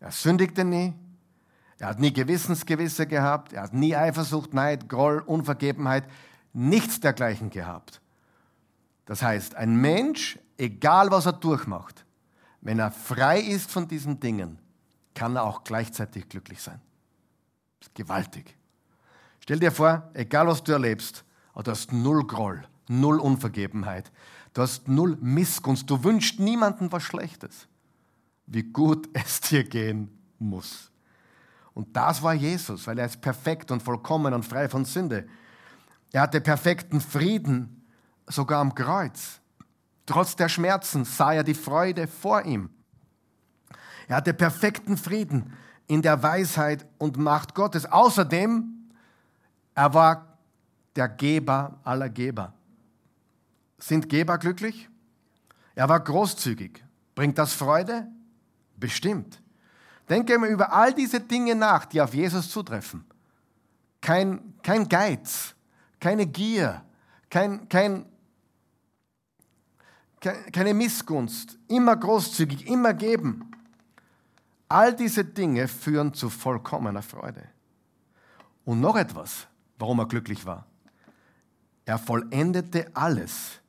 Er 0.00 0.12
sündigte 0.12 0.64
nie, 0.64 0.94
er 1.78 1.88
hat 1.88 2.00
nie 2.00 2.12
Gewissensgewisse 2.12 3.06
gehabt, 3.06 3.52
er 3.52 3.62
hat 3.62 3.74
nie 3.74 3.94
Eifersucht, 3.94 4.52
Neid, 4.52 4.88
Groll, 4.88 5.20
Unvergebenheit, 5.20 6.04
nichts 6.52 7.00
dergleichen 7.00 7.50
gehabt. 7.50 8.00
Das 9.06 9.22
heißt, 9.22 9.54
ein 9.54 9.76
Mensch, 9.76 10.38
egal 10.56 11.10
was 11.10 11.26
er 11.26 11.32
durchmacht, 11.32 12.04
wenn 12.60 12.78
er 12.78 12.90
frei 12.90 13.40
ist 13.40 13.70
von 13.70 13.86
diesen 13.86 14.18
Dingen, 14.20 14.58
kann 15.14 15.36
er 15.36 15.44
auch 15.44 15.64
gleichzeitig 15.64 16.28
glücklich 16.28 16.60
sein. 16.60 16.80
Das 17.78 17.88
ist 17.88 17.94
gewaltig. 17.94 18.56
Stell 19.40 19.60
dir 19.60 19.72
vor, 19.72 20.10
egal 20.14 20.48
was 20.48 20.62
du 20.62 20.72
erlebst, 20.72 21.24
du 21.54 21.70
hast 21.70 21.92
null 21.92 22.26
Groll, 22.26 22.62
null 22.88 23.18
Unvergebenheit, 23.20 24.10
du 24.52 24.62
hast 24.62 24.88
null 24.88 25.16
Missgunst, 25.20 25.88
du 25.88 26.02
wünschst 26.02 26.40
niemandem 26.40 26.90
was 26.92 27.04
Schlechtes. 27.04 27.68
Wie 28.46 28.64
gut 28.64 29.08
es 29.12 29.40
dir 29.40 29.64
gehen 29.64 30.10
muss. 30.38 30.90
Und 31.78 31.94
das 31.96 32.24
war 32.24 32.34
Jesus, 32.34 32.88
weil 32.88 32.98
er 32.98 33.06
ist 33.06 33.20
perfekt 33.20 33.70
und 33.70 33.84
vollkommen 33.84 34.34
und 34.34 34.44
frei 34.44 34.68
von 34.68 34.84
Sünde. 34.84 35.28
Er 36.10 36.22
hatte 36.22 36.40
perfekten 36.40 37.00
Frieden, 37.00 37.86
sogar 38.26 38.60
am 38.60 38.74
Kreuz. 38.74 39.40
Trotz 40.04 40.34
der 40.34 40.48
Schmerzen 40.48 41.04
sah 41.04 41.34
er 41.34 41.44
die 41.44 41.54
Freude 41.54 42.08
vor 42.08 42.44
ihm. 42.44 42.68
Er 44.08 44.16
hatte 44.16 44.34
perfekten 44.34 44.96
Frieden 44.96 45.52
in 45.86 46.02
der 46.02 46.20
Weisheit 46.20 46.84
und 46.98 47.16
Macht 47.16 47.54
Gottes. 47.54 47.86
Außerdem, 47.86 48.90
er 49.76 49.94
war 49.94 50.36
der 50.96 51.08
Geber 51.08 51.78
aller 51.84 52.08
Geber. 52.08 52.54
Sind 53.78 54.08
Geber 54.08 54.38
glücklich? 54.38 54.88
Er 55.76 55.88
war 55.88 56.00
großzügig. 56.00 56.82
Bringt 57.14 57.38
das 57.38 57.52
Freude? 57.52 58.08
Bestimmt. 58.76 59.40
Denke 60.08 60.38
mal 60.38 60.48
über 60.48 60.72
all 60.72 60.92
diese 60.94 61.20
Dinge 61.20 61.54
nach, 61.54 61.84
die 61.84 62.00
auf 62.00 62.14
Jesus 62.14 62.50
zutreffen. 62.50 63.04
Kein, 64.00 64.54
kein 64.62 64.88
Geiz, 64.88 65.54
keine 66.00 66.26
Gier, 66.26 66.82
kein, 67.28 67.68
kein, 67.68 68.06
keine 70.20 70.74
Missgunst, 70.74 71.58
immer 71.68 71.96
großzügig, 71.96 72.66
immer 72.66 72.94
geben. 72.94 73.50
All 74.68 74.94
diese 74.94 75.24
Dinge 75.24 75.68
führen 75.68 76.14
zu 76.14 76.30
vollkommener 76.30 77.02
Freude. 77.02 77.44
Und 78.64 78.80
noch 78.80 78.96
etwas, 78.96 79.46
warum 79.78 79.98
er 80.00 80.06
glücklich 80.06 80.44
war. 80.44 80.66
Er 81.84 81.98
vollendete 81.98 82.90
alles. 82.94 83.60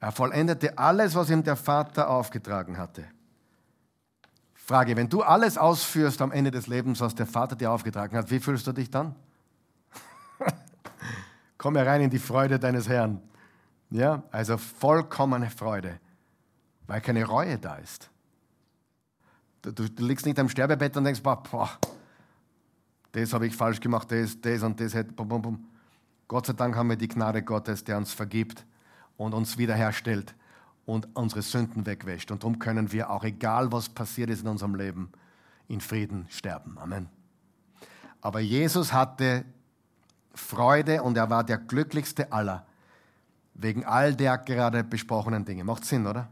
Er 0.00 0.12
vollendete 0.12 0.76
alles, 0.78 1.14
was 1.14 1.30
ihm 1.30 1.42
der 1.42 1.56
Vater 1.56 2.08
aufgetragen 2.08 2.76
hatte. 2.76 3.04
Frage, 4.68 4.94
wenn 4.96 5.08
du 5.08 5.22
alles 5.22 5.56
ausführst 5.56 6.20
am 6.20 6.30
Ende 6.30 6.50
des 6.50 6.66
Lebens, 6.66 7.00
was 7.00 7.14
der 7.14 7.24
Vater 7.24 7.56
dir 7.56 7.72
aufgetragen 7.72 8.14
hat, 8.14 8.30
wie 8.30 8.38
fühlst 8.38 8.66
du 8.66 8.72
dich 8.72 8.90
dann? 8.90 9.14
Komm 11.56 11.76
herein 11.76 12.02
in 12.02 12.10
die 12.10 12.18
Freude 12.18 12.58
deines 12.58 12.86
Herrn. 12.86 13.22
Ja, 13.88 14.22
also 14.30 14.58
vollkommene 14.58 15.48
Freude, 15.48 15.98
weil 16.86 17.00
keine 17.00 17.24
Reue 17.24 17.56
da 17.56 17.76
ist. 17.76 18.10
Du, 19.62 19.72
du 19.72 20.06
liegst 20.06 20.26
nicht 20.26 20.38
am 20.38 20.50
Sterbebett 20.50 20.94
und 20.98 21.04
denkst, 21.04 21.22
boah, 21.22 21.42
boah 21.42 21.70
das 23.12 23.32
habe 23.32 23.46
ich 23.46 23.56
falsch 23.56 23.80
gemacht, 23.80 24.12
das, 24.12 24.38
das 24.38 24.62
und 24.62 24.78
das. 24.78 24.92
Bum, 25.16 25.28
bum, 25.28 25.40
bum. 25.40 25.68
Gott 26.28 26.44
sei 26.44 26.52
Dank 26.52 26.76
haben 26.76 26.90
wir 26.90 26.96
die 26.96 27.08
Gnade 27.08 27.42
Gottes, 27.42 27.84
der 27.84 27.96
uns 27.96 28.12
vergibt 28.12 28.66
und 29.16 29.32
uns 29.32 29.56
wiederherstellt 29.56 30.34
und 30.88 31.06
unsere 31.14 31.42
Sünden 31.42 31.84
wegwäscht. 31.84 32.30
Und 32.30 32.42
darum 32.42 32.58
können 32.58 32.92
wir 32.92 33.10
auch, 33.10 33.22
egal 33.22 33.70
was 33.70 33.90
passiert 33.90 34.30
ist 34.30 34.40
in 34.40 34.48
unserem 34.48 34.74
Leben, 34.74 35.12
in 35.68 35.82
Frieden 35.82 36.24
sterben. 36.30 36.78
Amen. 36.78 37.10
Aber 38.22 38.40
Jesus 38.40 38.90
hatte 38.90 39.44
Freude 40.32 41.02
und 41.02 41.18
er 41.18 41.28
war 41.28 41.44
der 41.44 41.58
glücklichste 41.58 42.32
aller, 42.32 42.66
wegen 43.52 43.84
all 43.84 44.16
der 44.16 44.38
gerade 44.38 44.82
besprochenen 44.82 45.44
Dinge. 45.44 45.62
Macht 45.62 45.84
Sinn, 45.84 46.06
oder? 46.06 46.30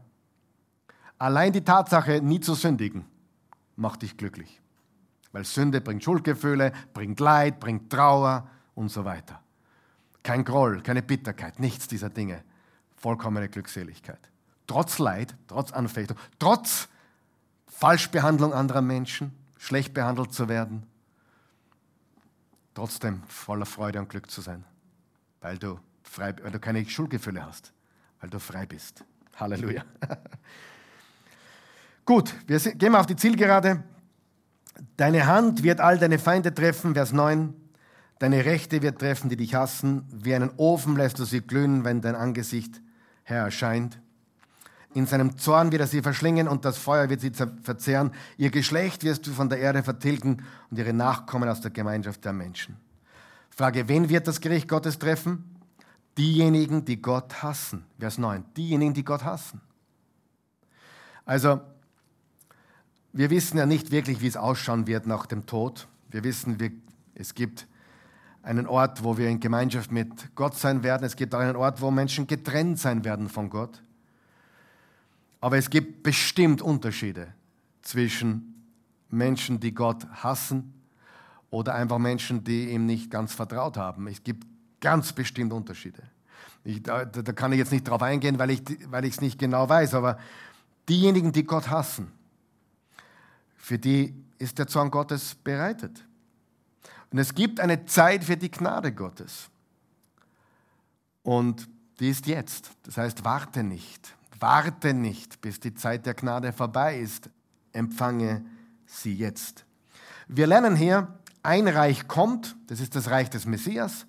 Allein 1.19 1.53
die 1.53 1.63
Tatsache, 1.63 2.19
nie 2.23 2.39
zu 2.39 2.55
sündigen, 2.55 3.05
macht 3.75 4.01
dich 4.01 4.17
glücklich. 4.17 4.59
Weil 5.33 5.45
Sünde 5.45 5.81
bringt 5.81 6.03
Schuldgefühle, 6.03 6.73
bringt 6.95 7.19
Leid, 7.19 7.59
bringt 7.59 7.91
Trauer 7.91 8.49
und 8.73 8.89
so 8.89 9.05
weiter. 9.05 9.39
Kein 10.23 10.43
Groll, 10.43 10.81
keine 10.81 11.03
Bitterkeit, 11.03 11.59
nichts 11.59 11.87
dieser 11.87 12.09
Dinge. 12.09 12.43
Vollkommene 12.95 13.49
Glückseligkeit. 13.49 14.31
Trotz 14.67 14.99
Leid, 14.99 15.35
trotz 15.47 15.71
Anfechtung, 15.71 16.17
trotz 16.39 16.89
Falschbehandlung 17.67 18.53
anderer 18.53 18.81
Menschen, 18.81 19.31
schlecht 19.57 19.93
behandelt 19.93 20.33
zu 20.33 20.49
werden, 20.49 20.85
trotzdem 22.73 23.23
voller 23.27 23.65
Freude 23.65 23.99
und 23.99 24.09
Glück 24.09 24.29
zu 24.29 24.41
sein, 24.41 24.65
weil 25.41 25.57
du, 25.57 25.79
frei, 26.03 26.35
weil 26.43 26.51
du 26.51 26.59
keine 26.59 26.85
Schuldgefühle 26.85 27.45
hast, 27.45 27.71
weil 28.19 28.29
du 28.29 28.39
frei 28.39 28.65
bist. 28.65 29.03
Halleluja. 29.35 29.83
Gut, 32.05 32.33
wir 32.47 32.59
gehen 32.59 32.91
mal 32.91 32.99
auf 32.99 33.05
die 33.05 33.15
Zielgerade. 33.15 33.83
Deine 34.95 35.27
Hand 35.27 35.63
wird 35.63 35.79
all 35.79 35.97
deine 35.97 36.19
Feinde 36.19 36.53
treffen, 36.53 36.93
Vers 36.93 37.11
9. 37.11 37.53
Deine 38.19 38.45
Rechte 38.45 38.81
wird 38.81 38.99
treffen, 38.99 39.29
die 39.29 39.37
dich 39.37 39.53
hassen. 39.55 40.05
Wie 40.11 40.33
einen 40.33 40.51
Ofen 40.57 40.95
lässt 40.95 41.19
du 41.19 41.25
sie 41.25 41.41
glühen, 41.41 41.83
wenn 41.83 42.01
dein 42.01 42.15
Angesicht 42.15 42.81
Herr 43.23 43.45
erscheint. 43.45 43.99
In 44.93 45.05
seinem 45.05 45.37
Zorn 45.37 45.71
wird 45.71 45.81
er 45.81 45.87
sie 45.87 46.01
verschlingen 46.01 46.47
und 46.47 46.65
das 46.65 46.77
Feuer 46.77 47.09
wird 47.09 47.21
sie 47.21 47.31
verzehren. 47.31 48.11
Ihr 48.37 48.49
Geschlecht 48.49 49.03
wirst 49.03 49.27
du 49.27 49.31
von 49.31 49.49
der 49.49 49.59
Erde 49.59 49.83
vertilgen 49.83 50.43
und 50.71 50.79
ihre 50.79 50.93
Nachkommen 50.93 51.49
aus 51.49 51.61
der 51.61 51.71
Gemeinschaft 51.71 52.23
der 52.25 52.33
Menschen. 52.33 52.77
Frage, 53.49 53.87
wen 53.87 54.09
wird 54.09 54.27
das 54.27 54.39
Gericht 54.39 54.67
Gottes 54.67 54.97
treffen? 54.97 55.55
Diejenigen, 56.17 56.85
die 56.85 57.01
Gott 57.01 57.43
hassen. 57.43 57.85
Vers 57.99 58.17
9. 58.17 58.45
Diejenigen, 58.55 58.93
die 58.93 59.05
Gott 59.05 59.23
hassen. 59.23 59.61
Also, 61.25 61.61
wir 63.13 63.29
wissen 63.29 63.57
ja 63.57 63.65
nicht 63.65 63.91
wirklich, 63.91 64.21
wie 64.21 64.27
es 64.27 64.37
ausschauen 64.37 64.87
wird 64.87 65.05
nach 65.05 65.25
dem 65.25 65.45
Tod. 65.45 65.87
Wir 66.09 66.23
wissen, 66.23 66.57
es 67.13 67.33
gibt 67.33 67.67
einen 68.43 68.65
Ort, 68.65 69.03
wo 69.03 69.17
wir 69.17 69.27
in 69.27 69.39
Gemeinschaft 69.39 69.91
mit 69.91 70.35
Gott 70.35 70.55
sein 70.55 70.83
werden. 70.83 71.03
Es 71.03 71.15
gibt 71.15 71.35
auch 71.35 71.39
einen 71.39 71.55
Ort, 71.55 71.81
wo 71.81 71.91
Menschen 71.91 72.27
getrennt 72.27 72.79
sein 72.79 73.03
werden 73.03 73.27
von 73.27 73.49
Gott. 73.49 73.81
Aber 75.39 75.57
es 75.57 75.69
gibt 75.69 76.03
bestimmt 76.03 76.61
Unterschiede 76.61 77.33
zwischen 77.81 78.65
Menschen, 79.09 79.59
die 79.59 79.73
Gott 79.73 80.05
hassen 80.11 80.73
oder 81.49 81.75
einfach 81.75 81.99
Menschen, 81.99 82.43
die 82.43 82.69
ihm 82.71 82.85
nicht 82.85 83.09
ganz 83.11 83.33
vertraut 83.33 83.77
haben. 83.77 84.07
Es 84.07 84.23
gibt 84.23 84.45
ganz 84.81 85.13
bestimmt 85.13 85.53
Unterschiede. 85.53 86.03
Ich, 86.63 86.83
da, 86.83 87.05
da, 87.05 87.31
kann 87.31 87.51
ich 87.53 87.59
jetzt 87.59 87.71
nicht 87.71 87.87
drauf 87.87 88.01
eingehen, 88.01 88.39
weil 88.39 88.49
ich 88.49 88.61
es 88.69 88.91
weil 88.91 89.09
nicht 89.21 89.39
genau 89.39 89.69
weiß, 89.69 89.93
aber 89.93 90.19
diejenigen, 90.89 91.31
die 91.31 91.45
Gott 91.45 91.69
hassen, 91.69 92.11
für 93.55 93.77
die 93.77 94.13
ist 94.37 94.59
der 94.59 94.67
Zorn 94.67 94.91
Gottes 94.91 95.35
bereitet. 95.35 96.03
Und 97.11 97.19
es 97.19 97.33
gibt 97.33 97.59
eine 97.59 97.85
Zeit 97.85 98.23
für 98.23 98.37
die 98.37 98.51
Gnade 98.51 98.91
Gottes. 98.91 99.49
Und 101.23 101.69
die 101.99 102.09
ist 102.09 102.27
jetzt. 102.27 102.71
Das 102.83 102.97
heißt, 102.97 103.23
warte 103.23 103.63
nicht. 103.63 104.16
Warte 104.39 104.93
nicht, 104.93 105.41
bis 105.41 105.59
die 105.59 105.73
Zeit 105.73 106.05
der 106.05 106.13
Gnade 106.13 106.53
vorbei 106.53 106.99
ist. 106.99 107.29
Empfange 107.73 108.45
sie 108.85 109.13
jetzt. 109.13 109.65
Wir 110.27 110.47
lernen 110.47 110.75
hier, 110.75 111.19
ein 111.43 111.67
Reich 111.67 112.07
kommt, 112.07 112.55
das 112.67 112.79
ist 112.79 112.95
das 112.95 113.09
Reich 113.09 113.29
des 113.29 113.45
Messias, 113.45 114.05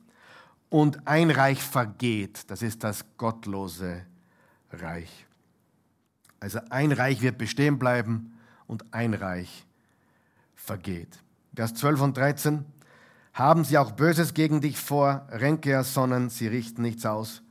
und 0.71 1.07
ein 1.07 1.31
Reich 1.31 1.63
vergeht, 1.63 2.51
das 2.51 2.63
ist 2.63 2.85
das 2.85 3.05
gottlose 3.17 4.03
Reich. 4.73 5.27
Also 6.41 6.61
ein 6.71 6.93
Reich 6.93 7.23
wird 7.23 7.39
bestehen 7.39 7.79
bleiben 7.79 8.39
und 8.67 8.93
ein 8.93 9.15
Reich 9.15 9.67
vergeht. 10.55 11.19
Vers 11.55 11.75
12 11.75 12.01
und 12.01 12.17
13. 12.17 12.65
Haben 13.33 13.65
sie 13.65 13.79
auch 13.79 13.93
Böses 13.93 14.35
gegen 14.35 14.61
dich 14.61 14.79
vor, 14.79 15.27
Ränke 15.31 15.73
ersonnen, 15.73 16.31
sie 16.31 16.49
richten 16.49 16.83
nichts 16.83 17.07
aus. 17.07 17.43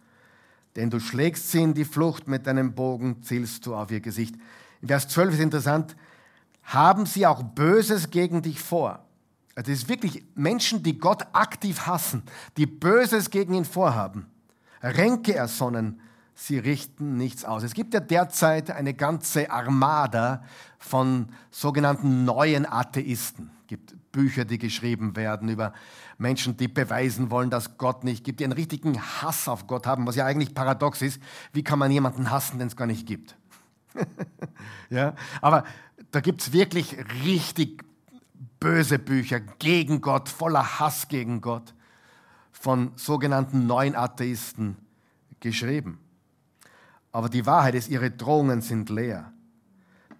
Denn 0.77 0.91
du 0.91 0.99
schlägst 0.99 1.51
sie 1.51 1.63
in 1.63 1.73
die 1.73 1.85
Flucht, 1.85 2.27
mit 2.27 2.45
deinem 2.45 2.73
Bogen 2.75 3.23
zielst 3.23 3.65
du 3.65 3.75
auf 3.75 3.89
ihr 3.89 3.99
Gesicht. 3.99 4.35
In 4.81 4.87
Vers 4.87 5.07
12 5.09 5.33
ist 5.33 5.39
interessant, 5.39 5.95
haben 6.61 7.07
sie 7.07 7.25
auch 7.25 7.41
Böses 7.41 8.11
gegen 8.11 8.43
dich 8.43 8.61
vor. 8.61 9.03
Also 9.55 9.71
es 9.71 9.79
ist 9.79 9.89
wirklich 9.89 10.23
Menschen, 10.35 10.83
die 10.83 10.99
Gott 10.99 11.23
aktiv 11.33 11.87
hassen, 11.87 12.21
die 12.57 12.67
Böses 12.67 13.31
gegen 13.31 13.55
ihn 13.55 13.65
vorhaben. 13.65 14.27
Ränke 14.83 15.33
ersonnen, 15.33 15.99
sie 16.35 16.59
richten 16.59 17.17
nichts 17.17 17.43
aus. 17.43 17.63
Es 17.63 17.73
gibt 17.73 17.95
ja 17.95 17.99
derzeit 17.99 18.69
eine 18.69 18.93
ganze 18.93 19.49
Armada 19.49 20.43
von 20.77 21.29
sogenannten 21.49 22.23
neuen 22.23 22.67
Atheisten. 22.67 23.49
Es 23.61 23.67
gibt 23.67 24.11
Bücher, 24.11 24.45
die 24.45 24.59
geschrieben 24.59 25.15
werden 25.15 25.49
über 25.49 25.73
Menschen, 26.17 26.57
die 26.57 26.67
beweisen 26.67 27.29
wollen, 27.29 27.49
dass 27.49 27.77
Gott 27.77 28.03
nicht 28.03 28.23
gibt, 28.23 28.39
die 28.39 28.43
einen 28.43 28.53
richtigen 28.53 28.99
Hass 28.99 29.47
auf 29.47 29.67
Gott 29.67 29.85
haben, 29.85 30.07
was 30.07 30.15
ja 30.15 30.25
eigentlich 30.25 30.55
paradox 30.55 31.01
ist. 31.01 31.21
Wie 31.53 31.63
kann 31.63 31.77
man 31.77 31.91
jemanden 31.91 32.31
hassen, 32.31 32.57
den 32.57 32.67
es 32.67 32.75
gar 32.75 32.87
nicht 32.87 33.05
gibt? 33.05 33.35
ja, 34.89 35.15
aber 35.41 35.63
da 36.11 36.19
gibt 36.19 36.41
es 36.41 36.53
wirklich 36.53 36.97
richtig 37.23 37.83
böse 38.59 38.97
Bücher 38.97 39.39
gegen 39.39 40.01
Gott, 40.01 40.29
voller 40.29 40.79
Hass 40.79 41.07
gegen 41.07 41.41
Gott, 41.41 41.73
von 42.51 42.91
sogenannten 42.95 43.67
neuen 43.67 43.95
Atheisten 43.95 44.77
geschrieben. 45.39 45.99
Aber 47.11 47.29
die 47.29 47.45
Wahrheit 47.45 47.75
ist, 47.75 47.89
ihre 47.89 48.11
Drohungen 48.11 48.61
sind 48.61 48.89
leer. 48.89 49.31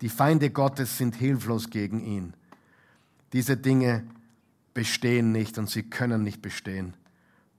Die 0.01 0.09
Feinde 0.09 0.51
Gottes 0.51 0.97
sind 0.97 1.15
hilflos 1.15 1.69
gegen 1.71 1.99
ihn. 1.99 2.33
Diese 3.33 3.57
Dinge 3.57 4.03
bestehen 4.78 5.32
nicht 5.32 5.57
und 5.57 5.67
sie 5.67 5.82
können 5.82 6.21
nicht 6.21 6.43
bestehen. 6.43 6.93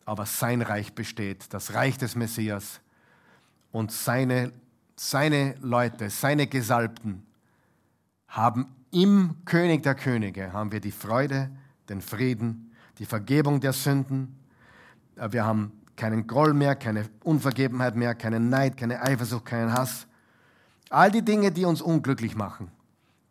Aber 0.04 0.24
sein 0.24 0.62
Reich 0.62 0.94
besteht, 0.94 1.52
das 1.52 1.74
Reich 1.74 1.98
des 1.98 2.14
Messias. 2.14 2.78
Und 3.72 3.90
seine, 3.90 4.52
seine 4.94 5.56
Leute, 5.60 6.10
seine 6.10 6.46
Gesalbten 6.46 7.26
haben 8.28 8.68
im 8.92 9.34
König 9.46 9.82
der 9.82 9.96
Könige, 9.96 10.52
haben 10.52 10.70
wir 10.70 10.78
die 10.78 10.92
Freude, 10.92 11.50
den 11.88 12.02
Frieden, 12.02 12.70
die 12.98 13.04
Vergebung 13.04 13.58
der 13.58 13.72
Sünden. 13.72 14.38
Wir 15.16 15.44
haben 15.44 15.72
keinen 15.96 16.24
Groll 16.28 16.54
mehr, 16.54 16.76
keine 16.76 17.08
Unvergebenheit 17.24 17.96
mehr, 17.96 18.14
keinen 18.14 18.48
Neid, 18.48 18.76
keine 18.76 19.02
Eifersucht, 19.02 19.44
keinen 19.44 19.72
Hass. 19.72 20.06
All 20.88 21.10
die 21.10 21.22
Dinge, 21.22 21.50
die 21.50 21.64
uns 21.64 21.82
unglücklich 21.82 22.36
machen, 22.36 22.70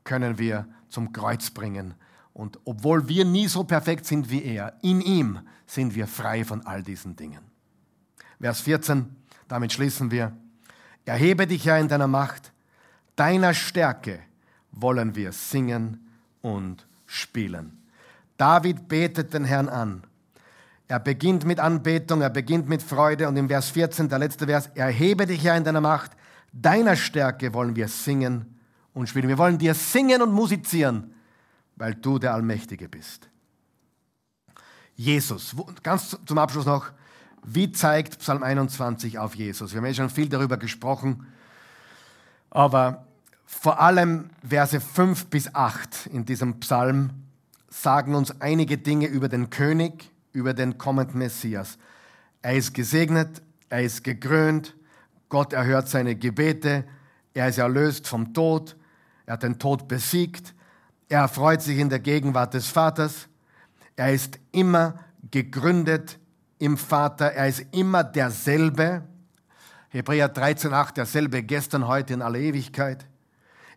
können 0.04 0.38
wir 0.38 0.68
zum 0.90 1.14
Kreuz 1.14 1.52
bringen 1.52 1.96
und 2.38 2.60
obwohl 2.66 3.10
wir 3.10 3.26
nie 3.26 3.48
so 3.48 3.64
perfekt 3.64 4.06
sind 4.06 4.30
wie 4.30 4.44
er, 4.44 4.78
in 4.84 5.02
ihm 5.02 5.40
sind 5.66 5.96
wir 5.96 6.06
frei 6.06 6.46
von 6.46 6.64
all 6.68 6.84
diesen 6.84 7.16
Dingen. 7.16 7.42
Vers 8.40 8.62
14, 8.62 9.08
damit 9.48 9.74
schließen 9.74 10.12
wir. 10.12 10.32
Erhebe 11.04 11.48
dich 11.48 11.66
ja 11.66 11.80
in 11.80 11.88
deiner 11.88 12.06
Macht, 12.06 12.52
deiner 13.16 13.56
Stärke 13.56 14.20
wollen 14.72 15.16
wir 15.16 15.32
singen 15.32 16.12
und 16.44 16.86
spielen. 17.08 17.82
David 18.38 18.88
betet 18.88 19.34
den 19.34 19.44
Herrn 19.44 19.68
an. 19.68 20.04
Er 20.88 21.00
beginnt 21.00 21.44
mit 21.44 21.60
Anbetung, 21.60 22.22
er 22.22 22.30
beginnt 22.30 22.70
mit 22.70 22.84
Freude 22.84 23.28
und 23.28 23.36
im 23.36 23.48
Vers 23.48 23.72
14, 23.72 24.10
der 24.10 24.20
letzte 24.20 24.46
Vers, 24.46 24.70
erhebe 24.76 25.26
dich 25.26 25.42
ja 25.42 25.58
in 25.58 25.64
deiner 25.64 25.82
Macht, 25.82 26.12
deiner 26.54 26.96
Stärke 26.96 27.56
wollen 27.56 27.76
wir 27.76 27.88
singen 27.88 28.60
und 28.94 29.10
spielen. 29.10 29.28
Wir 29.28 29.40
wollen 29.40 29.58
dir 29.58 29.74
singen 29.74 30.22
und 30.22 30.32
musizieren 30.32 31.16
weil 31.78 31.96
du 31.96 32.20
der 32.20 32.34
Allmächtige 32.34 32.90
bist. 32.90 33.30
Jesus, 34.96 35.56
ganz 35.84 36.18
zum 36.26 36.38
Abschluss 36.38 36.66
noch, 36.66 36.92
wie 37.44 37.72
zeigt 37.72 38.20
Psalm 38.20 38.44
21 38.44 39.20
auf 39.20 39.36
Jesus? 39.36 39.72
Wir 39.72 39.78
haben 39.78 39.86
ja 39.86 39.94
schon 39.94 40.10
viel 40.10 40.28
darüber 40.28 40.58
gesprochen, 40.58 41.28
aber 42.50 43.06
vor 43.46 43.80
allem 43.80 44.30
Verse 44.48 44.82
5 44.82 45.28
bis 45.28 45.54
8 45.54 46.08
in 46.08 46.26
diesem 46.26 46.60
Psalm 46.60 47.12
sagen 47.70 48.16
uns 48.16 48.42
einige 48.42 48.78
Dinge 48.78 49.08
über 49.08 49.30
den 49.30 49.50
König, 49.50 50.12
über 50.34 50.54
den 50.54 50.78
kommenden 50.78 51.20
Messias. 51.20 51.78
Er 52.42 52.56
ist 52.56 52.74
gesegnet, 52.74 53.42
er 53.70 53.84
ist 53.84 54.04
gekrönt, 54.04 54.76
Gott 55.30 55.54
erhört 55.54 55.90
seine 55.90 56.16
Gebete, 56.16 56.86
er 57.34 57.50
ist 57.50 57.58
erlöst 57.58 58.08
vom 58.08 58.34
Tod, 58.34 58.76
er 59.26 59.34
hat 59.34 59.44
den 59.44 59.60
Tod 59.60 59.88
besiegt, 59.88 60.54
er 61.10 61.28
freut 61.28 61.62
sich 61.62 61.78
in 61.78 61.90
der 61.90 62.00
Gegenwart 62.00 62.54
des 62.54 62.68
Vaters. 62.68 63.28
Er 63.96 64.14
ist 64.14 64.40
immer 64.52 64.96
gegründet 65.32 66.20
im 66.60 66.78
Vater. 66.78 67.32
Er 67.32 67.48
ist 67.48 67.66
immer 67.72 68.04
derselbe. 68.04 69.04
Hebräer 69.90 70.34
13,8, 70.34 70.96
derselbe 70.96 71.44
gestern, 71.44 71.88
heute 71.88 72.14
in 72.14 72.22
aller 72.22 72.40
Ewigkeit. 72.40 73.06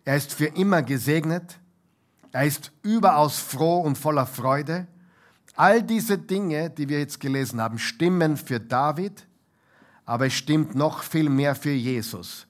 Er 0.03 0.17
ist 0.17 0.33
für 0.33 0.47
immer 0.47 0.83
gesegnet. 0.83 1.57
Er 2.33 2.45
ist 2.45 2.71
überaus 2.83 3.39
froh 3.39 3.79
und 3.79 3.97
voller 3.97 4.25
Freude. 4.25 4.87
All 5.55 5.83
diese 5.83 6.17
Dinge, 6.17 6.69
die 6.69 6.89
wir 6.89 6.99
jetzt 6.99 7.19
gelesen 7.19 7.61
haben, 7.61 7.77
stimmen 7.77 8.35
für 8.35 8.59
David, 8.59 9.25
aber 10.05 10.27
es 10.27 10.33
stimmt 10.33 10.75
noch 10.75 11.03
viel 11.03 11.29
mehr 11.29 11.55
für 11.55 11.71
Jesus, 11.71 12.47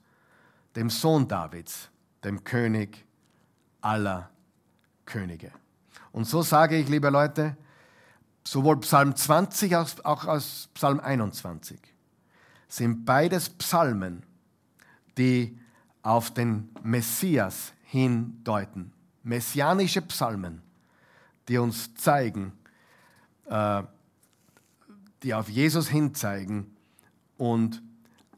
dem 0.74 0.88
Sohn 0.90 1.28
Davids, 1.28 1.90
dem 2.24 2.42
König 2.42 3.04
aller 3.80 4.31
Könige. 5.12 5.52
Und 6.10 6.24
so 6.24 6.40
sage 6.40 6.78
ich, 6.78 6.88
liebe 6.88 7.10
Leute, 7.10 7.54
sowohl 8.44 8.80
Psalm 8.80 9.14
20 9.14 9.76
als 9.76 10.02
auch 10.06 10.24
als 10.24 10.70
Psalm 10.72 11.00
21 11.00 11.78
sind 12.66 13.04
beides 13.04 13.50
Psalmen, 13.50 14.22
die 15.18 15.58
auf 16.00 16.32
den 16.32 16.70
Messias 16.82 17.74
hindeuten. 17.82 18.92
Messianische 19.22 20.00
Psalmen, 20.00 20.62
die 21.46 21.58
uns 21.58 21.94
zeigen, 21.94 22.52
äh, 23.44 23.82
die 25.22 25.34
auf 25.34 25.50
Jesus 25.50 25.88
hinzeigen 25.88 26.74
und 27.36 27.82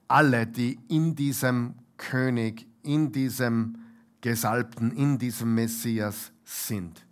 alle, 0.09 0.49
die 0.49 0.81
in 0.89 1.15
diesem 1.15 1.75
König, 1.97 2.67
in 2.83 3.13
diesem 3.13 3.79
Gesalbten, 4.21 4.91
in 4.91 5.19
diesem 5.19 5.55
Messias 5.55 6.33
sind. 6.45 7.05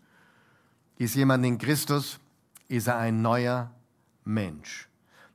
Ist 0.99 1.15
jemand 1.15 1.45
in 1.45 1.59
Christus, 1.59 2.19
ist 2.69 2.87
er 2.87 2.99
ein 2.99 3.23
neuer 3.23 3.71
Mensch. 4.25 4.89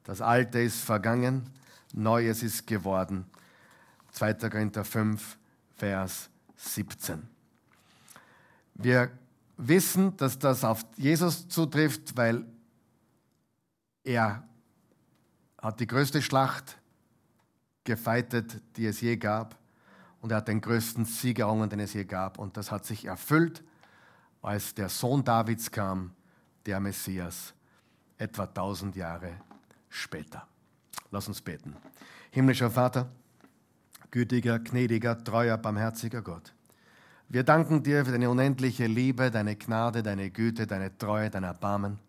Das 0.04 0.22
Alte 0.22 0.60
ist 0.60 0.80
vergangen, 0.82 1.50
Neues 1.94 2.44
ist 2.44 2.68
geworden. 2.68 3.26
2. 4.12 4.34
Korinther 4.50 4.86
5, 4.86 5.38
Vers 5.76 6.30
17. 6.56 7.28
Wir 8.76 9.12
wissen, 9.58 10.16
dass 10.18 10.38
das 10.38 10.64
auf 10.64 10.86
Jesus 10.96 11.48
zutrifft, 11.48 12.16
weil 12.16 12.46
er 14.04 14.44
hat 15.62 15.80
die 15.80 15.88
größte 15.88 16.22
Schlacht 16.22 16.78
gefeitet, 17.84 18.62
die 18.76 18.86
es 18.86 19.02
je 19.02 19.18
gab. 19.18 19.58
Und 20.22 20.32
er 20.32 20.38
hat 20.38 20.48
den 20.48 20.62
größten 20.62 21.06
Sieg 21.06 21.40
errungen, 21.40 21.70
den 21.70 21.80
es 21.80 21.94
je 21.94 22.06
gab. 22.06 22.38
Und 22.38 22.58
das 22.58 22.72
hat 22.72 22.86
sich 22.86 23.06
erfüllt, 23.06 23.64
als 24.42 24.74
der 24.74 24.90
Sohn 24.90 25.24
Davids 25.24 25.72
kam, 25.72 26.12
der 26.66 26.80
Messias, 26.80 27.54
etwa 28.18 28.44
1000 28.44 28.96
Jahre 28.96 29.32
später. 29.90 30.48
Lass 31.12 31.28
uns 31.28 31.42
beten. 31.42 31.76
Himmlischer 32.32 32.70
Vater, 32.70 33.08
gütiger, 34.12 34.60
gnädiger, 34.60 35.24
treuer, 35.24 35.58
barmherziger 35.58 36.22
Gott. 36.22 36.54
Wir 37.30 37.44
danken 37.44 37.84
dir 37.84 38.06
für 38.06 38.12
deine 38.12 38.30
unendliche 38.30 38.88
Liebe, 38.88 39.30
deine 39.32 39.56
Gnade, 39.56 40.02
deine 40.02 40.30
Güte, 40.32 40.66
deine 40.66 40.98
Treue, 40.98 41.30
dein 41.30 41.44
Erbarmen. 41.44 42.00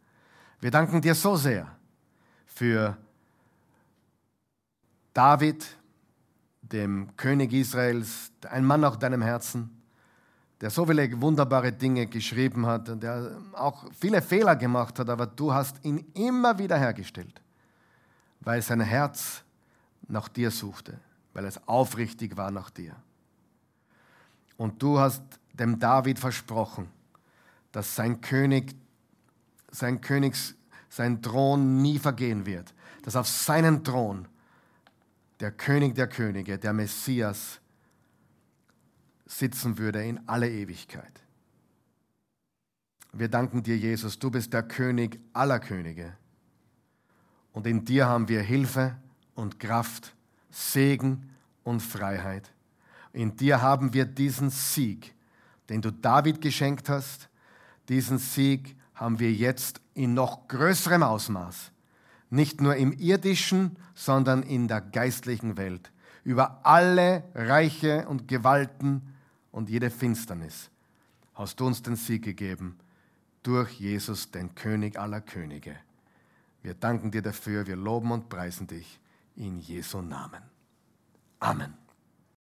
Wir 0.61 0.71
danken 0.71 1.01
dir 1.01 1.15
so 1.15 1.37
sehr 1.37 1.77
für 2.47 2.97
David, 5.13 5.67
dem 6.63 7.17
König 7.17 7.53
Israels, 7.53 8.31
ein 8.49 8.65
Mann 8.65 8.81
nach 8.81 8.97
deinem 8.97 9.23
Herzen, 9.23 9.78
der 10.61 10.71
so 10.71 10.87
viele 10.87 11.21
wunderbare 11.21 11.73
Dinge 11.73 12.07
geschrieben 12.07 12.67
hat 12.67 12.89
und 12.89 13.03
der 13.03 13.39
auch 13.53 13.85
viele 13.99 14.21
Fehler 14.21 14.57
gemacht 14.57 14.99
hat, 14.99 15.09
aber 15.09 15.27
du 15.27 15.53
hast 15.53 15.85
ihn 15.85 16.05
immer 16.15 16.59
wieder 16.59 16.77
hergestellt, 16.77 17.41
weil 18.41 18.61
sein 18.63 18.81
Herz 18.81 19.45
nach 20.09 20.29
dir 20.29 20.51
suchte, 20.51 20.99
weil 21.33 21.45
es 21.45 21.61
aufrichtig 21.69 22.37
war 22.37 22.51
nach 22.51 22.71
dir. 22.71 22.97
Und 24.57 24.83
du 24.83 24.99
hast 24.99 25.23
dem 25.53 25.79
David 25.79 26.19
versprochen, 26.19 26.89
dass 27.71 27.95
sein 27.95 28.21
König, 28.21 28.75
sein 29.71 30.01
Königs, 30.01 30.55
sein 30.89 31.23
Thron 31.23 31.81
nie 31.81 31.99
vergehen 31.99 32.47
wird, 32.47 32.75
dass 33.03 33.15
auf 33.15 33.29
seinen 33.29 33.85
Thron 33.85 34.27
der 35.39 35.53
König 35.53 35.95
der 35.95 36.09
Könige, 36.09 36.59
der 36.59 36.73
Messias, 36.73 37.61
sitzen 39.29 39.79
würde 39.79 40.05
in 40.05 40.21
alle 40.27 40.51
Ewigkeit. 40.51 41.23
Wir 43.13 43.29
danken 43.29 43.63
dir, 43.63 43.77
Jesus, 43.77 44.19
du 44.19 44.31
bist 44.31 44.53
der 44.53 44.65
König 44.65 45.21
aller 45.33 45.61
Könige. 45.61 46.17
Und 47.53 47.67
in 47.69 47.85
dir 47.85 48.07
haben 48.07 48.29
wir 48.29 48.43
Hilfe 48.43 48.97
und 49.35 49.61
Kraft, 49.61 50.17
Segen 50.51 51.31
und 51.63 51.81
Freiheit. 51.81 52.53
In 53.13 53.37
dir 53.37 53.63
haben 53.63 53.95
wir 53.95 54.05
diesen 54.05 54.51
Sieg, 54.51 55.15
den 55.69 55.81
du 55.81 55.93
David 55.93 56.41
geschenkt 56.41 56.89
hast. 56.89 57.29
Diesen 57.89 58.19
Sieg 58.19 58.77
haben 58.95 59.21
wir 59.21 59.33
jetzt 59.33 59.81
in 59.95 60.15
noch 60.15 60.49
größerem 60.49 61.05
Ausmaß 61.05 61.71
nicht 62.31 62.61
nur 62.61 62.77
im 62.77 62.93
irdischen, 62.93 63.77
sondern 63.95 64.43
in 64.43 64.69
der 64.69 64.81
geistlichen 64.81 65.57
Welt, 65.57 65.91
über 66.25 66.61
alle 66.65 67.25
Reiche 67.35 68.07
und 68.09 68.29
Gewalten 68.29 69.15
und 69.53 69.69
jede 69.69 69.91
Finsternis 69.91 70.71
hast 71.35 71.61
du 71.61 71.67
uns 71.67 71.83
den 71.83 71.97
Sieg 71.97 72.25
gegeben 72.25 72.79
durch 73.43 73.81
Jesus, 73.81 74.31
den 74.31 74.55
König 74.55 74.99
aller 74.99 75.21
Könige. 75.21 75.77
Wir 76.63 76.75
danken 76.75 77.11
dir 77.11 77.23
dafür, 77.23 77.67
wir 77.67 77.77
loben 77.77 78.11
und 78.11 78.29
preisen 78.29 78.67
dich 78.67 79.01
in 79.37 79.59
Jesu 79.61 80.03
Namen. 80.03 80.43
Amen. 81.41 81.88